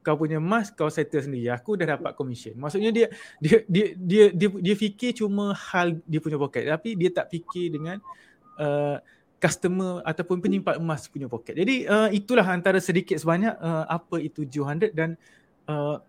kau 0.08 0.16
punya 0.16 0.40
emas 0.40 0.72
kau 0.72 0.88
settle 0.88 1.20
sendiri 1.20 1.52
aku 1.52 1.76
dah 1.76 1.98
dapat 1.98 2.16
komisen 2.16 2.56
maksudnya 2.56 2.88
dia 2.88 3.06
dia 3.36 3.60
dia 3.68 3.86
dia 3.92 4.24
dia, 4.32 4.48
dia 4.48 4.74
fikir 4.78 5.12
cuma 5.20 5.52
hal 5.52 6.00
dia 6.08 6.16
punya 6.24 6.40
poket 6.40 6.64
tapi 6.64 6.96
dia 6.96 7.12
tak 7.12 7.28
fikir 7.28 7.76
dengan 7.76 8.00
uh, 8.56 8.96
customer 9.36 10.00
ataupun 10.08 10.40
penyimpan 10.40 10.80
emas 10.80 11.12
punya 11.12 11.28
poket 11.28 11.60
jadi 11.60 11.76
uh, 11.84 12.08
itulah 12.08 12.46
antara 12.48 12.80
sedikit 12.80 13.20
sebanyak 13.20 13.52
uh, 13.60 13.84
apa 13.84 14.16
itu 14.24 14.48
J100 14.48 14.96
dan 14.96 15.20
uh, 15.68 16.00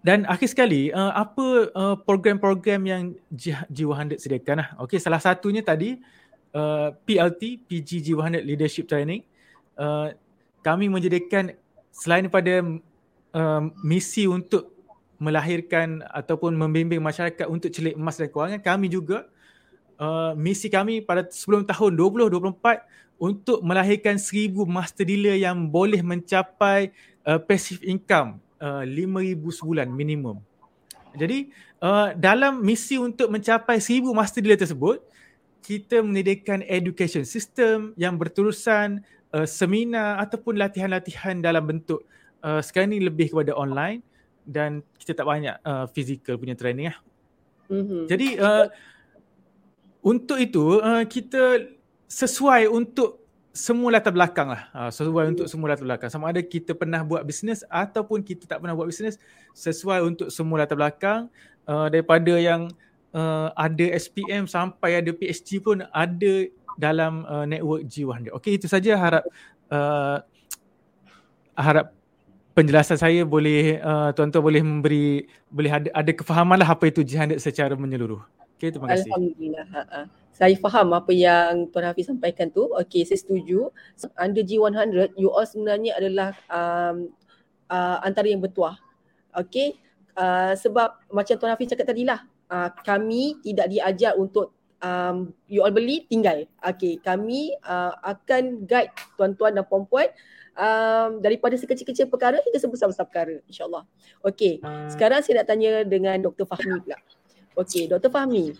dan 0.00 0.24
akhir 0.24 0.48
sekali 0.56 0.88
uh, 0.92 1.12
apa 1.12 1.46
uh, 1.76 1.96
program-program 2.00 2.80
yang 2.88 3.02
G100 3.68 4.16
sediakan 4.16 4.56
lah. 4.64 4.68
Okey 4.80 4.96
salah 4.96 5.20
satunya 5.20 5.60
tadi 5.60 6.00
uh, 6.56 6.96
PLT 7.04 7.68
PG 7.68 8.08
G100 8.08 8.40
Leadership 8.40 8.88
Training 8.88 9.20
uh, 9.76 10.12
kami 10.64 10.88
menyediakan 10.88 11.52
selain 11.92 12.24
daripada 12.24 12.64
uh, 13.36 13.62
misi 13.84 14.24
untuk 14.24 14.72
melahirkan 15.20 16.00
ataupun 16.08 16.56
membimbing 16.56 17.04
masyarakat 17.04 17.44
untuk 17.44 17.68
celik 17.68 17.92
emas 17.92 18.16
dan 18.16 18.32
kewangan, 18.32 18.60
kami 18.64 18.88
juga 18.88 19.28
uh, 20.00 20.32
misi 20.32 20.72
kami 20.72 21.04
pada 21.04 21.28
sebelum 21.28 21.68
tahun 21.68 21.92
2024 21.92 23.20
untuk 23.20 23.60
melahirkan 23.60 24.16
seribu 24.16 24.64
master 24.64 25.04
dealer 25.04 25.36
yang 25.36 25.68
boleh 25.68 26.00
mencapai 26.00 26.88
uh, 27.28 27.36
passive 27.36 27.84
income 27.84 28.40
uh, 28.60 28.84
5,000 28.86 29.40
sebulan 29.40 29.88
minimum. 29.90 30.38
Jadi 31.16 31.50
uh, 31.82 32.14
dalam 32.14 32.62
misi 32.62 32.94
untuk 32.94 33.32
mencapai 33.32 33.82
seribu 33.82 34.14
master 34.14 34.38
dealer 34.44 34.60
tersebut, 34.60 35.02
kita 35.60 36.00
menyediakan 36.00 36.64
education 36.64 37.26
system 37.26 37.92
yang 37.98 38.14
berterusan 38.16 39.02
uh, 39.34 39.46
seminar 39.48 40.22
ataupun 40.22 40.56
latihan-latihan 40.56 41.42
dalam 41.42 41.66
bentuk 41.66 42.06
uh, 42.46 42.62
sekarang 42.62 42.96
ni 42.96 43.00
lebih 43.02 43.34
kepada 43.34 43.52
online 43.58 44.00
dan 44.46 44.80
kita 44.96 45.12
tak 45.18 45.26
banyak 45.28 45.56
uh, 45.66 45.84
physical 45.90 46.40
punya 46.40 46.56
training 46.56 46.90
lah. 46.90 46.98
Mm-hmm. 47.70 48.02
Jadi 48.08 48.28
uh, 48.40 48.66
untuk 50.02 50.38
itu 50.40 50.80
uh, 50.80 51.04
kita 51.06 51.70
sesuai 52.10 52.66
untuk 52.66 53.19
semua 53.50 53.90
latar 53.90 54.14
belakang 54.14 54.54
lah. 54.54 54.70
Uh, 54.70 54.90
sesuai 54.90 55.34
untuk 55.34 55.46
semua 55.50 55.74
latar 55.74 55.86
belakang. 55.86 56.10
Sama 56.10 56.30
ada 56.30 56.42
kita 56.42 56.74
pernah 56.74 57.02
buat 57.02 57.26
bisnes 57.26 57.66
ataupun 57.66 58.22
kita 58.22 58.46
tak 58.46 58.62
pernah 58.62 58.78
buat 58.78 58.86
bisnes 58.86 59.18
sesuai 59.54 60.06
untuk 60.06 60.28
semua 60.30 60.62
latar 60.62 60.78
belakang 60.78 61.26
uh, 61.66 61.90
daripada 61.90 62.38
yang 62.38 62.70
uh, 63.14 63.50
ada 63.58 63.86
SPM 63.98 64.46
sampai 64.46 65.02
ada 65.02 65.10
PhD 65.10 65.58
pun 65.58 65.82
ada 65.90 66.34
dalam 66.78 67.26
uh, 67.26 67.44
network 67.44 67.86
G100. 67.90 68.30
Okey 68.38 68.56
itu 68.56 68.70
saja 68.70 68.94
harap 68.94 69.24
uh, 69.68 70.22
harap 71.58 71.92
penjelasan 72.54 72.98
saya 72.98 73.26
boleh 73.26 73.82
uh, 73.82 74.14
tuan-tuan 74.14 74.42
boleh 74.42 74.62
memberi 74.62 75.26
boleh 75.50 75.70
ada 75.70 75.88
ada 75.90 76.10
kefahaman 76.14 76.58
lah 76.58 76.70
apa 76.70 76.86
itu 76.86 77.02
G100 77.02 77.42
secara 77.42 77.74
menyeluruh. 77.74 78.22
Okey 78.60 78.76
terima 78.76 78.92
kasih. 78.92 79.08
Alhamdulillah. 79.08 79.66
Ha-ha. 79.72 80.00
Saya 80.36 80.52
faham 80.60 80.92
apa 80.92 81.16
yang 81.16 81.72
Tuan 81.72 81.88
Hafiz 81.88 82.12
sampaikan 82.12 82.52
tu. 82.52 82.68
Okey 82.76 83.08
saya 83.08 83.16
setuju. 83.16 83.72
Under 84.20 84.44
G100 84.44 85.16
you 85.16 85.32
all 85.32 85.48
sebenarnya 85.48 85.96
adalah 85.96 86.36
um, 86.52 87.08
uh, 87.72 88.04
antara 88.04 88.28
yang 88.28 88.44
bertuah. 88.44 88.76
Okey 89.32 89.80
uh, 90.12 90.52
sebab 90.60 90.92
macam 91.08 91.40
Tuan 91.40 91.56
Hafiz 91.56 91.72
cakap 91.72 91.88
tadi 91.88 92.04
lah 92.04 92.20
uh, 92.52 92.68
kami 92.84 93.40
tidak 93.40 93.72
diajar 93.72 94.12
untuk 94.20 94.52
um, 94.84 95.32
you 95.46 95.62
all 95.62 95.72
beli 95.72 96.04
tinggal. 96.10 96.44
Okay, 96.60 96.98
kami 97.00 97.54
uh, 97.64 97.94
akan 98.02 98.66
guide 98.66 98.92
tuan-tuan 99.14 99.54
dan 99.54 99.64
puan-puan 99.64 100.12
um, 100.58 101.24
daripada 101.24 101.54
sekecil-kecil 101.56 102.12
perkara 102.12 102.40
hingga 102.42 102.58
sebesar-besar 102.58 103.06
perkara 103.06 103.40
insyaAllah. 103.46 103.88
Okay, 104.20 104.58
sekarang 104.90 105.24
saya 105.24 105.40
nak 105.40 105.48
tanya 105.48 105.86
dengan 105.86 106.20
Dr. 106.20 106.44
Fahmi 106.44 106.84
pula. 106.84 106.98
Okay, 107.58 107.90
Dr. 107.90 108.10
Fahmi. 108.10 108.54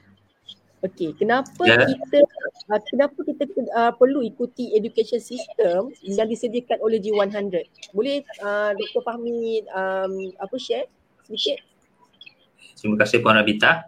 Okay, 0.80 1.12
kenapa 1.12 1.60
yeah. 1.68 1.84
kita 1.84 2.24
uh, 2.72 2.80
kenapa 2.88 3.20
kita 3.20 3.44
uh, 3.76 3.92
perlu 3.92 4.24
ikuti 4.24 4.72
education 4.72 5.20
system 5.20 5.92
yang 6.00 6.24
disediakan 6.24 6.80
oleh 6.80 6.96
G100? 6.96 7.68
Boleh 7.92 8.24
uh, 8.40 8.72
Dr. 8.72 9.04
Fahmi 9.04 9.60
um, 9.76 10.32
apa 10.40 10.56
share 10.56 10.88
sedikit? 11.28 11.60
Terima 12.80 12.96
kasih 12.96 13.20
Puan 13.20 13.36
Rabita. 13.36 13.84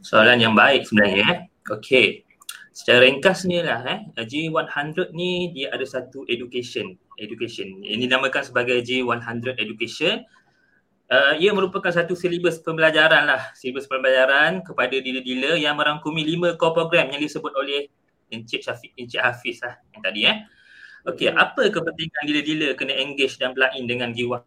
Soalan 0.00 0.40
yang 0.40 0.56
baik 0.56 0.88
sebenarnya. 0.88 1.28
Eh. 1.28 1.38
Okey. 1.76 2.24
Secara 2.72 3.04
ringkasnya 3.04 3.60
lah 3.60 3.80
eh, 3.84 4.00
G100 4.16 5.12
ni 5.12 5.52
dia 5.52 5.68
ada 5.76 5.84
satu 5.84 6.24
education. 6.24 6.96
Education. 7.20 7.84
Ini 7.84 8.08
dinamakan 8.08 8.48
sebagai 8.48 8.80
G100 8.80 9.60
Education. 9.60 10.24
Uh, 11.10 11.34
ia 11.42 11.50
merupakan 11.50 11.90
satu 11.90 12.14
silibus 12.14 12.62
pembelajaran 12.62 13.26
lah. 13.26 13.50
Silibus 13.58 13.90
pembelajaran 13.90 14.62
kepada 14.62 14.94
dealer-dealer 14.94 15.58
yang 15.58 15.74
merangkumi 15.74 16.22
lima 16.22 16.54
core 16.54 16.70
program 16.70 17.10
yang 17.10 17.18
disebut 17.18 17.50
oleh 17.58 17.90
Encik 18.30 18.62
Syafiq, 18.62 18.94
Encik 18.94 19.18
Hafiz 19.18 19.58
lah 19.58 19.74
yang 19.90 20.02
tadi 20.06 20.30
eh. 20.30 20.46
Okey, 21.10 21.34
hmm. 21.34 21.40
apa 21.40 21.66
kepentingan 21.66 22.22
dealer-dealer 22.30 22.78
kena 22.78 22.94
engage 22.94 23.42
dan 23.42 23.58
berlain 23.58 23.82
dengan 23.90 24.14
G100 24.14 24.46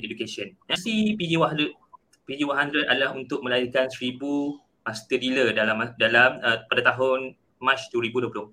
Education? 0.00 0.56
Si 0.72 1.12
PG100 1.20 1.68
PG100 2.24 2.88
adalah 2.88 3.12
untuk 3.12 3.44
melahirkan 3.44 3.92
1000 3.92 4.16
master 4.88 5.18
dealer 5.20 5.52
dalam 5.52 5.84
dalam 6.00 6.40
uh, 6.40 6.64
pada 6.64 6.96
tahun 6.96 7.36
Mac 7.60 7.76
2024. 7.92 8.48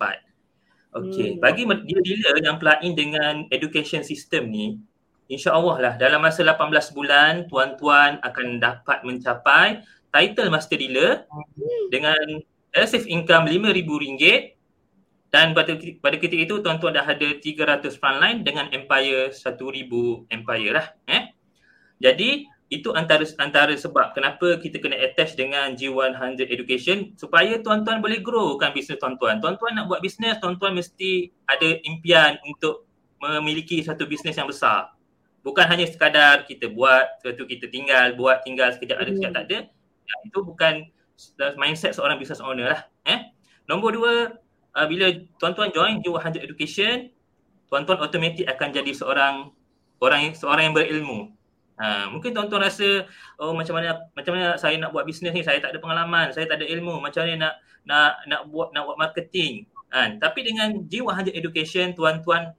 Okey, 0.96 1.28
hmm. 1.36 1.40
bagi 1.44 1.64
dealer-dealer 1.64 2.44
yang 2.44 2.60
pelajin 2.60 2.92
dengan 2.92 3.48
education 3.52 4.04
system 4.04 4.52
ni, 4.52 4.80
insya-Allah 5.28 5.76
lah 5.82 5.94
dalam 5.98 6.22
masa 6.22 6.46
18 6.46 6.96
bulan 6.96 7.50
tuan-tuan 7.50 8.22
akan 8.22 8.62
dapat 8.62 9.02
mencapai 9.02 9.82
title 10.14 10.50
master 10.54 10.78
dealer 10.78 11.26
dengan 11.90 12.40
passive 12.72 13.10
income 13.10 13.50
RM5,000 13.50 14.56
dan 15.36 15.52
pada 15.52 15.76
pada 16.00 16.16
ketika 16.16 16.42
itu 16.48 16.56
tuan-tuan 16.64 16.96
dah 16.96 17.04
ada 17.04 17.28
300 17.36 18.00
frontline 18.00 18.48
dengan 18.48 18.72
empire 18.72 19.36
1000 19.36 20.32
empire 20.32 20.72
lah 20.72 20.88
eh. 21.12 21.36
Jadi 22.00 22.48
itu 22.72 22.90
antara 22.98 23.22
antara 23.38 23.76
sebab 23.78 24.18
kenapa 24.18 24.58
kita 24.58 24.82
kena 24.82 24.98
attach 24.98 25.38
dengan 25.38 25.78
G100 25.78 26.50
Education 26.50 27.14
supaya 27.14 27.62
tuan-tuan 27.62 28.02
boleh 28.02 28.26
growkan 28.26 28.74
bisnes 28.74 28.98
tuan-tuan. 28.98 29.38
Tuan-tuan 29.38 29.78
nak 29.78 29.86
buat 29.86 30.02
bisnes, 30.02 30.42
tuan-tuan 30.42 30.74
mesti 30.74 31.30
ada 31.46 31.78
impian 31.86 32.42
untuk 32.48 32.90
memiliki 33.22 33.86
satu 33.86 34.10
bisnes 34.10 34.34
yang 34.34 34.50
besar. 34.50 34.95
Bukan 35.46 35.66
hanya 35.70 35.86
sekadar 35.86 36.42
kita 36.50 36.74
buat 36.74 37.22
tu 37.22 37.46
kita 37.46 37.70
tinggal 37.70 38.18
buat 38.18 38.42
tinggal 38.42 38.74
sekejap 38.74 38.98
ada 38.98 39.10
sekejap 39.14 39.32
tak 39.38 39.46
ada. 39.46 39.58
Ya, 40.06 40.16
itu 40.26 40.42
bukan 40.42 40.90
mindset 41.62 41.94
seorang 41.94 42.18
business 42.18 42.42
owner 42.42 42.74
lah 42.74 42.82
eh. 43.06 43.30
Nombor 43.70 43.94
dua 43.94 44.14
uh, 44.74 44.88
bila 44.90 45.14
tuan-tuan 45.38 45.70
join 45.70 46.02
G100 46.02 46.42
Education 46.42 47.14
tuan-tuan 47.70 48.02
automatik 48.02 48.50
akan 48.50 48.74
jadi 48.74 48.92
seorang 48.98 49.54
orang 50.02 50.34
seorang 50.34 50.74
yang 50.74 50.76
berilmu. 50.76 51.30
Ha, 51.76 52.08
mungkin 52.08 52.32
tuan-tuan 52.32 52.64
rasa 52.64 53.04
oh 53.36 53.52
macam 53.52 53.76
mana 53.76 54.08
macam 54.16 54.32
mana 54.32 54.56
saya 54.56 54.80
nak 54.80 54.96
buat 54.96 55.06
bisnes 55.06 55.36
ni? 55.36 55.46
Saya 55.46 55.62
tak 55.62 55.76
ada 55.76 55.80
pengalaman 55.82 56.34
saya 56.34 56.50
tak 56.50 56.62
ada 56.62 56.66
ilmu. 56.66 56.98
Macam 56.98 57.26
mana 57.26 57.36
nak 57.38 57.54
nak 57.86 58.12
nak 58.26 58.42
buat 58.50 58.74
nak 58.74 58.84
buat 58.90 58.98
marketing? 58.98 59.70
Kan? 59.94 60.18
Tapi 60.18 60.40
dengan 60.42 60.88
G100 60.90 61.36
education 61.36 61.94
tuan-tuan 61.94 62.54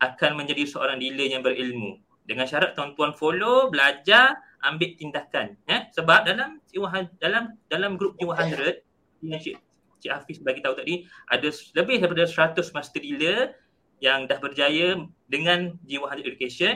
akan 0.00 0.30
menjadi 0.36 0.68
seorang 0.68 1.00
dealer 1.00 1.28
yang 1.32 1.40
berilmu 1.44 2.05
dengan 2.26 2.44
syarat 2.44 2.74
tuan-tuan 2.74 3.14
follow 3.14 3.70
belajar 3.70 4.36
ambil 4.66 4.98
tindakan 4.98 5.54
ya 5.64 5.86
sebab 5.94 6.26
dalam 6.26 6.58
G100 6.68 7.16
dalam 7.22 7.54
dalam 7.70 7.94
grup 7.94 8.18
G100 8.18 8.82
yang 9.22 9.40
Cik, 9.40 9.56
Cik 10.02 10.12
Hafiz 10.12 10.38
bagi 10.42 10.60
tahu 10.60 10.74
tadi 10.74 11.06
ada 11.30 11.48
lebih 11.48 12.02
daripada 12.02 12.26
100 12.26 12.58
master 12.74 13.00
dealer 13.00 13.54
yang 14.02 14.26
dah 14.28 14.36
berjaya 14.42 14.98
dengan 15.30 15.78
G100 15.86 16.18
education 16.26 16.74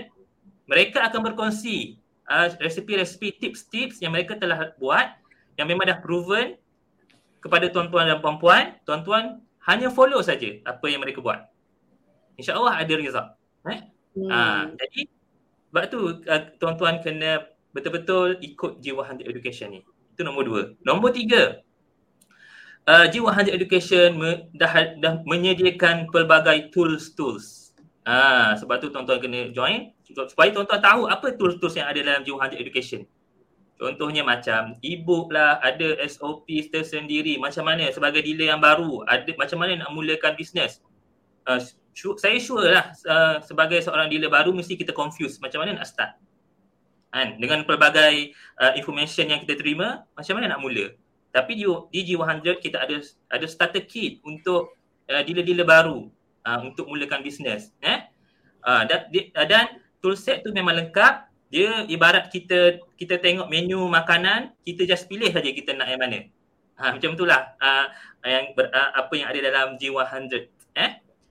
mereka 0.70 1.10
akan 1.10 1.34
berkongsi 1.34 1.98
uh, 2.30 2.48
resipi-resipi 2.62 3.34
tips-tips 3.42 3.98
yang 3.98 4.14
mereka 4.14 4.38
telah 4.38 4.70
buat 4.78 5.18
yang 5.58 5.66
memang 5.66 5.90
dah 5.90 5.98
proven 5.98 6.54
kepada 7.40 7.72
tuan-tuan 7.72 8.06
dan 8.06 8.18
puan-puan, 8.22 8.76
tuan-tuan 8.84 9.42
hanya 9.66 9.88
follow 9.90 10.20
saja 10.20 10.60
apa 10.64 10.86
yang 10.88 11.02
mereka 11.02 11.20
buat. 11.24 11.48
InsyaAllah 12.36 12.80
ada 12.80 12.94
result. 12.96 13.28
Eh? 13.68 13.80
Hmm. 14.16 14.28
Uh, 14.28 14.62
jadi 14.76 15.00
sebab 15.70 15.82
tu 15.88 16.00
uh, 16.26 16.42
tuan-tuan 16.58 16.98
kena 17.00 17.46
betul-betul 17.70 18.42
ikut 18.42 18.82
G100 18.82 19.22
Education 19.24 19.70
ni. 19.70 19.80
Itu 20.12 20.26
nombor 20.26 20.42
dua. 20.44 20.62
Nombor 20.82 21.14
tiga, 21.14 21.62
uh, 22.90 23.06
G100 23.06 23.54
Education 23.54 24.18
me, 24.18 24.50
dah, 24.52 24.98
dah 24.98 25.22
menyediakan 25.24 26.10
pelbagai 26.10 26.74
tools-tools 26.74 27.70
Ha, 28.00 28.56
sebab 28.56 28.80
tu 28.80 28.88
tuan-tuan 28.88 29.20
kena 29.20 29.52
join 29.52 29.92
supaya 30.08 30.48
tuan-tuan 30.50 30.80
tahu 30.80 31.06
apa 31.06 31.36
tools-tools 31.36 31.76
yang 31.76 31.86
ada 31.86 32.00
dalam 32.00 32.24
G100 32.24 32.56
Education. 32.56 33.04
Contohnya 33.76 34.20
macam 34.24 34.76
e-book 34.84 35.32
lah, 35.32 35.56
ada 35.60 35.96
SOP 36.04 36.48
tersendiri, 36.68 37.40
macam 37.40 37.64
mana 37.64 37.88
sebagai 37.88 38.20
dealer 38.20 38.52
yang 38.52 38.60
baru, 38.60 39.04
ada 39.08 39.30
macam 39.36 39.56
mana 39.56 39.84
nak 39.84 39.92
mulakan 39.92 40.36
bisnes. 40.36 40.84
Uh, 41.48 41.60
saya 41.94 42.36
sure 42.38 42.70
lah 42.70 42.94
uh, 43.06 43.36
sebagai 43.42 43.82
seorang 43.82 44.08
dealer 44.08 44.30
baru 44.30 44.54
mesti 44.54 44.78
kita 44.78 44.94
confuse 44.94 45.36
macam 45.42 45.64
mana 45.64 45.82
nak 45.82 45.86
start. 45.90 46.16
Kan? 47.10 47.42
Dengan 47.42 47.66
pelbagai 47.66 48.32
uh, 48.62 48.72
information 48.78 49.26
yang 49.26 49.42
kita 49.42 49.58
terima, 49.58 50.06
macam 50.14 50.38
mana 50.38 50.54
nak 50.54 50.62
mula. 50.62 50.94
Tapi 51.30 51.58
di, 51.58 51.66
di 51.66 52.00
G100 52.14 52.58
kita 52.62 52.82
ada 52.82 52.96
ada 53.30 53.46
starter 53.46 53.86
kit 53.86 54.22
untuk 54.22 54.74
uh, 55.10 55.22
dealer-dealer 55.26 55.66
baru 55.66 56.10
uh, 56.46 56.58
untuk 56.64 56.86
mulakan 56.86 57.20
bisnes 57.20 57.74
eh 57.82 58.06
uh, 58.64 58.82
dan 58.86 59.10
uh, 59.10 59.46
dan 59.46 59.66
toolset 60.00 60.46
tu 60.46 60.54
memang 60.54 60.78
lengkap 60.78 61.28
dia 61.50 61.84
ibarat 61.90 62.30
kita 62.30 62.78
kita 62.94 63.18
tengok 63.18 63.50
menu 63.50 63.82
makanan 63.90 64.54
kita 64.62 64.86
just 64.86 65.10
pilih 65.10 65.28
saja 65.28 65.50
kita 65.50 65.74
nak 65.74 65.90
yang 65.90 66.00
mana 66.00 66.18
ha 66.78 66.94
macam 66.94 67.18
itulah 67.18 67.58
uh, 67.58 67.86
yang 68.24 68.54
ber, 68.54 68.70
uh, 68.70 68.90
apa 68.96 69.12
yang 69.18 69.28
ada 69.28 69.40
dalam 69.42 69.68
G100 69.76 70.32
eh 70.78 70.90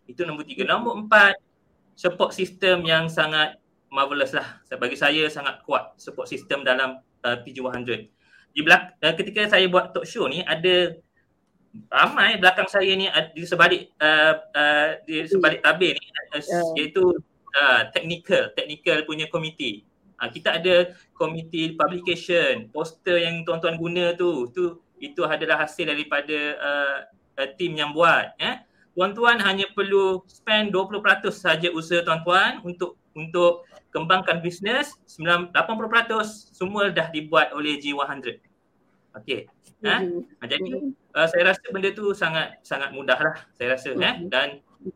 itu 0.10 0.26
nombor 0.26 0.50
tiga. 0.50 0.66
Nombor 0.66 0.98
empat 1.06 1.38
support 1.94 2.34
system 2.34 2.82
yang 2.84 3.06
sangat 3.06 3.62
marvelous 3.94 4.34
lah. 4.34 4.58
Bagi 4.82 4.98
saya 4.98 5.30
sangat 5.30 5.62
kuat 5.64 5.94
support 6.02 6.26
system 6.26 6.66
dalam 6.66 6.98
uh, 7.22 7.38
PG100 7.46 8.20
di 8.54 8.62
belak- 8.66 8.98
uh, 9.02 9.14
ketika 9.14 9.46
saya 9.46 9.66
buat 9.70 9.94
talk 9.94 10.06
show 10.10 10.26
ni 10.26 10.42
ada 10.42 10.98
ramai 11.94 12.42
belakang 12.42 12.66
saya 12.66 12.90
ni 12.98 13.06
di 13.38 13.46
sebalik 13.46 13.94
uh, 14.02 14.34
uh, 14.42 14.90
di 15.06 15.30
sebalik 15.30 15.62
tabir 15.62 15.94
ni 15.94 16.08
uh, 16.10 16.42
yeah. 16.42 16.66
iaitu 16.82 17.04
uh, 17.54 17.82
technical 17.94 18.50
technical 18.58 18.98
punya 19.06 19.30
komiti 19.30 19.86
uh, 20.18 20.30
kita 20.34 20.58
ada 20.58 20.98
komiti 21.14 21.78
publication 21.78 22.68
poster 22.74 23.22
yang 23.22 23.46
tuan-tuan 23.46 23.78
guna 23.78 24.18
tu. 24.18 24.50
Tu 24.50 24.76
itu 25.00 25.24
adalah 25.24 25.64
hasil 25.64 25.88
daripada 25.88 26.38
uh, 26.60 26.98
uh, 27.40 27.48
tim 27.56 27.72
yang 27.78 27.96
buat 27.96 28.36
eh 28.36 28.60
tuan-tuan 28.94 29.38
hanya 29.42 29.70
perlu 29.74 30.24
spend 30.26 30.74
20% 30.74 31.30
saja 31.32 31.68
usaha 31.72 32.02
tuan-tuan 32.02 32.62
untuk 32.66 33.00
untuk 33.18 33.68
kembangkan 33.90 34.40
bisnes. 34.40 34.96
80% 35.06 35.52
semua 36.54 36.94
dah 36.94 37.10
dibuat 37.10 37.52
oleh 37.52 37.82
G100 37.82 38.50
okey 39.18 39.50
eh 39.80 40.00
jadi 40.44 40.70
uh, 41.16 41.28
saya 41.32 41.56
rasa 41.56 41.64
benda 41.72 41.90
tu 41.96 42.12
sangat 42.12 42.60
sangat 42.68 42.92
mudah 42.92 43.16
lah 43.16 43.36
saya 43.56 43.80
rasa 43.80 43.96
mm-hmm. 43.96 44.04
eh 44.04 44.16
dan 44.28 44.48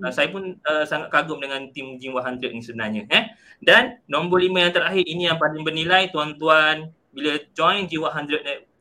uh, 0.03 0.11
saya 0.11 0.27
pun 0.27 0.59
uh, 0.67 0.83
sangat 0.83 1.07
kagum 1.07 1.39
dengan 1.39 1.71
tim 1.71 1.95
Jim 1.97 2.11
100 2.11 2.43
ni 2.51 2.59
sebenarnya 2.59 3.03
eh 3.07 3.31
dan 3.63 4.03
nombor 4.11 4.43
lima 4.43 4.67
yang 4.67 4.73
terakhir 4.75 5.07
ini 5.07 5.31
yang 5.31 5.39
paling 5.39 5.63
bernilai 5.63 6.11
tuan-tuan 6.11 6.91
bila 7.15 7.39
join 7.55 7.87
G100 7.87 8.27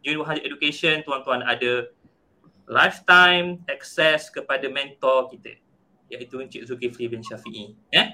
G100 0.03 0.43
Education 0.43 1.07
tuan-tuan 1.07 1.47
ada 1.47 1.87
lifetime 2.69 3.63
access 3.67 4.31
kepada 4.31 4.67
mentor 4.71 5.31
kita 5.33 5.59
iaitu 6.13 6.45
Encik 6.45 6.63
Zulkifli 6.69 7.09
bin 7.09 7.25
Syafi'i. 7.25 7.73
Eh? 7.89 8.07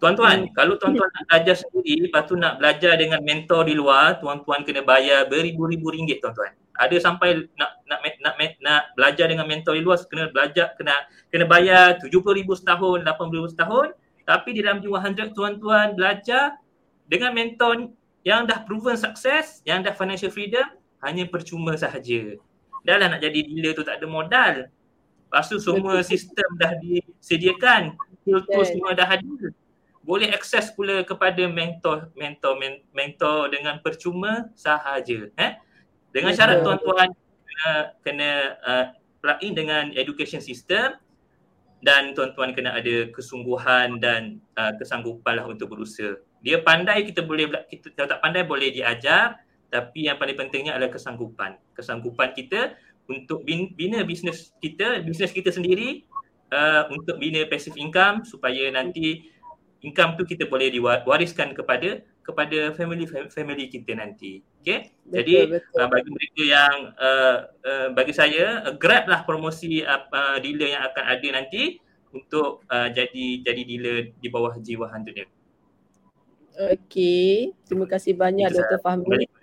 Tuan-tuan, 0.00 0.48
hmm. 0.48 0.54
kalau 0.56 0.80
tuan-tuan 0.80 1.10
nak 1.12 1.24
belajar 1.28 1.60
sendiri, 1.60 2.08
lepas 2.08 2.24
tu 2.24 2.38
nak 2.38 2.56
belajar 2.56 2.96
dengan 2.96 3.20
mentor 3.20 3.68
di 3.68 3.74
luar, 3.76 4.16
tuan-tuan 4.16 4.64
kena 4.64 4.80
bayar 4.80 5.28
beribu-ribu 5.28 5.92
ringgit 5.92 6.24
tuan-tuan. 6.24 6.56
Ada 6.80 6.96
sampai 6.96 7.44
nak 7.60 7.84
nak 7.84 8.00
nak 8.24 8.34
nak, 8.40 8.52
nak 8.64 8.82
belajar 8.96 9.28
dengan 9.28 9.44
mentor 9.44 9.76
di 9.76 9.84
luar 9.84 10.00
kena 10.08 10.32
belajar 10.32 10.72
kena 10.80 10.96
kena 11.28 11.44
bayar 11.44 12.00
70,000 12.00 12.48
setahun 12.56 13.04
80,000 13.04 13.52
setahun. 13.52 13.88
Tapi 14.24 14.48
di 14.56 14.60
dalam 14.64 14.80
G100 14.80 15.36
tuan-tuan 15.36 15.92
belajar 15.92 16.56
dengan 17.04 17.36
mentor 17.36 17.92
yang 18.24 18.48
dah 18.48 18.64
proven 18.64 18.96
sukses 18.96 19.60
yang 19.68 19.84
dah 19.84 19.92
financial 19.92 20.32
freedom 20.32 20.64
hanya 21.04 21.28
percuma 21.28 21.76
sahaja 21.76 22.40
dah 22.84 22.96
lah 22.96 23.08
nak 23.12 23.20
jadi 23.20 23.40
dealer 23.44 23.72
tu 23.76 23.84
tak 23.84 24.00
ada 24.00 24.06
modal. 24.08 24.54
Lepas 25.30 25.46
tu 25.46 25.56
semua 25.62 26.02
sistem 26.02 26.48
dah 26.58 26.74
disediakan. 26.82 27.94
Tool-tool 28.26 28.64
semua 28.66 28.92
dah 28.92 29.06
ada 29.06 29.54
boleh 30.00 30.32
akses 30.32 30.72
pula 30.72 31.04
kepada 31.04 31.44
mentor 31.46 32.08
mentor 32.16 32.56
mentor 32.90 33.52
dengan 33.52 33.78
percuma 33.78 34.48
sahaja 34.56 35.28
eh? 35.36 35.52
Dengan 36.10 36.34
syarat 36.34 36.66
tuan-tuan 36.66 37.14
kena, 37.46 37.70
kena 38.02 38.30
uh, 38.66 38.84
plug 39.22 39.38
in 39.46 39.54
dengan 39.54 39.94
education 39.94 40.42
system 40.42 40.98
dan 41.84 42.16
tuan-tuan 42.16 42.50
kena 42.56 42.74
ada 42.74 43.06
kesungguhan 43.14 44.02
dan 44.02 44.42
uh, 44.58 44.74
kesanggupan 44.74 45.38
lah 45.38 45.46
untuk 45.46 45.70
berusaha. 45.70 46.18
Dia 46.42 46.58
pandai 46.64 47.06
kita 47.06 47.22
boleh 47.22 47.46
kita 47.70 47.94
kalau 47.94 48.08
tak 48.10 48.20
pandai 48.24 48.42
boleh 48.42 48.74
diajar 48.74 49.38
tapi 49.70 50.10
yang 50.10 50.18
paling 50.18 50.36
pentingnya 50.36 50.74
adalah 50.76 50.92
kesanggupan. 50.92 51.56
Kesanggupan 51.72 52.34
kita 52.34 52.74
untuk 53.06 53.46
bina 53.46 54.02
bisnes 54.02 54.54
kita, 54.58 55.02
bisnes 55.02 55.30
kita 55.30 55.50
sendiri 55.54 56.04
uh, 56.50 56.90
untuk 56.90 57.18
bina 57.18 57.46
passive 57.46 57.78
income 57.78 58.26
supaya 58.26 58.70
nanti 58.70 59.30
income 59.80 60.18
tu 60.20 60.28
kita 60.28 60.44
boleh 60.46 60.68
diwariskan 60.68 61.56
kepada 61.56 62.04
kepada 62.20 62.70
family 62.76 63.08
family 63.08 63.66
kita 63.66 63.96
nanti. 63.96 64.44
Okey. 64.60 64.92
Jadi 65.08 65.34
betul. 65.56 65.78
Uh, 65.80 65.88
bagi 65.88 66.10
mereka 66.12 66.42
yang 66.44 66.76
uh, 67.00 67.36
uh, 67.64 67.88
bagi 67.96 68.12
saya 68.12 68.62
uh, 68.68 68.74
grab 68.76 69.08
lah 69.08 69.24
promosi 69.24 69.82
uh, 69.82 70.04
uh, 70.12 70.36
dealer 70.38 70.76
yang 70.76 70.84
akan 70.84 71.04
ada 71.16 71.28
nanti 71.32 71.80
untuk 72.12 72.62
uh, 72.68 72.88
jadi 72.92 73.42
jadi 73.42 73.62
dealer 73.64 73.96
di 74.20 74.28
bawah 74.28 74.54
G100 74.60 75.06
ni. 75.16 75.24
Okey. 76.60 77.56
Terima 77.64 77.86
kasih 77.88 78.12
banyak 78.12 78.52
Dr. 78.52 78.78
Fahmi. 78.84 79.24
Uh, 79.24 79.39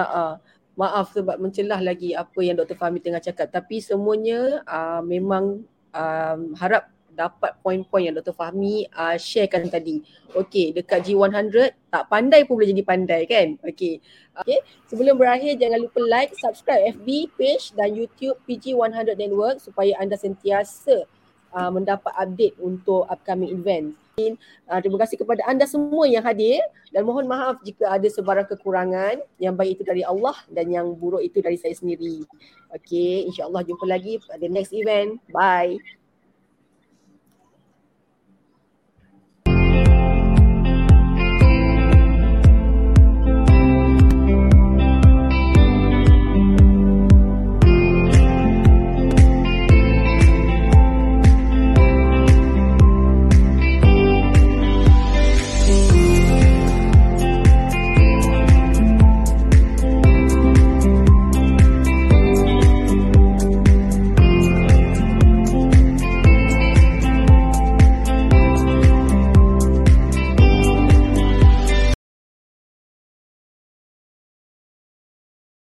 uh. 0.00 0.32
Maaf 0.76 1.16
sebab 1.16 1.40
mencelah 1.40 1.80
lagi 1.80 2.12
apa 2.12 2.36
yang 2.44 2.60
Dr. 2.60 2.76
Fahmi 2.76 3.00
tengah 3.00 3.16
cakap 3.16 3.48
tapi 3.48 3.80
semuanya 3.80 4.60
uh, 4.68 5.00
memang 5.00 5.64
um, 5.96 6.40
harap 6.52 6.92
dapat 7.16 7.56
poin-poin 7.64 8.04
yang 8.04 8.14
Dr. 8.20 8.36
Fahmi 8.36 8.84
uh, 8.92 9.16
sharekan 9.16 9.72
tadi. 9.72 10.04
Okey, 10.36 10.76
dekat 10.76 11.08
G100 11.08 11.72
tak 11.88 12.04
pandai 12.12 12.44
pun 12.44 12.60
boleh 12.60 12.76
jadi 12.76 12.84
pandai 12.84 13.24
kan? 13.24 13.56
Okey. 13.64 14.04
Okey, 14.44 14.60
sebelum 14.84 15.16
berakhir 15.16 15.56
jangan 15.56 15.80
lupa 15.80 16.04
like, 16.04 16.36
subscribe 16.36 16.92
FB 16.92 17.32
page 17.40 17.72
dan 17.72 17.96
YouTube 17.96 18.36
PG100 18.44 19.16
Network 19.16 19.64
supaya 19.64 19.96
anda 19.96 20.20
sentiasa 20.20 21.08
uh, 21.56 21.72
mendapat 21.72 22.12
update 22.20 22.54
untuk 22.60 23.08
upcoming 23.08 23.56
event. 23.56 23.96
Uh, 24.16 24.80
terima 24.80 24.96
kasih 25.04 25.20
kepada 25.20 25.44
anda 25.44 25.68
semua 25.68 26.08
yang 26.08 26.24
hadir 26.24 26.60
dan 26.88 27.04
mohon 27.04 27.28
maaf 27.28 27.60
jika 27.60 28.00
ada 28.00 28.08
sebarang 28.08 28.48
kekurangan 28.48 29.20
yang 29.36 29.52
baik 29.52 29.76
itu 29.76 29.84
dari 29.84 30.00
Allah 30.00 30.32
dan 30.48 30.72
yang 30.72 30.96
buruk 30.96 31.20
itu 31.20 31.44
dari 31.44 31.60
saya 31.60 31.76
sendiri. 31.76 32.24
Okey, 32.72 33.28
insya-Allah 33.28 33.60
jumpa 33.68 33.84
lagi 33.84 34.16
pada 34.24 34.48
next 34.48 34.72
event. 34.72 35.20
Bye. 35.28 35.76